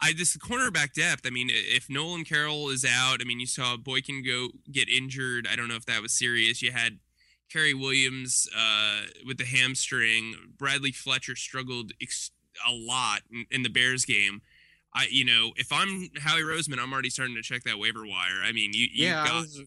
I 0.00 0.12
this 0.14 0.34
cornerback 0.38 0.94
depth. 0.94 1.26
I 1.26 1.30
mean, 1.30 1.50
if 1.52 1.90
Nolan 1.90 2.24
Carroll 2.24 2.70
is 2.70 2.84
out, 2.86 3.20
I 3.20 3.24
mean, 3.24 3.38
you 3.38 3.46
saw 3.46 3.76
Boykin 3.76 4.22
go 4.24 4.48
get 4.72 4.88
injured. 4.88 5.46
I 5.46 5.54
don't 5.56 5.68
know 5.68 5.76
if 5.76 5.84
that 5.86 6.00
was 6.00 6.12
serious. 6.14 6.62
You 6.62 6.72
had 6.72 7.00
Cary 7.52 7.74
Williams 7.74 8.48
uh, 8.56 9.02
with 9.26 9.36
the 9.36 9.44
hamstring. 9.44 10.54
Bradley 10.56 10.90
Fletcher 10.92 11.36
struggled 11.36 11.92
ex- 12.00 12.30
a 12.66 12.72
lot 12.72 13.22
in, 13.30 13.44
in 13.50 13.62
the 13.62 13.68
Bears 13.68 14.04
game. 14.06 14.40
I, 14.94 15.06
you 15.10 15.24
know, 15.24 15.52
if 15.56 15.72
I'm 15.72 16.08
Howie 16.18 16.42
Roseman, 16.42 16.78
I'm 16.78 16.92
already 16.92 17.10
starting 17.10 17.36
to 17.36 17.42
check 17.42 17.62
that 17.64 17.78
waiver 17.78 18.04
wire. 18.06 18.42
I 18.44 18.52
mean, 18.52 18.72
you, 18.72 18.88
you 18.92 19.06
yeah, 19.06 19.24
got 19.24 19.34
was, 19.42 19.62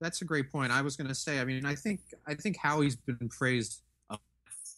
that's 0.00 0.20
a 0.22 0.24
great 0.24 0.52
point. 0.52 0.70
I 0.70 0.82
was 0.82 0.96
going 0.96 1.08
to 1.08 1.14
say. 1.14 1.40
I 1.40 1.44
mean, 1.44 1.64
I 1.64 1.74
think 1.74 2.00
I 2.26 2.34
think 2.34 2.58
Howie's 2.58 2.96
been 2.96 3.28
praised 3.30 3.80
uh, 4.10 4.16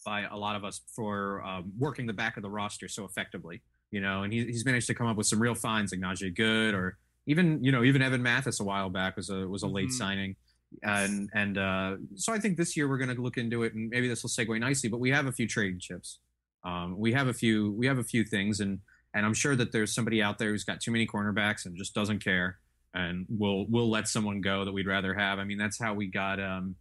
by 0.05 0.21
a 0.21 0.37
lot 0.37 0.55
of 0.55 0.63
us 0.63 0.81
for 0.95 1.43
um, 1.43 1.71
working 1.77 2.05
the 2.07 2.13
back 2.13 2.37
of 2.37 2.43
the 2.43 2.49
roster 2.49 2.87
so 2.87 3.03
effectively. 3.03 3.61
You 3.91 4.01
know, 4.01 4.23
and 4.23 4.31
he, 4.33 4.45
he's 4.45 4.65
managed 4.65 4.87
to 4.87 4.93
come 4.93 5.07
up 5.07 5.17
with 5.17 5.27
some 5.27 5.39
real 5.41 5.55
finds 5.55 5.91
like 5.91 6.01
Najee 6.01 6.35
Goode 6.35 6.73
or 6.73 6.97
even 7.25 7.61
you 7.63 7.71
know 7.71 7.83
even 7.83 8.01
Evan 8.01 8.21
Mathis 8.23 8.59
a 8.59 8.63
while 8.63 8.89
back 8.89 9.17
was 9.17 9.29
a 9.29 9.47
was 9.47 9.63
a 9.63 9.67
late 9.67 9.89
Mhm. 9.89 9.93
signing. 9.93 10.35
And 10.83 11.29
and 11.33 11.57
uh, 11.57 11.95
so 12.15 12.33
I 12.33 12.39
think 12.39 12.57
this 12.57 12.75
year 12.75 12.87
we're 12.89 12.97
going 12.97 13.13
to 13.15 13.21
look 13.21 13.37
into 13.37 13.63
it, 13.63 13.73
and 13.73 13.89
maybe 13.89 14.07
this 14.09 14.23
will 14.23 14.29
segue 14.29 14.57
nicely. 14.59 14.89
But 14.89 14.99
we 14.99 15.09
have 15.11 15.25
a 15.25 15.31
few 15.31 15.47
trading 15.47 15.79
chips. 15.79 16.19
Um, 16.65 16.97
we 16.97 17.13
have 17.13 17.27
a 17.27 17.33
few 17.33 17.71
we 17.73 17.87
have 17.87 17.97
a 17.97 18.03
few 18.03 18.25
things, 18.25 18.59
and 18.59 18.79
and 19.17 19.25
I'm 19.25 19.33
sure 19.33 19.55
that 19.55 19.71
there's 19.71 19.95
somebody 19.95 20.21
out 20.21 20.37
there 20.37 20.51
who's 20.51 20.63
got 20.63 20.79
too 20.79 20.91
many 20.91 21.07
cornerbacks 21.07 21.65
and 21.65 21.75
just 21.75 21.95
doesn't 21.95 22.23
care, 22.23 22.59
and 22.93 23.25
we'll 23.27 23.65
we'll 23.67 23.89
let 23.89 24.07
someone 24.07 24.41
go 24.41 24.63
that 24.63 24.71
we'd 24.71 24.85
rather 24.85 25.15
have. 25.15 25.39
I 25.39 25.43
mean, 25.43 25.57
that's 25.57 25.81
how 25.81 25.95
we 25.95 26.05
got 26.05 26.39
um, 26.39 26.75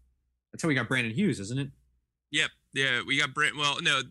that's 0.52 0.62
how 0.62 0.68
we 0.68 0.74
got 0.74 0.86
Brandon 0.86 1.14
Hughes, 1.14 1.40
isn't 1.40 1.58
it? 1.58 1.70
Yep. 2.32 2.50
Yeah, 2.74 3.00
we 3.06 3.18
got 3.18 3.32
Brent. 3.32 3.56
Well, 3.56 3.78
no. 3.80 4.02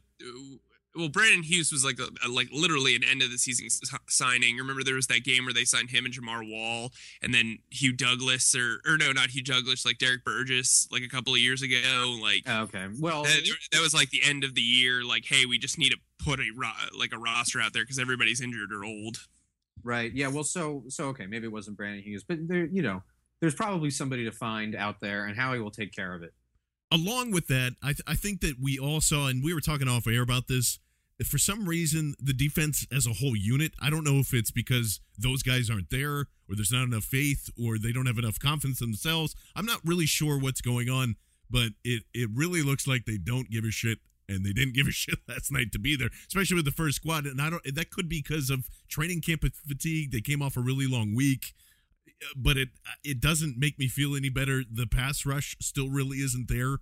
Well, 0.96 1.10
Brandon 1.10 1.44
Hughes 1.44 1.72
was 1.72 1.84
like 1.84 2.00
a, 2.00 2.08
a- 2.26 2.30
like 2.30 2.48
literally 2.54 2.96
an 2.96 3.04
end 3.04 3.22
of 3.22 3.32
the 3.32 3.38
season 3.38 3.66
s- 3.66 3.82
signing. 4.08 4.58
Remember 4.58 4.84
there 4.84 4.96
was 4.96 5.08
that 5.08 5.24
game 5.24 5.46
where 5.46 5.54
they 5.54 5.66
signed 5.66 5.90
him 5.90 6.06
and 6.06 6.14
Jamar 6.14 6.50
Wall, 6.50 6.92
and 7.22 7.34
then 7.34 7.60
Hugh 7.70 7.94
Douglas 7.94 8.56
or 8.56 8.80
or 8.86 8.98
no, 8.98 9.12
not 9.12 9.30
Hugh 9.32 9.44
Douglas, 9.44 9.86
like 9.86 9.98
Derrick 9.98 10.24
Burgess, 10.24 10.88
like 10.92 11.02
a 11.04 11.10
couple 11.10 11.34
of 11.34 11.40
years 11.40 11.62
ago. 11.62 12.18
Like 12.22 12.44
oh, 12.48 12.62
Okay, 12.64 12.86
well, 13.00 13.24
that, 13.24 13.42
that 13.72 13.82
was 13.82 13.94
like 13.94 14.10
the 14.10 14.22
end 14.26 14.44
of 14.44 14.56
the 14.56 14.62
year. 14.62 15.04
Like, 15.04 15.26
hey, 15.26 15.46
we 15.46 15.58
just 15.58 15.78
need 15.78 15.90
to 15.92 15.98
put 16.18 16.40
a 16.40 16.50
ro- 16.56 16.70
like 16.98 17.12
a 17.14 17.18
roster 17.18 17.60
out 17.62 17.74
there 17.74 17.84
because 17.84 18.00
everybody's 18.00 18.42
injured 18.42 18.72
or 18.72 18.84
old. 18.86 19.18
right, 19.84 20.12
yeah, 20.14 20.28
well, 20.28 20.44
so 20.44 20.84
so 20.88 21.06
okay, 21.10 21.26
maybe 21.28 21.46
it 21.46 21.52
wasn't 21.52 21.78
Brandon 21.78 22.02
Hughes, 22.02 22.24
but 22.24 22.48
there, 22.48 22.66
you 22.66 22.82
know, 22.82 23.04
there's 23.42 23.54
probably 23.56 23.90
somebody 23.90 24.24
to 24.24 24.32
find 24.32 24.76
out 24.76 25.02
there, 25.02 25.26
and 25.26 25.38
Howie 25.38 25.60
will 25.60 25.72
take 25.72 25.94
care 25.94 26.14
of 26.16 26.24
it. 26.24 26.34
along 26.92 27.32
with 27.32 27.48
that, 27.48 27.74
I, 27.84 27.88
th- 27.88 28.02
I 28.08 28.16
think 28.16 28.40
that 28.42 28.56
we 28.62 28.80
all 28.80 29.02
saw, 29.02 29.28
and 29.28 29.44
we 29.44 29.54
were 29.54 29.60
talking 29.62 29.88
off 29.90 30.08
air 30.08 30.22
about 30.22 30.48
this. 30.48 30.80
For 31.24 31.38
some 31.38 31.68
reason, 31.68 32.16
the 32.20 32.34
defense 32.34 32.86
as 32.92 33.08
a 33.08 33.14
whole 33.14 33.36
unit, 33.36 33.74
I 33.82 33.90
don't 33.90 34.04
know 34.04 34.20
if 34.20 34.34
it's 34.34 34.52
because 34.52 35.00
those 35.18 35.44
guys 35.44 35.70
aren't 35.70 35.90
there, 35.90 36.28
or 36.50 36.56
there's 36.56 36.72
not 36.72 36.84
enough 36.84 37.06
faith, 37.06 37.50
or 37.58 37.78
they 37.78 37.94
don't 37.94 38.06
have 38.06 38.18
enough 38.18 38.38
confidence 38.38 38.82
in 38.82 38.88
themselves. 38.88 39.34
I'm 39.56 39.66
not 39.66 39.80
really 39.86 40.06
sure 40.06 40.38
what's 40.38 40.62
going 40.62 40.90
on, 40.90 41.16
but 41.50 41.70
it 41.84 42.04
it 42.14 42.30
really 42.34 42.62
looks 42.62 42.86
like 42.86 43.06
they 43.06 43.18
don't 43.18 43.50
give 43.50 43.64
a 43.64 43.72
shit, 43.72 44.00
and 44.28 44.46
they 44.46 44.52
didn't 44.52 44.74
give 44.76 44.88
a 44.88 44.92
shit 44.92 45.20
last 45.28 45.52
night 45.54 45.72
to 45.72 45.80
be 45.80 45.96
there, 45.96 46.10
especially 46.28 46.56
with 46.56 46.66
the 46.66 46.72
first 46.72 46.98
squad. 46.98 47.26
And 47.26 47.42
I 47.42 47.50
don't. 47.50 47.64
That 47.74 47.92
could 47.92 48.10
be 48.10 48.22
because 48.22 48.50
of 48.50 48.68
training 48.90 49.22
camp 49.22 49.46
fatigue. 49.68 50.12
They 50.12 50.22
came 50.22 50.42
off 50.42 50.58
a 50.58 50.62
really 50.62 50.88
long 50.88 51.16
week 51.16 51.54
but 52.36 52.58
it 52.58 52.70
it 53.04 53.20
doesn't 53.20 53.58
make 53.58 53.78
me 53.80 53.88
feel 53.88 54.16
any 54.16 54.30
better. 54.30 54.64
The 54.70 54.88
pass 54.88 55.26
rush 55.26 55.56
still 55.62 55.90
really 55.90 56.18
isn't 56.18 56.48
there. 56.48 56.78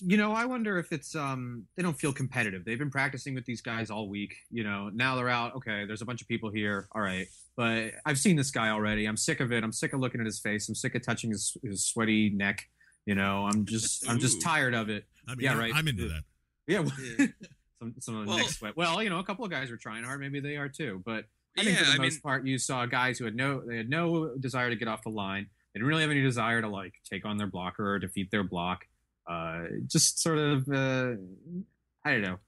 You 0.00 0.16
know, 0.16 0.32
I 0.32 0.46
wonder 0.46 0.78
if 0.78 0.92
it's 0.92 1.14
um 1.14 1.66
they 1.76 1.82
don't 1.82 1.98
feel 1.98 2.12
competitive. 2.12 2.64
They've 2.64 2.78
been 2.78 2.90
practicing 2.90 3.34
with 3.34 3.44
these 3.44 3.60
guys 3.60 3.90
all 3.90 4.08
week. 4.08 4.34
You 4.50 4.64
know, 4.64 4.90
now 4.94 5.14
they're 5.16 5.28
out. 5.28 5.56
Okay, 5.56 5.84
there's 5.84 6.00
a 6.00 6.06
bunch 6.06 6.22
of 6.22 6.28
people 6.28 6.50
here. 6.50 6.88
All 6.92 7.02
right, 7.02 7.26
but 7.56 7.92
I've 8.06 8.18
seen 8.18 8.36
this 8.36 8.50
guy 8.50 8.70
already. 8.70 9.04
I'm 9.04 9.16
sick 9.18 9.40
of 9.40 9.52
it. 9.52 9.62
I'm 9.62 9.72
sick 9.72 9.92
of 9.92 10.00
looking 10.00 10.20
at 10.20 10.26
his 10.26 10.40
face. 10.40 10.68
I'm 10.68 10.74
sick 10.74 10.94
of 10.94 11.02
touching 11.04 11.30
his, 11.30 11.54
his 11.62 11.84
sweaty 11.84 12.30
neck. 12.30 12.66
You 13.04 13.14
know, 13.14 13.46
I'm 13.46 13.66
just 13.66 14.08
I'm 14.08 14.18
just 14.18 14.38
Ooh. 14.38 14.40
tired 14.40 14.72
of 14.74 14.88
it. 14.88 15.04
I 15.28 15.32
mean, 15.34 15.44
Yeah, 15.44 15.58
right. 15.58 15.72
I'm 15.74 15.86
into 15.86 16.08
that. 16.08 16.22
Yeah. 16.66 16.80
well- 16.80 16.92
Yeah. 17.18 17.26
some 17.78 17.94
some 18.00 18.14
of 18.16 18.22
the 18.24 18.28
Well- 18.30 18.38
neck 18.38 18.48
sweat. 18.48 18.76
Well, 18.78 19.02
you 19.02 19.10
know, 19.10 19.18
a 19.18 19.24
couple 19.24 19.44
of 19.44 19.50
guys 19.50 19.70
were 19.70 19.76
trying 19.76 20.04
hard. 20.04 20.18
Maybe 20.20 20.40
they 20.40 20.56
are 20.56 20.68
too. 20.70 21.02
But 21.04 21.26
I 21.58 21.64
think 21.64 21.76
Yeah, 21.78 21.84
for 21.84 21.90
the 21.98 22.02
I 22.02 22.04
most 22.04 22.12
mean- 22.14 22.20
part, 22.22 22.46
you 22.46 22.56
saw 22.56 22.86
guys 22.86 23.18
who 23.18 23.26
had 23.26 23.36
no 23.36 23.60
they 23.60 23.76
had 23.76 23.90
no 23.90 24.34
desire 24.40 24.70
to 24.70 24.76
get 24.76 24.88
off 24.88 25.02
the 25.02 25.10
line. 25.10 25.46
They 25.74 25.80
didn't 25.80 25.88
really 25.88 26.02
have 26.02 26.10
any 26.10 26.22
desire 26.22 26.62
to 26.62 26.68
like 26.68 26.94
take 27.04 27.26
on 27.26 27.36
their 27.36 27.48
blocker 27.48 27.86
or 27.92 27.98
defeat 27.98 28.30
their 28.30 28.44
block. 28.44 28.86
Uh, 29.26 29.64
just 29.86 30.20
sort 30.20 30.38
of 30.38 30.68
uh, 30.68 31.12
I 32.04 32.12
don't 32.12 32.22
know. 32.22 32.38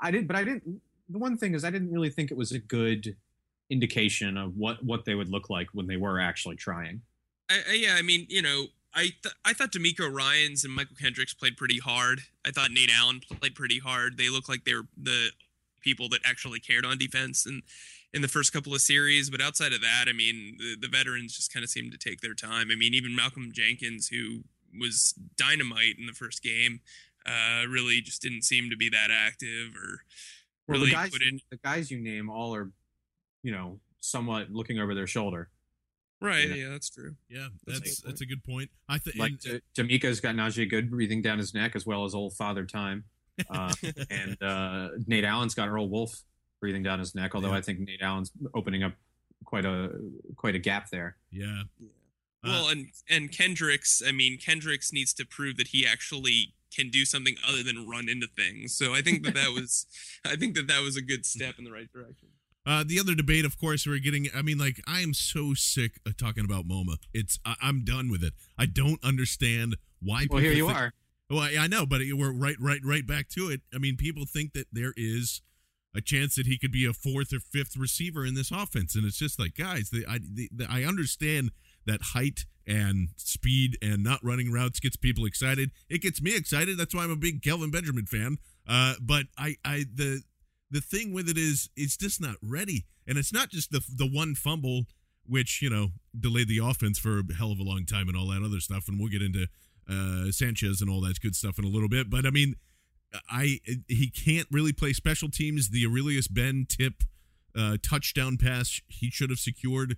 I 0.00 0.10
didn't, 0.10 0.26
but 0.26 0.36
I 0.36 0.44
didn't. 0.44 0.80
The 1.08 1.18
one 1.18 1.36
thing 1.36 1.54
is, 1.54 1.64
I 1.64 1.70
didn't 1.70 1.92
really 1.92 2.10
think 2.10 2.30
it 2.30 2.36
was 2.36 2.52
a 2.52 2.58
good 2.58 3.16
indication 3.68 4.36
of 4.36 4.56
what 4.56 4.84
what 4.84 5.04
they 5.04 5.14
would 5.14 5.28
look 5.28 5.50
like 5.50 5.68
when 5.72 5.86
they 5.86 5.96
were 5.96 6.20
actually 6.20 6.56
trying. 6.56 7.02
I, 7.48 7.60
I, 7.70 7.72
yeah, 7.74 7.94
I 7.96 8.02
mean, 8.02 8.26
you 8.28 8.42
know, 8.42 8.66
I 8.94 9.12
th- 9.22 9.34
I 9.44 9.52
thought 9.52 9.72
DeMeco 9.72 10.12
Ryans 10.12 10.64
and 10.64 10.76
Mychal 10.76 10.98
Kendricks 11.00 11.34
played 11.34 11.56
pretty 11.56 11.78
hard. 11.78 12.22
I 12.44 12.50
thought 12.50 12.70
Nate 12.70 12.90
Allen 12.96 13.20
played 13.20 13.54
pretty 13.54 13.78
hard. 13.78 14.16
They 14.16 14.28
looked 14.28 14.48
like 14.48 14.64
they 14.64 14.74
were 14.74 14.86
the 15.00 15.30
people 15.80 16.08
that 16.10 16.20
actually 16.24 16.60
cared 16.60 16.84
on 16.84 16.98
defense 16.98 17.46
and 17.46 17.62
in 18.12 18.22
the 18.22 18.28
first 18.28 18.52
couple 18.52 18.74
of 18.74 18.80
series. 18.80 19.30
But 19.30 19.40
outside 19.40 19.72
of 19.72 19.80
that, 19.80 20.06
I 20.08 20.12
mean, 20.12 20.56
the, 20.58 20.76
the 20.80 20.88
veterans 20.88 21.36
just 21.36 21.52
kind 21.52 21.62
of 21.64 21.70
seemed 21.70 21.92
to 21.92 21.98
take 21.98 22.20
their 22.20 22.34
time. 22.34 22.68
I 22.70 22.74
mean, 22.74 22.94
even 22.94 23.14
Malcolm 23.14 23.50
Jenkins, 23.52 24.08
who 24.08 24.44
was 24.78 25.14
dynamite 25.36 25.96
in 25.98 26.06
the 26.06 26.12
first 26.12 26.42
game, 26.42 26.80
uh, 27.26 27.64
really 27.68 28.00
just 28.00 28.22
didn't 28.22 28.42
seem 28.42 28.70
to 28.70 28.76
be 28.76 28.88
that 28.90 29.10
active 29.10 29.74
or 29.76 30.04
Well, 30.68 30.78
really 30.78 30.86
the 30.90 30.92
guys, 30.96 31.10
put 31.10 31.22
in. 31.22 31.40
the 31.50 31.56
guys 31.58 31.90
you 31.90 32.00
name 32.00 32.30
all 32.30 32.54
are, 32.54 32.70
you 33.42 33.52
know, 33.52 33.80
somewhat 34.00 34.50
looking 34.50 34.78
over 34.78 34.94
their 34.94 35.06
shoulder. 35.06 35.50
Right, 36.22 36.48
Yeah. 36.48 36.54
yeah, 36.54 36.68
that's 36.70 36.90
true. 36.90 37.16
Yeah, 37.30 37.48
That's 37.66 37.78
a 37.78 37.80
that's 37.82 38.00
good 38.00 38.08
that's 38.10 38.20
a 38.20 38.26
good 38.26 38.44
point. 38.44 38.70
I 38.88 38.98
think 38.98 39.16
Like 39.16 39.40
J- 39.40 39.60
Jamaica's 39.74 40.20
got 40.20 40.34
Najee 40.34 40.68
Goode 40.68 40.90
breathing 40.90 41.22
down 41.22 41.38
his 41.38 41.54
neck, 41.54 41.74
as 41.74 41.86
well 41.86 42.04
as 42.04 42.14
old 42.14 42.34
Father 42.36 42.66
Time, 42.66 43.04
uh, 43.48 43.72
and 44.10 44.42
uh, 44.42 44.88
Nate 45.06 45.24
Allen's 45.24 45.54
got 45.54 45.68
Earl 45.68 45.88
Wolff 45.88 46.20
breathing 46.60 46.82
down 46.82 46.98
his 46.98 47.14
neck. 47.14 47.34
Although 47.34 47.48
Yeah. 47.52 47.56
I 47.56 47.62
think 47.62 47.80
Nate 47.80 48.02
Allen's 48.02 48.32
opening 48.52 48.82
up 48.82 48.92
quite 49.46 49.64
a 49.64 49.92
quite 50.36 50.54
a 50.54 50.58
gap 50.58 50.90
there. 50.90 51.16
yeah. 51.30 51.62
Uh, 52.44 52.48
Well, 52.48 52.68
and 52.68 52.88
and 53.08 53.30
Kendricks, 53.30 54.02
I 54.06 54.12
mean, 54.12 54.38
Kendricks 54.38 54.92
needs 54.92 55.12
to 55.14 55.26
prove 55.26 55.56
that 55.58 55.68
he 55.68 55.86
actually 55.86 56.54
can 56.74 56.88
do 56.88 57.04
something 57.04 57.34
other 57.46 57.62
than 57.62 57.88
run 57.88 58.08
into 58.08 58.26
things. 58.28 58.74
So 58.76 58.94
I 58.94 59.02
think 59.02 59.24
that 59.24 59.34
that 59.34 59.50
was, 59.52 59.86
I 60.24 60.36
think 60.36 60.54
that 60.54 60.68
that 60.68 60.82
was 60.82 60.96
a 60.96 61.02
good 61.02 61.26
step 61.26 61.56
in 61.58 61.64
the 61.64 61.72
right 61.72 61.90
direction. 61.92 62.28
Uh, 62.64 62.84
the 62.86 63.00
other 63.00 63.14
debate, 63.14 63.44
of 63.44 63.58
course, 63.58 63.86
we're 63.86 63.98
getting. 63.98 64.28
I 64.34 64.42
mean, 64.42 64.58
like, 64.58 64.80
I 64.86 65.00
am 65.00 65.14
so 65.14 65.54
sick 65.54 65.98
of 66.06 66.16
talking 66.16 66.44
about 66.44 66.68
Momah. 66.68 66.98
It's 67.12 67.38
I, 67.44 67.56
I'm 67.62 67.84
done 67.84 68.10
with 68.10 68.22
it. 68.22 68.34
I 68.58 68.66
don't 68.66 69.02
understand 69.02 69.76
why. 70.00 70.26
Well, 70.30 70.40
here 70.40 70.52
people 70.52 70.68
you 70.68 70.74
think- 70.74 70.78
are. 70.78 70.92
Well, 71.30 71.40
I 71.40 71.56
I 71.60 71.66
know, 71.68 71.86
but 71.86 72.00
we're 72.12 72.32
right, 72.32 72.56
right, 72.60 72.80
right 72.84 73.06
back 73.06 73.28
to 73.30 73.50
it. 73.50 73.60
I 73.74 73.78
mean, 73.78 73.96
people 73.96 74.24
think 74.26 74.52
that 74.54 74.66
there 74.72 74.92
is 74.96 75.42
a 75.94 76.00
chance 76.00 76.34
that 76.34 76.46
he 76.46 76.58
could 76.58 76.72
be 76.72 76.84
a 76.84 76.92
fourth 76.92 77.32
or 77.32 77.40
fifth 77.40 77.76
receiver 77.76 78.26
in 78.26 78.34
this 78.34 78.50
offense, 78.50 78.94
and 78.94 79.04
it's 79.04 79.18
just 79.18 79.38
like, 79.38 79.54
guys, 79.56 79.90
the, 79.90 80.04
I, 80.08 80.18
the, 80.18 80.48
the, 80.54 80.66
I 80.68 80.82
understand 80.84 81.50
that 81.86 82.00
height 82.14 82.44
and 82.66 83.08
speed 83.16 83.76
and 83.82 84.04
not 84.04 84.20
running 84.22 84.52
routes 84.52 84.80
gets 84.80 84.96
people 84.96 85.24
excited. 85.24 85.70
It 85.88 86.02
gets 86.02 86.22
me 86.22 86.36
excited. 86.36 86.78
That's 86.78 86.94
why 86.94 87.04
I'm 87.04 87.10
a 87.10 87.16
big 87.16 87.42
Kelvin 87.42 87.70
Benjamin 87.70 88.06
fan. 88.06 88.38
Uh, 88.68 88.94
but 89.00 89.26
I, 89.36 89.56
I, 89.64 89.84
the, 89.92 90.22
the 90.70 90.80
thing 90.80 91.12
with 91.12 91.28
it 91.28 91.36
is, 91.36 91.68
it's 91.76 91.96
just 91.96 92.20
not 92.20 92.36
ready, 92.42 92.86
and 93.06 93.18
it's 93.18 93.32
not 93.32 93.50
just 93.50 93.72
the 93.72 93.82
the 93.96 94.06
one 94.06 94.34
fumble, 94.34 94.84
which 95.26 95.60
you 95.60 95.68
know 95.68 95.88
delayed 96.18 96.48
the 96.48 96.58
offense 96.58 96.98
for 96.98 97.18
a 97.18 97.34
hell 97.36 97.52
of 97.52 97.58
a 97.58 97.64
long 97.64 97.84
time 97.84 98.08
and 98.08 98.16
all 98.16 98.28
that 98.28 98.42
other 98.42 98.60
stuff, 98.60 98.86
and 98.86 98.98
we'll 98.98 99.10
get 99.10 99.22
into 99.22 99.46
uh, 99.88 100.30
Sanchez 100.30 100.80
and 100.80 100.88
all 100.88 101.00
that 101.00 101.20
good 101.20 101.34
stuff 101.34 101.58
in 101.58 101.64
a 101.64 101.68
little 101.68 101.88
bit. 101.88 102.08
But 102.08 102.24
I 102.24 102.30
mean, 102.30 102.54
I 103.28 103.60
he 103.88 104.10
can't 104.10 104.46
really 104.50 104.72
play 104.72 104.92
special 104.92 105.28
teams. 105.28 105.70
The 105.70 105.84
Arrelious 105.84 106.32
Benn 106.32 106.66
tip 106.68 107.02
uh, 107.56 107.76
touchdown 107.82 108.36
pass 108.36 108.80
he 108.86 109.10
should 109.10 109.30
have 109.30 109.40
secured. 109.40 109.96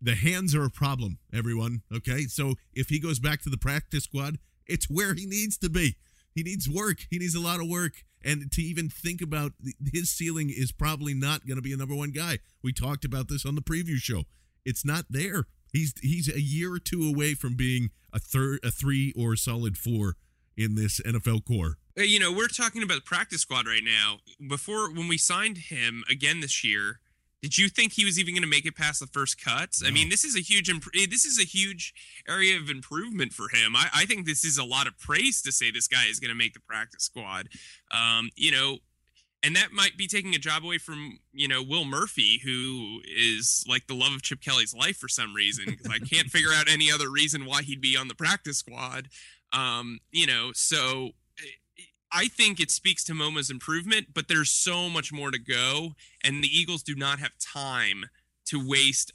The 0.00 0.14
hands 0.14 0.54
are 0.54 0.64
a 0.64 0.70
problem, 0.70 1.18
everyone. 1.32 1.82
Okay, 1.94 2.24
so 2.24 2.54
if 2.74 2.88
he 2.88 2.98
goes 2.98 3.18
back 3.18 3.42
to 3.42 3.50
the 3.50 3.58
practice 3.58 4.04
squad, 4.04 4.38
it's 4.66 4.90
where 4.90 5.14
he 5.14 5.26
needs 5.26 5.56
to 5.58 5.70
be. 5.70 5.96
He 6.34 6.42
needs 6.42 6.68
work. 6.68 7.06
He 7.10 7.18
needs 7.18 7.34
a 7.34 7.40
lot 7.40 7.60
of 7.60 7.68
work, 7.68 8.04
and 8.24 8.50
to 8.52 8.62
even 8.62 8.88
think 8.88 9.20
about 9.20 9.52
his 9.92 10.10
ceiling 10.10 10.50
is 10.50 10.72
probably 10.72 11.14
not 11.14 11.46
going 11.46 11.56
to 11.56 11.62
be 11.62 11.72
a 11.72 11.76
number 11.76 11.94
one 11.94 12.10
guy. 12.10 12.38
We 12.62 12.72
talked 12.72 13.04
about 13.04 13.28
this 13.28 13.44
on 13.44 13.54
the 13.54 13.62
preview 13.62 13.96
show. 13.96 14.24
It's 14.64 14.84
not 14.84 15.06
there. 15.10 15.46
He's 15.72 15.94
he's 16.02 16.28
a 16.28 16.40
year 16.40 16.72
or 16.72 16.78
two 16.78 17.08
away 17.08 17.34
from 17.34 17.54
being 17.54 17.90
a 18.12 18.18
third, 18.18 18.60
a 18.62 18.70
three, 18.70 19.12
or 19.16 19.34
a 19.34 19.36
solid 19.36 19.76
four 19.76 20.16
in 20.56 20.74
this 20.74 21.00
NFL 21.00 21.46
core. 21.46 21.78
You 21.96 22.18
know, 22.18 22.32
we're 22.32 22.48
talking 22.48 22.82
about 22.82 23.04
practice 23.04 23.42
squad 23.42 23.66
right 23.66 23.82
now. 23.84 24.18
Before, 24.46 24.90
when 24.90 25.08
we 25.08 25.18
signed 25.18 25.58
him 25.58 26.04
again 26.08 26.40
this 26.40 26.64
year, 26.64 27.00
did 27.42 27.56
you 27.56 27.68
think 27.68 27.92
he 27.92 28.04
was 28.04 28.18
even 28.18 28.34
going 28.34 28.42
to 28.42 28.48
make 28.48 28.66
it 28.66 28.76
past 28.76 29.00
the 29.00 29.06
first 29.06 29.42
cuts? 29.42 29.82
I 29.84 29.90
mean, 29.90 30.10
this 30.10 30.24
is 30.24 30.36
a 30.36 30.40
huge, 30.40 30.68
imp- 30.68 30.94
eh, 30.94 31.06
this 31.10 31.24
is 31.24 31.38
a 31.38 31.44
huge 31.44 31.94
area 32.28 32.56
of 32.58 32.68
improvement 32.68 33.32
for 33.32 33.48
him. 33.48 33.74
I, 33.74 33.88
I 33.94 34.04
think 34.04 34.26
this 34.26 34.44
is 34.44 34.58
a 34.58 34.64
lot 34.64 34.86
of 34.86 34.98
praise 34.98 35.40
to 35.42 35.52
say 35.52 35.70
this 35.70 35.88
guy 35.88 36.04
is 36.10 36.20
going 36.20 36.28
to 36.28 36.34
make 36.34 36.52
the 36.52 36.60
practice 36.60 37.04
squad. 37.04 37.48
Um, 37.92 38.28
you 38.36 38.52
know, 38.52 38.78
and 39.42 39.56
that 39.56 39.72
might 39.72 39.96
be 39.96 40.06
taking 40.06 40.34
a 40.34 40.38
job 40.38 40.64
away 40.64 40.76
from 40.76 41.18
you 41.32 41.48
know 41.48 41.62
Will 41.62 41.86
Murphy, 41.86 42.40
who 42.44 43.00
is 43.06 43.64
like 43.66 43.86
the 43.86 43.94
love 43.94 44.12
of 44.12 44.22
Chip 44.22 44.42
Kelly's 44.42 44.74
life 44.74 44.96
for 44.96 45.08
some 45.08 45.34
reason. 45.34 45.64
Because 45.66 45.86
I 45.86 45.98
can't 45.98 46.28
figure 46.28 46.52
out 46.54 46.68
any 46.68 46.92
other 46.92 47.10
reason 47.10 47.46
why 47.46 47.62
he'd 47.62 47.80
be 47.80 47.96
on 47.96 48.08
the 48.08 48.14
practice 48.14 48.58
squad. 48.58 49.08
Um, 49.52 50.00
you 50.12 50.26
know, 50.26 50.50
so 50.52 51.10
I 52.12 52.28
think 52.28 52.58
it 52.60 52.70
speaks 52.70 53.04
to 53.04 53.14
Momah's 53.14 53.50
improvement, 53.50 54.08
but 54.12 54.28
there's 54.28 54.50
so 54.50 54.88
much 54.88 55.12
more 55.12 55.30
to 55.30 55.38
go, 55.38 55.94
and 56.22 56.42
the 56.42 56.48
Eagles 56.48 56.82
do 56.82 56.94
not 56.94 57.18
have 57.20 57.32
time 57.38 58.06
to 58.46 58.66
waste 58.66 59.12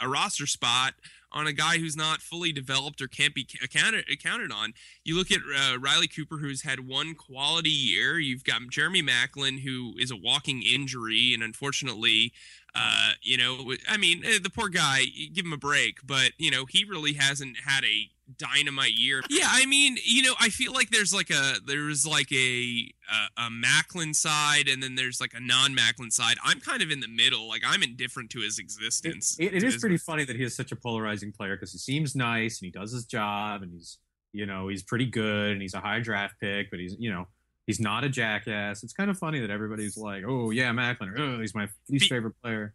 a, 0.00 0.06
a 0.06 0.08
roster 0.08 0.46
spot 0.46 0.94
on 1.30 1.46
a 1.48 1.52
guy 1.52 1.78
who's 1.78 1.96
not 1.96 2.22
fully 2.22 2.52
developed 2.52 3.02
or 3.02 3.08
can't 3.08 3.34
be 3.34 3.46
accounted 3.62 4.04
accounted 4.10 4.52
on. 4.52 4.72
You 5.04 5.16
look 5.16 5.30
at 5.30 5.40
uh, 5.56 5.78
Riley 5.78 6.08
Cooper, 6.08 6.38
who's 6.38 6.62
had 6.62 6.88
one 6.88 7.14
quality 7.14 7.70
year. 7.70 8.18
You've 8.18 8.44
got 8.44 8.62
Jeremy 8.70 9.02
Maclin, 9.02 9.60
who 9.62 9.94
is 9.98 10.10
a 10.10 10.16
walking 10.16 10.62
injury, 10.62 11.32
and 11.34 11.42
unfortunately, 11.42 12.32
uh, 12.74 13.10
you 13.22 13.36
know, 13.36 13.72
I 13.88 13.96
mean, 13.96 14.22
eh, 14.24 14.38
the 14.42 14.50
poor 14.50 14.68
guy. 14.68 15.04
Give 15.32 15.44
him 15.46 15.52
a 15.52 15.56
break, 15.58 15.98
but 16.04 16.32
you 16.38 16.50
know, 16.50 16.64
he 16.68 16.84
really 16.84 17.12
hasn't 17.14 17.56
had 17.64 17.84
a 17.84 18.10
dynamite 18.38 18.92
year. 18.92 19.22
Yeah, 19.28 19.46
I 19.50 19.66
mean, 19.66 19.96
you 20.04 20.22
know, 20.22 20.32
I 20.40 20.48
feel 20.48 20.72
like 20.72 20.90
there's 20.90 21.12
like 21.14 21.30
a 21.30 21.54
there's 21.66 22.06
like 22.06 22.32
a 22.32 22.92
a, 23.38 23.42
a 23.46 23.48
Maclin 23.50 24.14
side, 24.14 24.66
and 24.68 24.82
then 24.82 24.94
there's 24.94 25.20
like 25.20 25.32
a 25.34 25.40
non-Maclin 25.40 26.10
side. 26.12 26.36
I'm 26.44 26.58
kind 26.60 26.82
of 26.82 26.90
in 26.90 27.00
the 27.00 27.08
middle. 27.08 27.48
Like 27.48 27.62
I'm 27.66 27.82
indifferent 27.82 28.30
to 28.30 28.40
his 28.40 28.58
existence. 28.58 29.36
it- 29.38 29.54
it 29.54 29.60
to 29.60 29.66
is 29.66 29.76
pretty 29.76 29.98
funny 29.98 30.24
that 30.24 30.36
he 30.36 30.42
is 30.42 30.56
such 30.56 30.72
a 30.72 30.76
polarizing 30.76 31.32
player 31.32 31.54
because 31.56 31.72
he 31.72 31.78
seems 31.78 32.14
nice 32.16 32.60
and 32.60 32.66
he 32.66 32.70
does 32.70 32.92
his 32.92 33.04
job 33.04 33.62
and 33.62 33.72
he's 33.72 33.98
you 34.32 34.46
know 34.46 34.66
he's 34.68 34.82
pretty 34.82 35.06
good 35.06 35.52
and 35.52 35.62
he's 35.62 35.74
a 35.74 35.80
high 35.80 36.00
draft 36.00 36.34
pick, 36.40 36.70
but 36.70 36.80
he's 36.80 36.96
you 36.98 37.12
know 37.12 37.28
he's 37.66 37.80
not 37.80 38.04
a 38.04 38.08
jackass. 38.08 38.82
It's 38.82 38.92
kind 38.92 39.10
of 39.10 39.18
funny 39.18 39.40
that 39.40 39.50
everybody's 39.50 39.96
like, 39.96 40.24
oh 40.26 40.50
yeah, 40.50 40.70
Maclin, 40.70 41.18
oh 41.18 41.40
he's 41.40 41.54
my 41.54 41.68
least 41.88 42.04
Be- 42.04 42.08
favorite 42.08 42.34
player. 42.42 42.74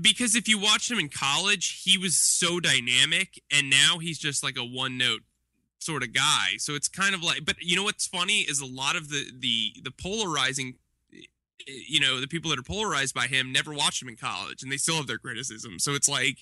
because 0.00 0.34
if 0.34 0.48
you 0.48 0.58
watched 0.58 0.90
him 0.90 0.98
in 0.98 1.08
college, 1.08 1.82
he 1.84 1.98
was 1.98 2.16
so 2.16 2.60
dynamic, 2.60 3.42
and 3.52 3.70
now 3.70 3.98
he's 4.00 4.18
just 4.18 4.42
like 4.42 4.56
a 4.56 4.64
one 4.64 4.98
note 4.98 5.20
sort 5.78 6.02
of 6.02 6.12
guy. 6.12 6.56
So 6.58 6.74
it's 6.74 6.88
kind 6.88 7.14
of 7.14 7.22
like, 7.22 7.44
but 7.44 7.56
you 7.60 7.76
know 7.76 7.84
what's 7.84 8.06
funny 8.06 8.40
is 8.40 8.60
a 8.60 8.66
lot 8.66 8.96
of 8.96 9.10
the 9.10 9.30
the 9.38 9.74
the 9.82 9.90
polarizing, 9.90 10.74
you 11.66 12.00
know, 12.00 12.20
the 12.20 12.28
people 12.28 12.50
that 12.50 12.58
are 12.58 12.62
polarized 12.62 13.14
by 13.14 13.26
him 13.26 13.52
never 13.52 13.72
watched 13.72 14.02
him 14.02 14.08
in 14.08 14.16
college, 14.16 14.62
and 14.62 14.72
they 14.72 14.76
still 14.76 14.96
have 14.96 15.06
their 15.06 15.18
criticism. 15.18 15.78
So 15.78 15.92
it's 15.92 16.08
like. 16.08 16.38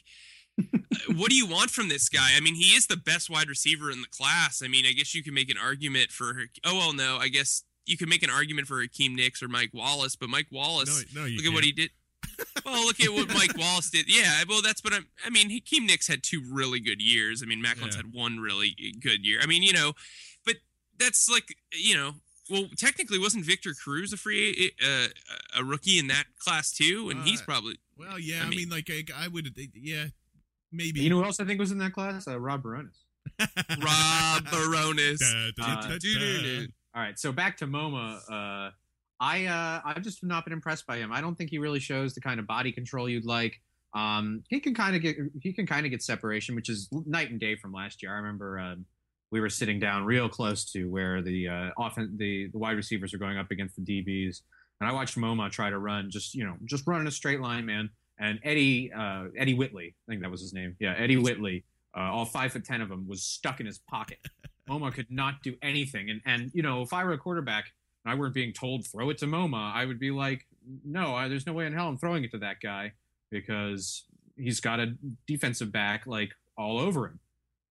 what 1.17 1.31
do 1.31 1.35
you 1.35 1.47
want 1.47 1.71
from 1.71 1.89
this 1.89 2.11
guy? 2.11 2.33
I 2.37 2.41
mean, 2.41 2.55
he 2.55 2.77
is 2.77 2.87
the 2.87 2.97
best 2.99 3.31
wide 3.31 3.49
receiver 3.49 3.91
in 3.91 4.03
the 4.03 4.09
class. 4.09 4.61
I 4.63 4.69
mean, 4.69 4.85
I 4.87 4.93
guess 4.93 5.15
you 5.15 5.23
can 5.23 5.33
make 5.33 5.49
an 5.49 5.57
argument 5.57 6.11
for. 6.11 6.43
Oh 6.63 6.77
well, 6.77 6.93
no, 6.93 7.17
I 7.17 7.29
guess 7.29 7.63
you 7.87 7.97
can 7.97 8.09
make 8.09 8.23
an 8.23 8.31
argument 8.31 8.67
for 8.69 8.81
Hakeem 8.81 9.15
Nicks 9.17 9.43
or 9.43 9.49
Mike 9.49 9.71
Wallace, 9.73 10.17
but 10.17 10.29
Mike 10.29 10.47
Wallace 10.51 11.05
No, 11.15 11.23
no, 11.23 11.27
you 11.27 11.37
look 11.39 11.47
at 11.47 11.53
what 11.53 11.65
he 11.65 11.73
did. 11.73 11.91
well, 12.65 12.87
look 12.87 13.01
at 13.01 13.13
what 13.13 13.29
Mike 13.35 13.57
Wallace 13.59 13.91
did. 13.91 14.07
Yeah, 14.09 14.45
well, 14.49 14.63
that's 14.63 14.83
what 14.85 14.93
I'm, 14.95 15.07
I 15.27 15.31
mean, 15.31 15.51
Hakeem 15.51 15.87
Nicks 15.87 16.07
had 16.09 16.23
two 16.23 16.43
really 16.51 16.81
good 16.81 17.01
years. 17.03 17.43
I 17.43 17.47
mean, 17.47 17.63
Maclin's 17.63 17.97
Yeah. 17.97 18.03
had 18.03 18.13
one 18.13 18.39
really 18.39 18.75
good 19.01 19.25
year. 19.27 19.41
I 19.43 19.47
mean, 19.47 19.63
you 19.63 19.73
know, 19.73 19.93
but 20.47 20.57
that's 20.99 21.29
like 21.29 21.57
you 21.73 21.95
know, 21.97 22.13
well, 22.51 22.69
technically, 22.77 23.19
wasn't 23.19 23.45
Victor 23.45 23.75
Cruz 23.75 24.13
a 24.13 24.17
free 24.17 24.73
uh, 24.85 25.09
a 25.57 25.65
rookie 25.65 25.99
in 25.99 26.07
that 26.09 26.25
class 26.39 26.73
too? 26.73 27.11
And 27.11 27.23
he's 27.25 27.41
Uh, 27.41 27.45
probably 27.45 27.79
Well, 27.97 28.19
yeah, 28.19 28.43
I 28.43 28.47
I 28.47 28.49
mean, 28.49 28.59
mean- 28.61 28.69
like 28.71 28.89
I, 28.91 29.05
I 29.25 29.29
would, 29.29 29.55
yeah, 29.75 30.07
maybe. 30.71 31.01
You 31.01 31.11
know 31.11 31.19
who 31.19 31.25
else 31.25 31.41
I 31.41 31.45
think 31.45 31.59
was 31.61 31.71
in 31.73 31.79
that 31.79 31.93
class? 31.93 32.27
Uh, 32.29 32.39
Rob 32.39 32.63
Bironas. 32.63 32.95
Rob 33.41 34.45
Bironas. 34.47 35.21
All 36.95 37.03
right, 37.03 37.19
so 37.19 37.33
back 37.33 37.57
to 37.59 37.67
Momah. 37.67 38.19
Uh, 38.29 38.71
I 39.19 39.47
uh, 39.47 39.81
I've 39.85 40.03
just 40.03 40.23
not 40.23 40.45
been 40.45 40.53
impressed 40.53 40.87
by 40.87 40.99
him. 40.99 41.11
I 41.13 41.21
don't 41.21 41.37
think 41.37 41.49
he 41.49 41.59
really 41.59 41.81
shows 41.81 42.15
the 42.15 42.21
kind 42.21 42.39
of 42.39 42.47
body 42.47 42.71
control 42.71 43.09
you'd 43.09 43.25
like. 43.25 43.61
Um, 43.95 44.43
he 44.49 44.61
can 44.61 44.75
kind 44.75 44.97
of 44.97 45.01
get 45.01 45.17
he 45.41 45.53
can 45.53 45.67
kind 45.67 45.87
of 45.87 45.91
get 45.91 46.03
separation, 46.03 46.55
which 46.55 46.69
is 46.69 46.89
night 47.07 47.31
and 47.31 47.41
day 47.41 47.57
from 47.57 47.73
last 47.73 48.03
year. 48.03 48.13
I 48.13 48.17
remember 48.17 48.59
um, 48.59 48.85
we 49.31 49.41
were 49.41 49.49
sitting 49.49 49.79
down 49.79 50.05
real 50.05 50.29
close 50.29 50.71
to 50.73 50.91
where 50.91 51.23
the 51.23 51.49
uh, 51.49 51.71
often 51.79 52.15
the 52.19 52.49
the 52.53 52.59
wide 52.59 52.77
receivers 52.77 53.15
are 53.15 53.19
going 53.19 53.39
up 53.39 53.51
against 53.51 53.77
the 53.77 53.83
DBs, 53.83 54.43
and 54.81 54.91
I 54.91 54.93
watched 54.93 55.17
Momah 55.17 55.51
try 55.51 55.71
to 55.71 55.79
run 55.79 56.11
just 56.11 56.35
you 56.35 56.45
know 56.45 56.57
just 56.67 56.87
run 56.87 57.01
in 57.01 57.07
a 57.07 57.13
straight 57.13 57.41
line, 57.41 57.65
man. 57.65 57.91
And 58.19 58.39
Eddie 58.43 58.93
uh, 58.93 59.27
Eddie 59.39 59.55
Whitley, 59.55 59.95
I 60.07 60.13
think 60.13 60.23
that 60.23 60.31
was 60.31 60.43
his 60.43 60.53
name. 60.53 60.77
Yeah, 60.79 60.95
Eddie 60.99 61.17
Whitley. 61.17 61.65
Uh, 61.97 62.11
all 62.11 62.25
five 62.25 62.53
foot 62.53 62.65
ten 62.65 62.81
of 62.81 62.89
them 62.89 63.07
was 63.07 63.23
stuck 63.23 63.61
in 63.61 63.67
his 63.67 63.79
pocket. 63.79 64.19
Momah 64.69 64.93
could 64.93 65.11
not 65.11 65.43
do 65.43 65.57
anything, 65.63 66.11
and 66.11 66.21
and 66.25 66.51
you 66.55 66.63
know 66.63 66.83
if 66.83 66.93
I 66.93 67.05
were 67.05 67.13
a 67.13 67.19
quarterback 67.19 67.73
and 68.05 68.13
I 68.13 68.17
weren't 68.17 68.35
being 68.35 68.53
told 68.53 68.87
throw 68.87 69.11
it 69.11 69.19
to 69.19 69.27
Momah, 69.27 69.73
I 69.75 69.85
would 69.85 69.99
be 69.99 70.11
like, 70.11 70.47
no, 70.85 71.15
I, 71.15 71.29
there's 71.29 71.47
no 71.47 71.53
way 71.53 71.67
in 71.67 71.73
hell 71.73 71.89
I'm 71.89 71.99
throwing 71.99 72.25
it 72.25 72.31
to 72.33 72.39
that 72.39 72.61
guy 72.61 72.93
because 73.31 74.05
he's 74.37 74.61
got 74.61 74.81
a 74.81 74.95
defensive 75.27 75.73
back 75.73 76.07
like 76.07 76.33
all 76.57 76.79
over 76.79 77.07
him. 77.07 77.21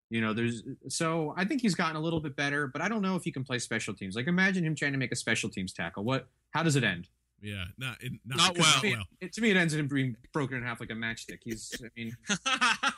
You 0.10 0.20
know, 0.20 0.34
there's 0.34 0.64
so 0.90 1.34
I 1.38 1.46
think 1.46 1.62
he's 1.62 1.76
gotten 1.76 1.96
a 1.96 2.02
little 2.02 2.20
bit 2.20 2.36
better, 2.36 2.68
but 2.68 2.82
I 2.82 2.90
don't 2.90 3.02
know 3.02 3.16
if 3.16 3.24
he 3.24 3.32
can 3.32 3.44
play 3.44 3.60
special 3.60 3.94
teams. 3.94 4.16
Like 4.16 4.28
imagine 4.28 4.66
him 4.66 4.76
trying 4.76 4.92
to 4.92 4.98
make 4.98 5.12
a 5.12 5.16
special 5.16 5.50
teams 5.50 5.72
tackle. 5.72 6.04
What? 6.04 6.28
How 6.52 6.64
does 6.64 6.76
it 6.76 6.84
end? 6.84 7.08
Yeah, 7.42 7.66
not 7.78 7.98
not, 8.26 8.38
Not 8.38 8.58
well. 8.58 8.82
To 8.82 8.86
me, 8.86 8.98
it, 9.20 9.34
to 9.34 9.42
me, 9.42 9.50
it 9.50 9.58
ends 9.58 9.74
in 9.74 9.80
him 9.80 9.88
being 9.88 10.16
broken 10.32 10.58
in 10.58 10.64
half 10.64 10.80
like 10.80 10.92
a 10.92 10.94
matchstick. 10.94 11.40
He's, 11.44 11.74
I 11.84 11.88
mean, 11.98 12.16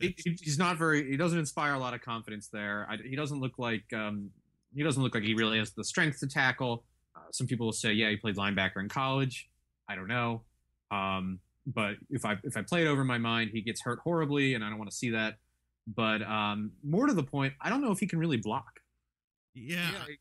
he, 0.00 0.14
he- 0.18 0.38
he's 0.42 0.58
not 0.58 0.76
very. 0.76 1.10
He 1.10 1.16
doesn't 1.16 1.38
inspire 1.38 1.74
a 1.74 1.78
lot 1.78 1.94
of 1.94 2.00
confidence 2.00 2.48
there. 2.48 2.86
I, 2.90 2.96
he 2.96 3.16
doesn't 3.16 3.40
look 3.40 3.58
like. 3.58 3.84
Um, 3.92 4.30
he 4.74 4.82
doesn't 4.82 5.02
look 5.02 5.14
like 5.14 5.24
he 5.24 5.34
really 5.34 5.58
has 5.58 5.70
the 5.72 5.84
strength 5.84 6.20
to 6.20 6.26
tackle. 6.26 6.84
Uh, 7.16 7.20
some 7.32 7.46
people 7.46 7.66
will 7.66 7.72
say, 7.72 7.92
yeah, 7.92 8.10
he 8.10 8.16
played 8.16 8.36
linebacker 8.36 8.76
in 8.80 8.88
college. 8.88 9.48
I 9.88 9.94
don't 9.96 10.08
know. 10.08 10.42
Um, 10.90 11.40
but 11.66 11.96
if 12.10 12.24
I 12.24 12.36
if 12.44 12.56
I 12.56 12.62
play 12.62 12.82
it 12.82 12.86
over 12.88 13.04
my 13.04 13.18
mind, 13.18 13.50
he 13.52 13.60
gets 13.62 13.80
hurt 13.82 13.98
horribly, 14.00 14.54
and 14.54 14.64
I 14.64 14.68
don't 14.68 14.78
want 14.78 14.90
to 14.90 14.96
see 14.96 15.10
that. 15.10 15.36
But 15.86 16.22
um, 16.22 16.72
more 16.84 17.06
to 17.06 17.14
the 17.14 17.22
point, 17.22 17.54
I 17.60 17.70
don't 17.70 17.80
know 17.82 17.92
if 17.92 17.98
he 17.98 18.06
can 18.06 18.18
really 18.18 18.36
block. 18.36 18.80
Yeah, 19.54 19.90
I, 20.06 20.16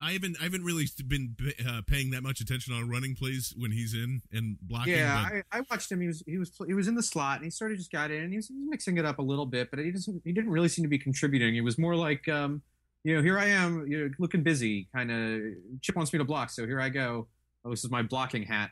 I 0.00 0.12
haven't 0.12 0.36
I 0.40 0.44
haven't 0.44 0.64
really 0.64 0.86
been 1.08 1.34
uh, 1.68 1.82
paying 1.86 2.10
that 2.10 2.22
much 2.22 2.40
attention 2.40 2.72
on 2.72 2.88
running 2.88 3.16
plays 3.16 3.52
when 3.56 3.72
he's 3.72 3.94
in 3.94 4.22
and 4.32 4.56
blocking. 4.62 4.94
Yeah, 4.94 5.16
I, 5.16 5.42
I 5.58 5.62
watched 5.68 5.90
him. 5.90 6.00
He 6.00 6.06
was 6.06 6.22
he 6.24 6.38
was 6.38 6.52
he 6.66 6.74
was 6.74 6.86
in 6.86 6.94
the 6.94 7.02
slot, 7.02 7.36
and 7.36 7.44
he 7.44 7.50
sort 7.50 7.72
of 7.72 7.78
just 7.78 7.90
got 7.90 8.12
in, 8.12 8.22
and 8.22 8.30
he 8.30 8.36
was, 8.36 8.46
he 8.46 8.54
was 8.54 8.68
mixing 8.68 8.96
it 8.98 9.04
up 9.04 9.18
a 9.18 9.22
little 9.22 9.46
bit, 9.46 9.70
but 9.70 9.80
he 9.80 9.90
doesn't 9.90 10.22
he 10.24 10.32
didn't 10.32 10.50
really 10.50 10.68
seem 10.68 10.84
to 10.84 10.88
be 10.88 10.98
contributing. 10.98 11.56
It 11.56 11.62
was 11.62 11.78
more 11.78 11.96
like, 11.96 12.28
um, 12.28 12.62
you 13.02 13.16
know, 13.16 13.22
here 13.22 13.38
I 13.40 13.46
am, 13.46 13.86
you 13.88 13.98
know, 13.98 14.10
looking 14.20 14.44
busy, 14.44 14.88
kind 14.94 15.10
of. 15.10 15.40
Chip 15.80 15.96
wants 15.96 16.12
me 16.12 16.18
to 16.20 16.24
block, 16.24 16.50
so 16.50 16.64
here 16.64 16.80
I 16.80 16.90
go. 16.90 17.26
Oh, 17.64 17.70
this 17.70 17.82
is 17.82 17.90
my 17.90 18.02
blocking 18.02 18.44
hat. 18.44 18.70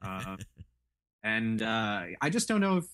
Uh, 0.00 0.36
and 1.24 1.60
uh, 1.60 2.04
I 2.22 2.30
just 2.30 2.48
don't 2.48 2.62
know 2.62 2.78
if 2.78 2.84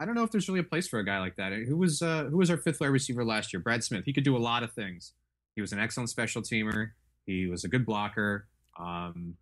I 0.00 0.04
don't 0.04 0.16
know 0.16 0.24
if 0.24 0.32
there's 0.32 0.48
really 0.48 0.60
a 0.60 0.64
place 0.64 0.88
for 0.88 0.98
a 0.98 1.04
guy 1.04 1.20
like 1.20 1.36
that. 1.36 1.52
Who 1.52 1.76
was 1.76 2.02
uh, 2.02 2.24
who 2.24 2.38
was 2.38 2.50
our 2.50 2.56
fifth 2.56 2.80
wide 2.80 2.88
receiver 2.88 3.24
last 3.24 3.52
year? 3.52 3.60
Brad 3.60 3.84
Smith. 3.84 4.04
He 4.04 4.12
could 4.12 4.24
do 4.24 4.36
a 4.36 4.38
lot 4.38 4.64
of 4.64 4.72
things. 4.72 5.12
He 5.54 5.60
was 5.60 5.72
an 5.72 5.78
excellent 5.78 6.10
special 6.10 6.42
teamer. 6.42 6.90
He 7.26 7.46
was 7.46 7.64
a 7.64 7.68
good 7.68 7.84
blocker. 7.86 8.46
Um, 8.78 9.34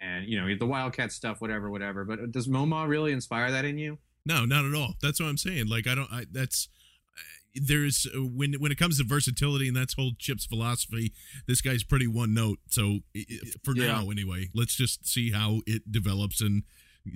and 0.00 0.28
you 0.28 0.38
know 0.40 0.54
the 0.58 0.66
wildcat 0.66 1.10
stuff, 1.12 1.40
whatever, 1.40 1.70
whatever. 1.70 2.04
But 2.04 2.30
does 2.30 2.48
Momah 2.48 2.86
really 2.88 3.12
inspire 3.12 3.50
that 3.50 3.64
in 3.64 3.78
you? 3.78 3.98
No, 4.24 4.44
not 4.44 4.64
at 4.64 4.74
all. 4.74 4.94
That's 5.02 5.20
what 5.20 5.26
I'm 5.26 5.38
saying. 5.38 5.68
Like 5.68 5.86
I 5.86 5.94
don't. 5.94 6.12
I, 6.12 6.26
that's 6.30 6.68
uh, 7.16 7.20
there's 7.54 8.06
uh, 8.14 8.18
when 8.20 8.54
when 8.54 8.70
it 8.70 8.78
comes 8.78 8.98
to 8.98 9.04
versatility 9.04 9.68
and 9.68 9.76
that's 9.76 9.94
whole 9.94 10.12
Chip's 10.18 10.44
philosophy. 10.44 11.12
This 11.46 11.60
guy's 11.62 11.82
pretty 11.82 12.06
one 12.06 12.34
note. 12.34 12.58
So 12.68 12.98
i- 13.16 13.24
i- 13.30 13.38
for 13.64 13.74
Yeah. 13.74 13.86
now, 13.86 14.10
anyway, 14.10 14.50
let's 14.54 14.74
just 14.76 15.06
see 15.08 15.30
how 15.30 15.60
it 15.66 15.90
develops 15.90 16.40
and 16.42 16.64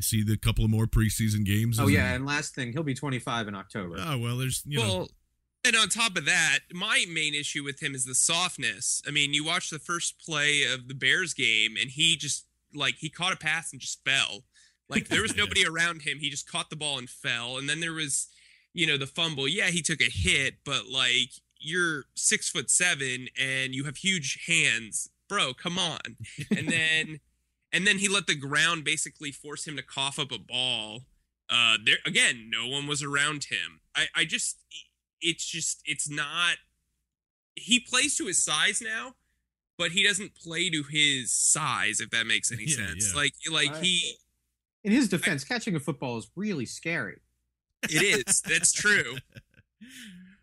see 0.00 0.22
the 0.22 0.36
couple 0.38 0.64
of 0.64 0.70
more 0.70 0.86
preseason 0.86 1.44
games. 1.44 1.78
Oh 1.78 1.84
and- 1.84 1.92
yeah, 1.92 2.14
and 2.14 2.24
last 2.24 2.54
thing, 2.54 2.72
he'll 2.72 2.82
be 2.84 2.94
25 2.94 3.48
in 3.48 3.54
October. 3.54 3.96
Oh 3.98 4.16
well, 4.18 4.38
there's 4.38 4.62
you 4.66 4.78
know. 4.78 5.08
And 5.64 5.76
on 5.76 5.88
top 5.88 6.16
of 6.16 6.24
that, 6.24 6.60
my 6.72 7.04
main 7.12 7.34
issue 7.34 7.62
with 7.62 7.82
him 7.82 7.94
is 7.94 8.04
the 8.04 8.14
softness. 8.14 9.02
I 9.06 9.10
mean, 9.10 9.34
you 9.34 9.44
watch 9.44 9.70
the 9.70 9.78
first 9.78 10.18
play 10.24 10.62
of 10.62 10.88
the 10.88 10.94
Bears 10.94 11.34
game, 11.34 11.76
and 11.80 11.90
he 11.90 12.16
just 12.16 12.46
like 12.74 12.96
he 12.98 13.10
caught 13.10 13.32
a 13.32 13.36
pass 13.36 13.72
and 13.72 13.80
just 13.80 14.04
fell. 14.04 14.44
Like 14.88 15.08
there 15.08 15.22
was 15.22 15.36
nobody 15.36 15.66
around 15.66 16.02
him. 16.02 16.18
He 16.18 16.30
just 16.30 16.50
caught 16.50 16.70
the 16.70 16.76
ball 16.76 16.98
and 16.98 17.08
fell. 17.08 17.58
And 17.58 17.68
then 17.68 17.80
there 17.80 17.92
was, 17.92 18.28
you 18.72 18.86
know, 18.86 18.96
the 18.96 19.06
fumble. 19.06 19.48
Yeah, 19.48 19.68
he 19.68 19.82
took 19.82 20.00
a 20.00 20.10
hit, 20.10 20.56
but 20.64 20.86
like 20.86 21.30
you're 21.58 22.04
six 22.14 22.48
foot 22.48 22.70
seven 22.70 23.28
and 23.38 23.74
you 23.74 23.84
have 23.84 23.98
huge 23.98 24.46
hands, 24.46 25.10
bro. 25.28 25.52
Come 25.54 25.78
on. 25.78 26.16
And 26.50 26.68
then, 26.68 27.20
and 27.72 27.86
then 27.86 27.98
he 27.98 28.08
let 28.08 28.26
the 28.26 28.34
ground 28.34 28.84
basically 28.84 29.30
force 29.30 29.66
him 29.66 29.76
to 29.76 29.82
cough 29.82 30.18
up 30.18 30.32
a 30.32 30.38
ball. 30.38 31.02
Uh, 31.48 31.76
there 31.84 31.96
again, 32.06 32.50
no 32.50 32.68
one 32.68 32.86
was 32.86 33.02
around 33.02 33.44
him. 33.44 33.80
I, 33.94 34.06
I 34.14 34.24
just, 34.24 34.58
it's 35.20 35.44
just, 35.44 35.82
it's 35.84 36.08
not. 36.10 36.56
He 37.56 37.80
plays 37.80 38.16
to 38.16 38.26
his 38.26 38.42
size 38.42 38.80
now, 38.82 39.14
but 39.78 39.90
he 39.92 40.02
doesn't 40.02 40.34
play 40.34 40.70
to 40.70 40.82
his 40.82 41.32
size. 41.32 42.00
If 42.00 42.10
that 42.10 42.26
makes 42.26 42.50
any 42.52 42.64
Yeah, 42.66 42.76
sense, 42.86 43.12
yeah. 43.12 43.20
like, 43.20 43.34
like 43.50 43.72
I- 43.72 43.80
he, 43.80 44.14
In 44.84 44.92
his 44.92 45.08
defense, 45.08 45.44
catching 45.44 45.74
a 45.76 45.80
football 45.80 46.16
is 46.18 46.30
really 46.36 46.66
scary. 46.66 47.20
it 47.84 48.26
is. 48.28 48.40
That's 48.42 48.72
true. 48.72 49.16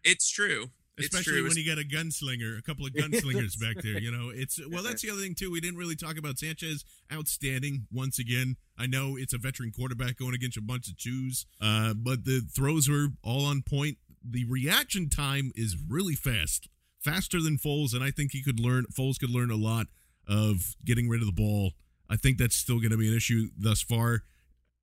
It's 0.04 0.30
true. 0.30 0.68
Especially 1.00 1.42
when 1.44 1.52
you 1.56 1.66
got 1.66 1.78
a 1.78 1.86
gunslinger, 1.86 2.58
a 2.58 2.62
couple 2.64 2.86
of 2.86 2.94
gunslingers 2.94 3.60
back 3.60 3.84
there. 3.84 4.00
You 4.00 4.10
know, 4.12 4.30
it's 4.34 4.60
well. 4.72 4.82
That's 4.82 5.02
the 5.04 5.12
other 5.12 5.22
thing 5.22 5.36
too. 5.36 5.52
We 5.52 5.60
didn't 5.62 5.78
really 5.78 5.96
talk 5.96 6.18
about 6.18 6.40
Sanchez. 6.40 6.84
Outstanding 7.14 7.86
once 7.92 8.18
again. 8.18 8.56
I 8.78 8.88
know 8.88 9.16
it's 9.18 9.34
a 9.34 9.38
veteran 9.38 9.72
quarterback 9.72 10.18
going 10.18 10.34
against 10.34 10.58
a 10.58 10.62
bunch 10.62 10.88
of 10.88 10.98
chews, 10.98 11.46
uh, 11.62 11.94
but 11.94 12.26
the 12.26 12.40
throws 12.52 12.90
were 12.90 13.10
all 13.24 13.46
on 13.46 13.62
point. 13.62 13.98
The 14.30 14.46
reaction 14.46 15.10
time 15.10 15.52
is 15.56 15.78
really 15.88 16.16
fast, 16.16 16.68
faster 17.00 17.42
than 17.42 17.58
Foles, 17.58 17.94
and 17.94 18.04
I 18.04 18.12
think 18.12 18.32
he 18.32 18.44
could 18.44 18.60
learn. 18.60 18.86
Foles 18.94 19.20
could 19.20 19.30
learn 19.30 19.52
a 19.52 19.56
lot 19.56 19.88
of 20.28 20.76
getting 20.84 21.08
rid 21.08 21.22
of 21.22 21.28
the 21.28 21.34
ball. 21.34 21.72
I 22.10 22.16
think 22.16 22.38
that's 22.38 22.56
still 22.56 22.80
going 22.80 22.92
to 22.92 22.98
be 22.98 23.08
an 23.08 23.16
issue 23.16 23.50
thus 23.58 23.82
far. 23.82 24.24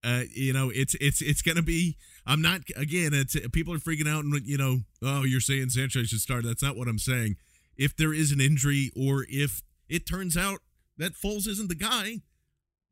Uh, 0.03 0.25
you 0.35 0.53
know, 0.53 0.71
it's 0.71 0.95
it's 1.01 1.23
it's 1.23 1.43
going 1.43 1.57
to 1.57 1.63
be. 1.63 1.97
I'm 2.27 2.43
not 2.43 2.61
again. 2.77 3.13
It's 3.15 3.37
people 3.53 3.73
are 3.75 3.79
freaking 3.79 4.09
out, 4.09 4.25
and 4.25 4.35
you 4.47 4.59
know, 4.59 4.81
oh, 5.03 5.25
you're 5.25 5.41
saying 5.41 5.71
Sanchez 5.71 6.09
should 6.09 6.21
start. 6.21 6.45
That's 6.45 6.63
not 6.63 6.77
what 6.77 6.89
I'm 6.89 6.99
saying. 6.99 7.37
If 7.77 7.97
there 7.97 8.13
is 8.13 8.31
an 8.31 8.41
injury, 8.41 8.91
or 8.95 9.27
if 9.29 9.63
it 9.89 10.07
turns 10.07 10.37
out 10.37 10.61
that 10.99 11.15
Foles 11.15 11.49
isn't 11.49 11.69
the 11.69 11.75
guy, 11.75 12.21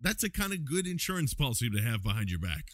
that's 0.01 0.25
a 0.25 0.31
kind 0.31 0.53
of 0.53 0.65
good 0.65 0.87
insurance 0.87 1.35
policy 1.35 1.71
to 1.71 1.83
have 1.83 2.03
behind 2.03 2.31
your 2.31 2.41
back. 2.41 2.71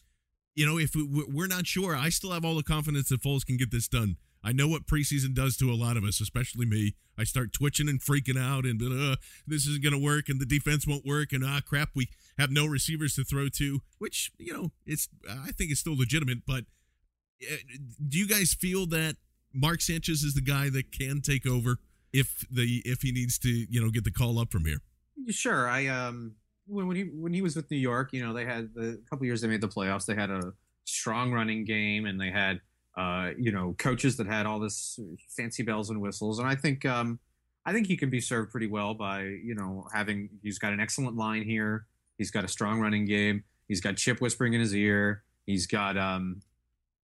You 0.59 0.67
know, 0.67 0.77
if 0.77 0.97
we, 0.97 1.05
we're 1.05 1.47
not 1.47 1.69
sure, 1.69 1.95
I 1.95 2.09
still 2.09 2.33
have 2.33 2.45
all 2.45 2.57
the 2.57 2.65
confidence 2.65 3.11
that 3.11 3.23
Foles 3.23 3.47
can 3.47 3.57
get 3.57 3.71
this 3.71 3.87
done. 3.87 4.17
I 4.43 4.51
know 4.51 4.67
what 4.67 4.89
preseason 4.89 5.33
does 5.33 5.57
to 5.59 5.71
a 5.71 5.79
lot 5.79 5.97
of 5.97 6.03
us, 6.03 6.21
especially 6.21 6.67
me. 6.67 6.97
I 7.17 7.23
start 7.23 7.53
twitching 7.53 7.89
and 7.89 8.01
freaking 8.01 8.37
out, 8.37 8.65
and 8.65 8.83
uh, 8.83 9.15
this 9.47 9.69
isn't 9.69 9.85
going 9.85 9.93
to 9.93 10.05
work, 10.05 10.29
and 10.29 10.41
the 10.41 10.45
defense 10.45 10.85
won't 10.85 11.07
work, 11.07 11.33
and 11.33 11.45
ah, 11.45 11.61
crap, 11.65 11.91
we 11.95 12.09
have 12.39 12.51
no 12.51 12.67
receivers 12.67 13.15
to 13.15 13.23
throw 13.23 13.49
to. 13.51 13.83
Which 13.99 14.33
you 14.37 14.53
know, 14.53 14.73
it's 14.85 15.09
I 15.31 15.53
think 15.53 15.71
it's 15.71 15.79
still 15.79 15.97
legitimate. 15.97 16.39
But 16.45 16.65
uh, 17.41 17.55
do 18.09 18.19
you 18.19 18.27
guys 18.27 18.53
feel 18.53 18.87
that 18.87 19.15
Mark 19.55 19.81
Sanchez 19.81 20.25
is 20.25 20.35
the 20.35 20.41
guy 20.41 20.71
that 20.71 20.91
can 20.91 21.21
take 21.21 21.47
over 21.47 21.79
if 22.13 22.45
the 22.51 22.83
if 22.85 23.03
he 23.03 23.13
needs 23.13 23.39
to, 23.41 23.49
you 23.49 23.81
know, 23.81 23.91
get 23.91 24.03
the 24.03 24.11
call 24.11 24.41
up 24.41 24.51
from 24.51 24.65
here? 24.65 24.81
Sure, 25.31 25.69
I 25.69 25.87
um 25.87 26.35
when, 26.69 26.87
when 26.87 26.97
he 26.97 27.03
when 27.05 27.33
he 27.33 27.43
was 27.43 27.57
with 27.57 27.71
New 27.71 27.79
York, 27.79 28.13
you 28.13 28.25
know, 28.25 28.33
they 28.33 28.45
had 28.45 28.75
the 28.75 29.01
couple 29.11 29.27
years 29.27 29.41
they 29.41 29.49
made 29.49 29.61
the 29.61 29.69
playoffs. 29.69 30.07
They 30.07 30.15
had 30.15 30.31
a 30.31 30.53
strong 30.85 31.33
running 31.33 31.65
game, 31.65 32.07
and 32.07 32.21
they 32.21 32.31
had 32.31 32.61
uh 32.97 33.31
you 33.39 33.53
know 33.53 33.75
coaches 33.79 34.17
that 34.17 34.27
had 34.27 34.47
all 34.47 34.59
this 34.59 34.99
fancy 35.29 35.63
bells 35.63 35.91
and 35.91 36.01
whistles. 36.01 36.39
And 36.39 36.49
I 36.49 36.55
think 36.55 36.85
um 36.85 37.19
I 37.65 37.73
think 37.73 37.87
he 37.87 37.97
can 37.97 38.11
be 38.11 38.21
served 38.21 38.51
pretty 38.51 38.67
well 38.67 38.95
by 38.95 39.23
you 39.23 39.55
know 39.55 39.87
having 39.93 40.29
he's 40.43 40.59
got 40.59 40.73
an 40.73 40.81
excellent 40.81 41.17
line 41.17 41.43
here. 41.43 41.87
He's 42.17 42.31
got 42.31 42.45
a 42.45 42.49
strong 42.49 42.81
running 42.81 43.05
game. 43.05 43.45
He's 43.69 43.81
got 43.81 43.97
Chip 43.97 44.21
whispering 44.21 44.55
in 44.55 44.61
his 44.61 44.75
ear. 44.75 45.23
He's 45.47 45.67
got 45.67 45.97
um 45.97 46.43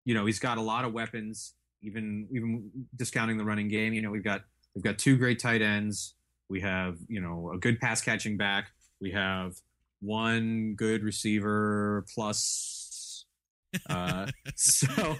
you 0.04 0.14
know 0.14 0.26
he's 0.26 0.38
got 0.38 0.58
a 0.58 0.62
lot 0.62 0.84
of 0.84 0.92
weapons. 0.92 1.54
Even 1.82 2.26
even 2.30 2.70
discounting 2.96 3.36
the 3.36 3.44
running 3.44 3.68
game, 3.68 3.92
you 3.92 4.02
know 4.02 4.10
we've 4.10 4.24
got 4.24 4.42
we've 4.74 4.84
got 4.84 4.98
two 4.98 5.16
great 5.16 5.38
tight 5.38 5.62
ends. 5.62 6.14
We 6.48 6.60
have, 6.60 6.98
you 7.08 7.20
know, 7.20 7.52
a 7.54 7.58
good 7.58 7.80
pass 7.80 8.02
catching 8.02 8.36
back. 8.36 8.70
We 9.04 9.10
have 9.10 9.56
one 10.00 10.74
good 10.76 11.02
receiver 11.04 12.06
plus. 12.14 13.26
Uh, 13.90 14.28
so, 14.54 15.16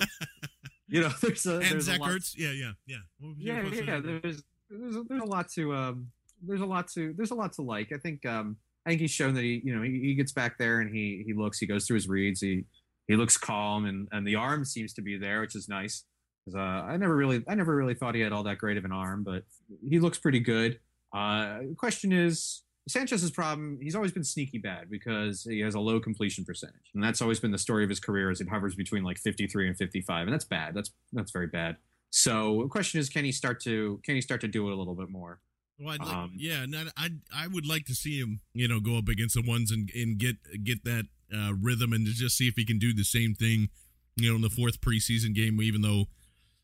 you 0.87 1.01
know, 1.01 1.09
there's 1.21 1.45
a 1.45 1.55
and 1.55 1.65
there's 1.65 1.87
Zach 1.87 1.99
a 1.99 2.03
lot, 2.03 2.11
Ertz, 2.13 2.35
yeah, 2.37 2.53
yeah, 2.53 2.71
yeah. 2.87 2.99
What 3.19 3.35
yeah, 3.37 3.63
yeah. 3.65 3.99
There's 3.99 4.45
there's 4.71 4.95
a, 4.95 5.03
there's 5.09 5.23
a 5.23 5.27
lot 5.27 5.49
to 5.57 5.75
um 5.75 6.07
there's 6.41 6.61
a 6.61 6.65
lot 6.65 6.87
to 6.93 7.13
there's 7.17 7.33
a 7.33 7.35
lot 7.35 7.53
to 7.55 7.63
like. 7.63 7.91
I 7.93 7.99
think 7.99 8.25
um 8.25 8.57
I 8.87 8.91
think 8.91 9.01
he's 9.01 9.11
shown 9.11 9.35
that 9.35 9.43
he 9.43 9.61
you 9.65 9.75
know 9.75 9.83
he, 9.83 9.91
he 9.91 10.15
gets 10.15 10.31
back 10.31 10.57
there 10.57 10.81
and 10.81 10.95
he 10.95 11.25
he 11.27 11.35
looks 11.35 11.59
he 11.59 11.67
goes 11.67 11.85
through 11.85 11.97
his 11.97 12.09
reads 12.09 12.41
he 12.41 12.63
he 13.09 13.17
looks 13.17 13.37
calm 13.37 13.87
and 13.87 14.07
and 14.13 14.25
the 14.25 14.37
arm 14.37 14.65
seems 14.65 14.93
to 14.93 15.03
be 15.03 15.19
there 15.19 15.41
which 15.41 15.57
is 15.57 15.69
nice. 15.69 16.05
because 16.47 16.57
uh, 16.57 16.87
I 16.87 16.97
never 16.97 17.17
really 17.17 17.43
I 17.49 17.57
never 17.57 17.75
really 17.75 17.95
thought 17.95 18.15
he 18.15 18.21
had 18.21 18.33
all 18.33 18.45
that 18.45 18.59
great 18.59 18.77
of 18.77 18.85
an 18.85 18.93
arm, 18.93 19.25
but 19.25 19.43
he 19.83 19.99
looks 19.99 20.19
pretty 20.19 20.39
good. 20.39 20.79
Uh, 21.13 21.59
question 21.77 22.13
is 22.13 22.64
Sanchez's 22.89 23.31
problem. 23.31 23.79
He's 23.81 23.95
always 23.95 24.13
been 24.13 24.25
sneaky 24.25 24.59
bad 24.59 24.91
because 24.91 25.45
he 25.45 25.61
has 25.61 25.75
a 25.75 25.81
low 25.81 26.01
completion 26.01 26.45
percentage, 26.45 26.91
and 26.95 27.03
that's 27.03 27.23
always 27.23 27.41
been 27.41 27.51
the 27.51 27.59
story 27.59 27.83
of 27.83 27.89
his 27.91 28.01
career. 28.01 28.31
As 28.31 28.41
it 28.41 28.49
hovers 28.49 28.75
between 28.75 29.05
like 29.05 29.19
53 29.19 29.69
and 29.69 29.77
55, 29.77 30.27
and 30.27 30.35
that's 30.35 30.45
bad. 30.45 30.75
That's 30.75 30.91
that's 31.13 31.33
very 31.33 31.47
bad. 31.47 31.77
So 32.11 32.61
the 32.63 32.69
question 32.69 33.01
is, 33.01 33.09
can 33.09 33.25
he 33.25 33.33
start 33.33 33.61
to 33.63 34.01
can 34.05 34.15
he 34.15 34.21
start 34.21 34.41
to 34.43 34.49
do 34.49 34.69
it 34.69 34.73
a 34.73 34.77
little 34.77 34.95
bit 34.95 35.09
more? 35.09 35.41
Well, 35.79 35.97
like, 35.99 36.07
um, 36.07 36.33
yeah, 36.37 36.63
and 36.63 36.77
I 36.97 37.09
I 37.35 37.47
would 37.49 37.67
like 37.67 37.87
to 37.87 37.95
see 37.95 38.19
him, 38.21 38.41
you 38.53 38.69
know, 38.69 38.81
go 38.81 38.99
up 38.99 39.09
against 39.09 39.35
the 39.35 39.43
ones 39.43 39.71
and, 39.71 39.91
and 39.95 40.19
get 40.19 40.37
get 40.63 40.85
that 40.85 41.07
uh, 41.35 41.55
rhythm 41.55 41.93
and 41.93 42.07
just 42.07 42.37
see 42.37 42.49
if 42.49 42.55
he 42.55 42.65
can 42.65 42.79
do 42.79 42.95
the 42.95 43.03
same 43.03 43.35
thing, 43.35 43.71
you 44.17 44.31
know, 44.31 44.37
in 44.37 44.43
the 44.43 44.51
fourth 44.51 44.81
preseason 44.81 45.35
game. 45.35 45.61
Even 45.61 45.83
though 45.83 46.05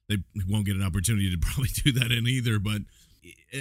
they 0.08 0.18
won't 0.48 0.66
get 0.66 0.76
an 0.76 0.82
opportunity 0.82 1.30
to 1.30 1.38
probably 1.40 1.70
do 1.84 1.92
that 1.92 2.12
in 2.12 2.26
either, 2.26 2.58
but 2.58 2.82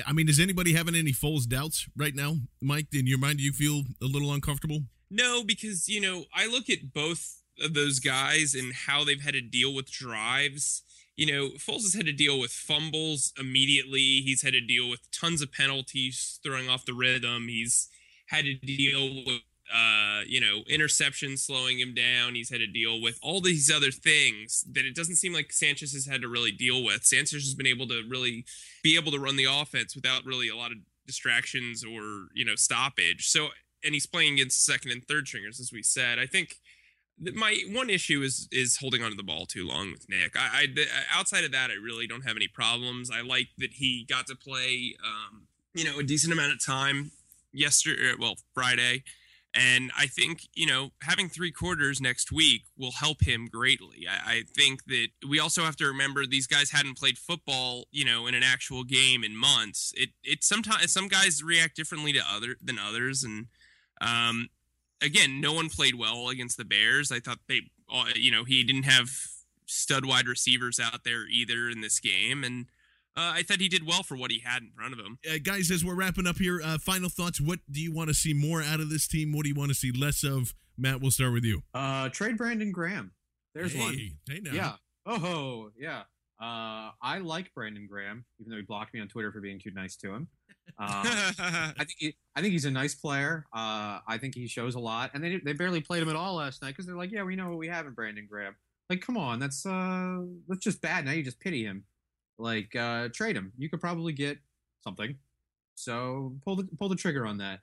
I 0.06 0.14
mean, 0.14 0.30
is 0.30 0.40
anybody 0.40 0.74
having 0.74 0.96
any 0.96 1.12
false 1.12 1.46
doubts 1.46 1.88
right 1.96 2.16
now, 2.16 2.36
Mike? 2.62 2.88
In 2.94 3.08
your 3.08 3.18
mind, 3.20 3.40
do 3.40 3.44
you 3.44 3.52
feel 3.52 3.84
a 4.02 4.06
little 4.06 4.32
uncomfortable? 4.34 4.84
No, 5.10 5.44
because 5.44 5.90
you 5.90 6.02
know 6.02 6.26
I 6.34 6.48
look 6.48 6.70
at 6.70 6.94
both 6.94 7.42
of 7.62 7.74
those 7.74 8.00
guys 8.00 8.56
and 8.56 8.74
how 8.74 9.04
they've 9.04 9.22
had 9.22 9.34
to 9.34 9.42
deal 9.42 9.74
with 9.74 9.92
drives. 9.92 10.84
You 11.18 11.26
know, 11.26 11.50
Foles 11.58 11.82
has 11.82 11.94
had 11.94 12.06
to 12.06 12.14
deal 12.14 12.40
with 12.40 12.52
fumbles 12.52 13.34
immediately. 13.38 14.22
He's 14.22 14.42
had 14.42 14.54
to 14.54 14.62
deal 14.62 14.90
with 14.90 15.12
tons 15.12 15.42
of 15.42 15.52
penalties, 15.52 16.40
throwing 16.44 16.70
off 16.70 16.86
the 16.86 16.94
rhythm. 16.94 17.48
He's 17.50 17.90
had 18.28 18.46
to 18.46 18.54
deal 18.56 19.24
with 19.26 19.42
uh, 19.74 20.22
you 20.26 20.42
know, 20.42 20.62
interceptions 20.70 21.40
slowing 21.40 21.80
him 21.80 21.94
down. 21.94 22.36
He's 22.36 22.50
had 22.50 22.60
to 22.60 22.68
deal 22.68 23.00
with 23.02 23.20
all 23.22 23.40
these 23.40 23.72
other 23.72 23.92
things 23.92 24.66
that 24.72 24.86
it 24.86 24.96
doesn't 24.96 25.18
seem 25.18 25.34
like 25.34 25.52
Sanchez 25.52 25.94
has 25.94 26.08
had 26.08 26.22
to 26.22 26.28
really 26.28 26.52
deal 26.52 26.84
with. 26.84 27.04
Sanchez 27.06 27.44
has 27.44 27.54
been 27.54 27.68
able 27.68 27.88
to 27.88 28.02
really 28.08 28.46
be 28.84 28.96
able 28.96 29.12
to 29.12 29.20
run 29.20 29.36
the 29.36 29.46
offense 29.46 29.96
without 29.96 30.26
really 30.26 30.50
a 30.50 30.56
lot 30.56 30.72
of 30.72 30.78
distractions 31.06 31.84
or, 31.84 32.30
you 32.34 32.46
know, 32.46 32.56
stoppage. 32.56 33.30
So, 33.30 33.50
and 33.84 33.94
he's 33.94 34.08
playing 34.08 34.34
against 34.34 34.66
second 34.66 34.92
and 34.92 35.06
third 35.06 35.28
stringers, 35.28 35.60
as 35.60 35.72
we 35.72 35.84
said. 35.84 36.18
I 36.18 36.26
think 36.26 36.56
my 37.20 37.60
one 37.72 37.90
issue 37.90 38.22
is 38.22 38.48
is 38.52 38.78
holding 38.78 39.04
onto 39.04 39.18
the 39.18 39.24
ball 39.24 39.46
too 39.46 39.68
long 39.68 39.92
with 39.92 40.08
Nick. 40.10 40.36
I, 40.36 40.64
I 40.64 40.86
outside 41.14 41.44
of 41.44 41.52
that, 41.52 41.70
I 41.70 41.74
really 41.74 42.08
don't 42.08 42.26
have 42.26 42.36
any 42.36 42.48
problems. 42.48 43.12
I 43.12 43.22
like 43.22 43.50
that 43.58 43.74
he 43.74 44.06
got 44.10 44.28
to 44.28 44.36
play, 44.36 44.96
um, 45.06 45.44
you 45.74 45.84
know, 45.84 46.00
a 46.00 46.04
decent 46.04 46.34
amount 46.34 46.54
of 46.54 46.66
time 46.66 47.12
yesterday. 47.54 48.14
Well, 48.18 48.36
Friday 48.54 49.04
and 49.56 49.92
I 49.98 50.06
think, 50.06 50.48
you 50.54 50.68
know, 50.68 50.92
having 51.02 51.28
three 51.28 51.52
quarters 51.52 52.00
next 52.00 52.32
week 52.32 52.64
will 52.78 52.92
help 52.92 53.24
him 53.24 53.48
greatly. 53.52 54.06
I, 54.08 54.32
I, 54.32 54.44
think 54.56 54.86
that 54.86 55.08
we 55.28 55.40
also 55.40 55.64
have 55.64 55.76
to 55.78 55.88
remember 55.88 56.26
these 56.26 56.46
guys 56.46 56.70
hadn't 56.70 57.00
played 57.00 57.18
football, 57.18 57.86
you 57.92 58.06
know, 58.06 58.28
in 58.28 58.36
an 58.36 58.44
actual 58.44 58.84
game 58.84 59.24
in 59.24 59.36
months. 59.36 59.92
It 59.98 60.10
it 60.24 60.44
sometimes 60.44 60.92
some 60.92 61.08
guys 61.08 61.42
react 61.42 61.76
differently 61.76 62.14
to 62.14 62.22
other 62.30 62.58
than 62.62 62.78
others. 62.78 63.24
And 63.24 63.48
um 64.02 64.50
again, 65.02 65.42
no 65.42 65.54
one 65.54 65.70
played 65.70 65.96
well 65.96 66.30
against 66.30 66.58
the 66.58 66.66
Bears. 66.66 67.12
I 67.12 67.20
thought 67.20 67.40
they 67.48 67.62
uh, 67.92 68.06
you 68.16 68.32
know, 68.32 68.44
he 68.44 68.64
didn't 68.64 68.84
have 68.84 69.10
stud 69.66 70.06
wide 70.06 70.28
receivers 70.28 70.80
out 70.80 71.04
there 71.04 71.26
either 71.28 71.70
in 71.70 71.82
this 71.82 72.00
game. 72.00 72.44
And 72.44 72.68
uh, 73.20 73.34
I 73.36 73.44
thought 73.44 73.60
he 73.60 73.68
did 73.68 73.86
well 73.86 74.04
for 74.04 74.16
what 74.16 74.32
he 74.32 74.42
had 74.46 74.64
in 74.64 74.72
front 74.74 74.94
of 74.94 75.00
him. 75.00 75.20
Uh, 75.30 75.40
guys, 75.44 75.70
as 75.72 75.84
we're 75.84 75.96
wrapping 75.96 76.26
up 76.26 76.38
here, 76.38 76.62
uh, 76.64 76.78
final 76.78 77.10
thoughts. 77.10 77.42
What 77.42 77.60
do 77.70 77.82
you 77.82 77.94
want 77.94 78.08
to 78.08 78.14
see 78.14 78.34
more 78.34 78.62
out 78.62 78.80
of 78.80 78.90
this 78.90 79.08
team? 79.08 79.34
What 79.34 79.44
do 79.44 79.50
you 79.50 79.56
want 79.56 79.70
to 79.70 79.76
see 79.76 79.92
less 79.92 80.24
of? 80.24 80.54
Matt, 80.78 81.02
we'll 81.02 81.12
start 81.12 81.34
with 81.34 81.44
you. 81.44 81.62
Uh, 81.74 82.08
trade 82.10 82.38
Brandon 82.38 82.72
Graham. 82.72 83.12
There's 83.54 83.74
hey, 83.74 83.80
one. 83.80 83.98
Hey 84.30 84.40
now. 84.42 84.54
Yeah. 84.54 84.72
Oh, 85.06 85.20
ho, 85.20 85.72
yeah. 85.78 86.04
Uh, 86.42 86.96
I 87.02 87.20
like 87.22 87.54
Brandon 87.54 87.86
Graham, 87.90 88.24
even 88.40 88.52
though 88.52 88.58
he 88.58 88.64
blocked 88.64 88.94
me 88.94 89.02
on 89.02 89.10
Twitter 89.10 89.34
for 89.34 89.42
being 89.42 89.60
too 89.60 89.72
nice 89.72 89.98
to 89.98 90.14
him. 90.14 90.28
Um, 90.78 90.88
I 90.88 91.74
think 91.80 91.96
he, 91.98 92.16
I 92.36 92.42
think 92.42 92.52
he's 92.52 92.66
a 92.66 92.72
nice 92.72 92.94
player. 92.94 93.48
Uh, 93.52 94.00
I 94.08 94.20
think 94.20 94.36
he 94.36 94.48
shows 94.48 94.76
a 94.76 94.80
lot, 94.80 95.10
and 95.16 95.24
they 95.24 95.42
they 95.44 95.54
barely 95.54 95.82
played 95.82 96.04
him 96.04 96.10
at 96.10 96.16
all 96.16 96.36
last 96.36 96.62
night 96.62 96.70
because 96.70 96.86
they're 96.86 96.96
like, 96.96 97.12
yeah, 97.12 97.24
we 97.24 97.36
know 97.36 97.50
what 97.50 97.58
we 97.58 97.68
have 97.68 97.88
in 97.88 97.94
Brandon 97.94 98.28
Graham. 98.30 98.56
Like, 98.88 99.02
come 99.02 99.18
on, 99.18 99.40
that's 99.40 99.66
uh, 99.66 100.20
that's 100.48 100.64
just 100.64 100.80
bad. 100.80 101.06
Now 101.06 101.12
you 101.12 101.24
just 101.24 101.40
pity 101.40 101.66
him. 101.66 101.86
Like 102.40 102.76
uh, 102.76 103.10
trade 103.14 103.36
him. 103.36 103.52
You 103.58 103.70
could 103.70 103.82
probably 103.82 104.14
get 104.14 104.38
something. 104.84 105.16
So 105.76 106.34
pull 106.44 106.56
the 106.56 106.68
pull 106.78 106.90
the 106.90 106.96
trigger 106.96 107.26
on 107.26 107.38
that. 107.38 107.60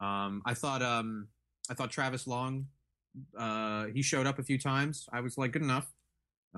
Um, 0.00 0.42
I 0.44 0.54
thought 0.54 0.82
um, 0.82 1.28
I 1.70 1.74
thought 1.74 1.90
Travis 1.90 2.26
Long. 2.26 2.66
Uh, 3.38 3.86
he 3.86 4.02
showed 4.02 4.26
up 4.26 4.38
a 4.38 4.42
few 4.42 4.58
times. 4.58 5.08
I 5.12 5.20
was 5.20 5.38
like, 5.38 5.52
good 5.52 5.62
enough. 5.62 5.92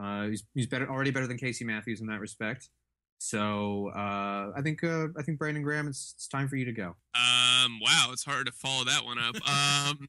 Uh, 0.01 0.29
he's 0.29 0.45
he's 0.55 0.67
better 0.67 0.89
already 0.89 1.11
better 1.11 1.27
than 1.27 1.37
Casey 1.37 1.65
Matthews 1.65 2.01
in 2.01 2.07
that 2.07 2.21
respect. 2.21 2.71
So 3.19 3.91
uh, 3.95 4.53
I 4.57 4.61
think 4.63 4.85
uh, 4.85 5.09
I 5.19 5.23
think 5.23 5.39
Brandon 5.39 5.63
Graham, 5.63 5.89
it's, 5.89 6.15
it's 6.17 6.29
time 6.29 6.49
for 6.49 6.57
you 6.57 6.65
to 6.67 6.73
go. 6.73 6.95
Um, 7.15 7.81
wow, 7.81 8.11
it's 8.13 8.25
hard 8.25 8.47
to 8.47 8.53
follow 8.53 8.85
that 8.85 9.05
one 9.05 9.19
up. 9.19 9.35
Um, 9.47 10.09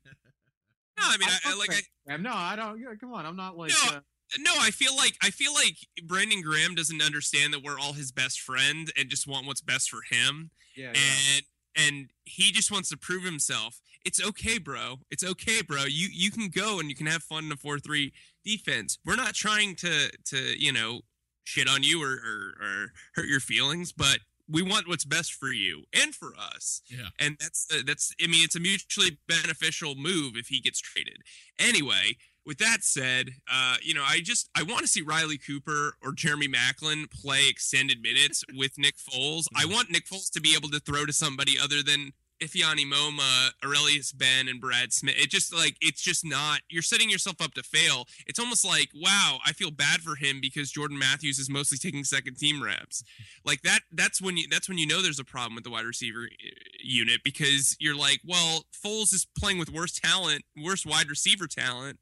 no, 1.00 1.04
I 1.06 1.18
mean, 1.20 1.30
I, 1.30 1.52
I, 1.52 1.58
like, 1.58 1.70
I, 2.10 2.18
no, 2.18 2.32
I 2.34 2.56
don't. 2.56 3.00
come 3.00 3.14
on, 3.14 3.24
I'm 3.24 3.36
not 3.36 3.56
like. 3.56 3.72
No, 3.86 3.98
uh, 3.98 4.00
no, 4.40 4.52
I 4.60 4.72
feel 4.72 4.96
like 4.96 5.16
I 5.22 5.30
feel 5.30 5.54
like 5.54 5.78
Brandon 6.04 6.42
Graham 6.42 6.76
doesn't 6.76 7.02
understand 7.02 7.54
that 7.54 7.64
we're 7.64 7.80
all 7.80 7.94
his 7.94 8.12
best 8.12 8.42
friend 8.42 8.92
and 8.98 9.10
just 9.10 9.28
want 9.28 9.48
what's 9.48 9.62
best 9.62 9.90
for 9.90 10.02
him. 10.10 10.52
Yeah, 10.76 10.90
and 10.90 11.44
yeah. 11.76 11.88
and 11.88 12.10
he 12.26 12.52
just 12.52 12.72
wants 12.72 12.90
to 12.90 12.98
prove 12.98 13.24
himself. 13.24 13.80
It's 14.06 14.24
okay, 14.24 14.58
bro. 14.58 15.00
It's 15.10 15.24
okay, 15.24 15.62
bro. 15.62 15.86
You 15.86 16.10
you 16.12 16.32
can 16.32 16.50
go 16.50 16.80
and 16.80 16.90
you 16.90 16.96
can 16.96 17.08
have 17.08 17.24
fun 17.24 17.46
in 17.46 17.52
a 17.52 17.56
four 17.56 17.80
three 17.80 18.14
defense. 18.44 19.00
We're 19.06 19.16
not 19.16 19.34
trying 19.34 19.76
to 19.78 20.10
to 20.26 20.38
you 20.38 20.72
know 20.72 21.02
shit 21.44 21.70
on 21.70 21.82
you 21.82 22.04
or, 22.04 22.12
or, 22.12 22.54
or 22.62 22.92
hurt 23.16 23.28
your 23.28 23.40
feelings, 23.40 23.94
but 23.94 24.20
we 24.50 24.62
want 24.62 24.88
what's 24.88 25.06
best 25.06 25.34
for 25.34 25.52
you 25.52 25.84
and 25.94 26.14
for 26.14 26.34
us. 26.38 26.82
Yeah. 26.90 27.10
And 27.20 27.38
that's 27.40 27.68
that's 27.86 28.14
I 28.22 28.28
mean 28.28 28.44
it's 28.44 28.56
a 28.56 28.60
mutually 28.60 29.18
beneficial 29.28 29.96
move 29.96 30.34
if 30.36 30.48
he 30.48 30.60
gets 30.60 30.80
traded. 30.80 31.18
Anyway, 31.60 32.18
with 32.48 32.58
that 32.60 32.78
said, 32.82 33.32
uh, 33.52 33.76
you 33.84 33.94
know, 33.94 34.04
I 34.08 34.22
just 34.22 34.50
I 34.58 34.64
want 34.64 34.82
to 34.82 34.88
see 34.88 35.02
Riley 35.02 35.38
Cooper 35.38 35.96
or 36.02 36.14
Jeremy 36.14 36.48
Maclin 36.48 37.12
play 37.12 37.50
extended 37.50 38.02
minutes 38.02 38.44
with 38.56 38.80
Nick 38.80 38.96
Foles. 38.96 39.48
I 39.54 39.64
mm-hmm. 39.64 39.74
want 39.74 39.92
Nick 39.92 40.08
Foles 40.08 40.32
to 40.32 40.42
be 40.42 40.56
able 40.56 40.70
to 40.70 40.80
throw 40.80 41.06
to 41.06 41.14
somebody 41.14 41.60
other 41.62 41.84
than 41.84 42.14
Ifeanyi 42.42 42.86
Momah, 42.86 43.50
Arrelious 43.64 44.16
Benn, 44.16 44.48
and 44.48 44.62
Brad 44.62 44.94
Smith. 44.94 45.16
It 45.18 45.30
just 45.30 45.54
like 45.54 45.76
it's 45.82 46.02
just 46.02 46.24
not. 46.24 46.62
You're 46.70 46.84
setting 46.84 47.10
yourself 47.10 47.42
up 47.42 47.54
to 47.56 47.64
fail. 47.64 48.06
It's 48.28 48.40
almost 48.40 48.66
like 48.66 48.90
wow, 48.96 49.40
I 49.46 49.52
feel 49.52 49.72
bad 49.72 50.00
for 50.00 50.16
him 50.16 50.40
because 50.42 50.72
Jordan 50.72 50.98
Matthews 50.98 51.40
is 51.40 51.50
mostly 51.50 51.78
taking 51.78 52.06
second 52.06 52.36
team 52.38 52.64
reps. 52.64 53.04
Like 53.46 53.62
that. 53.62 53.80
That's 53.94 54.22
when 54.22 54.36
you. 54.36 54.46
That's 54.52 54.68
when 54.68 54.78
you 54.78 54.86
know 54.86 55.02
there's 55.02 55.20
a 55.20 55.24
problem 55.24 55.56
with 55.56 55.64
the 55.64 55.70
wide 55.70 55.86
receiver 55.86 56.24
uh, 56.24 56.50
unit 56.84 57.22
because 57.24 57.78
you're 57.80 57.96
like, 57.96 58.20
well, 58.26 58.66
Foles 58.86 59.14
is 59.14 59.26
playing 59.38 59.58
with 59.58 59.72
worse 59.72 59.98
talent, 59.98 60.44
worse 60.62 60.86
wide 60.86 61.10
receiver 61.10 61.48
talent 61.48 61.98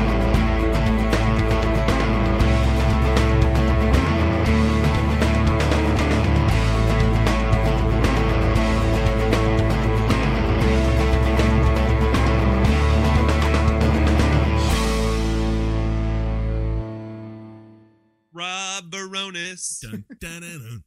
this. 19.53 19.81
Dun, 19.81 20.05
dun, 20.21 20.83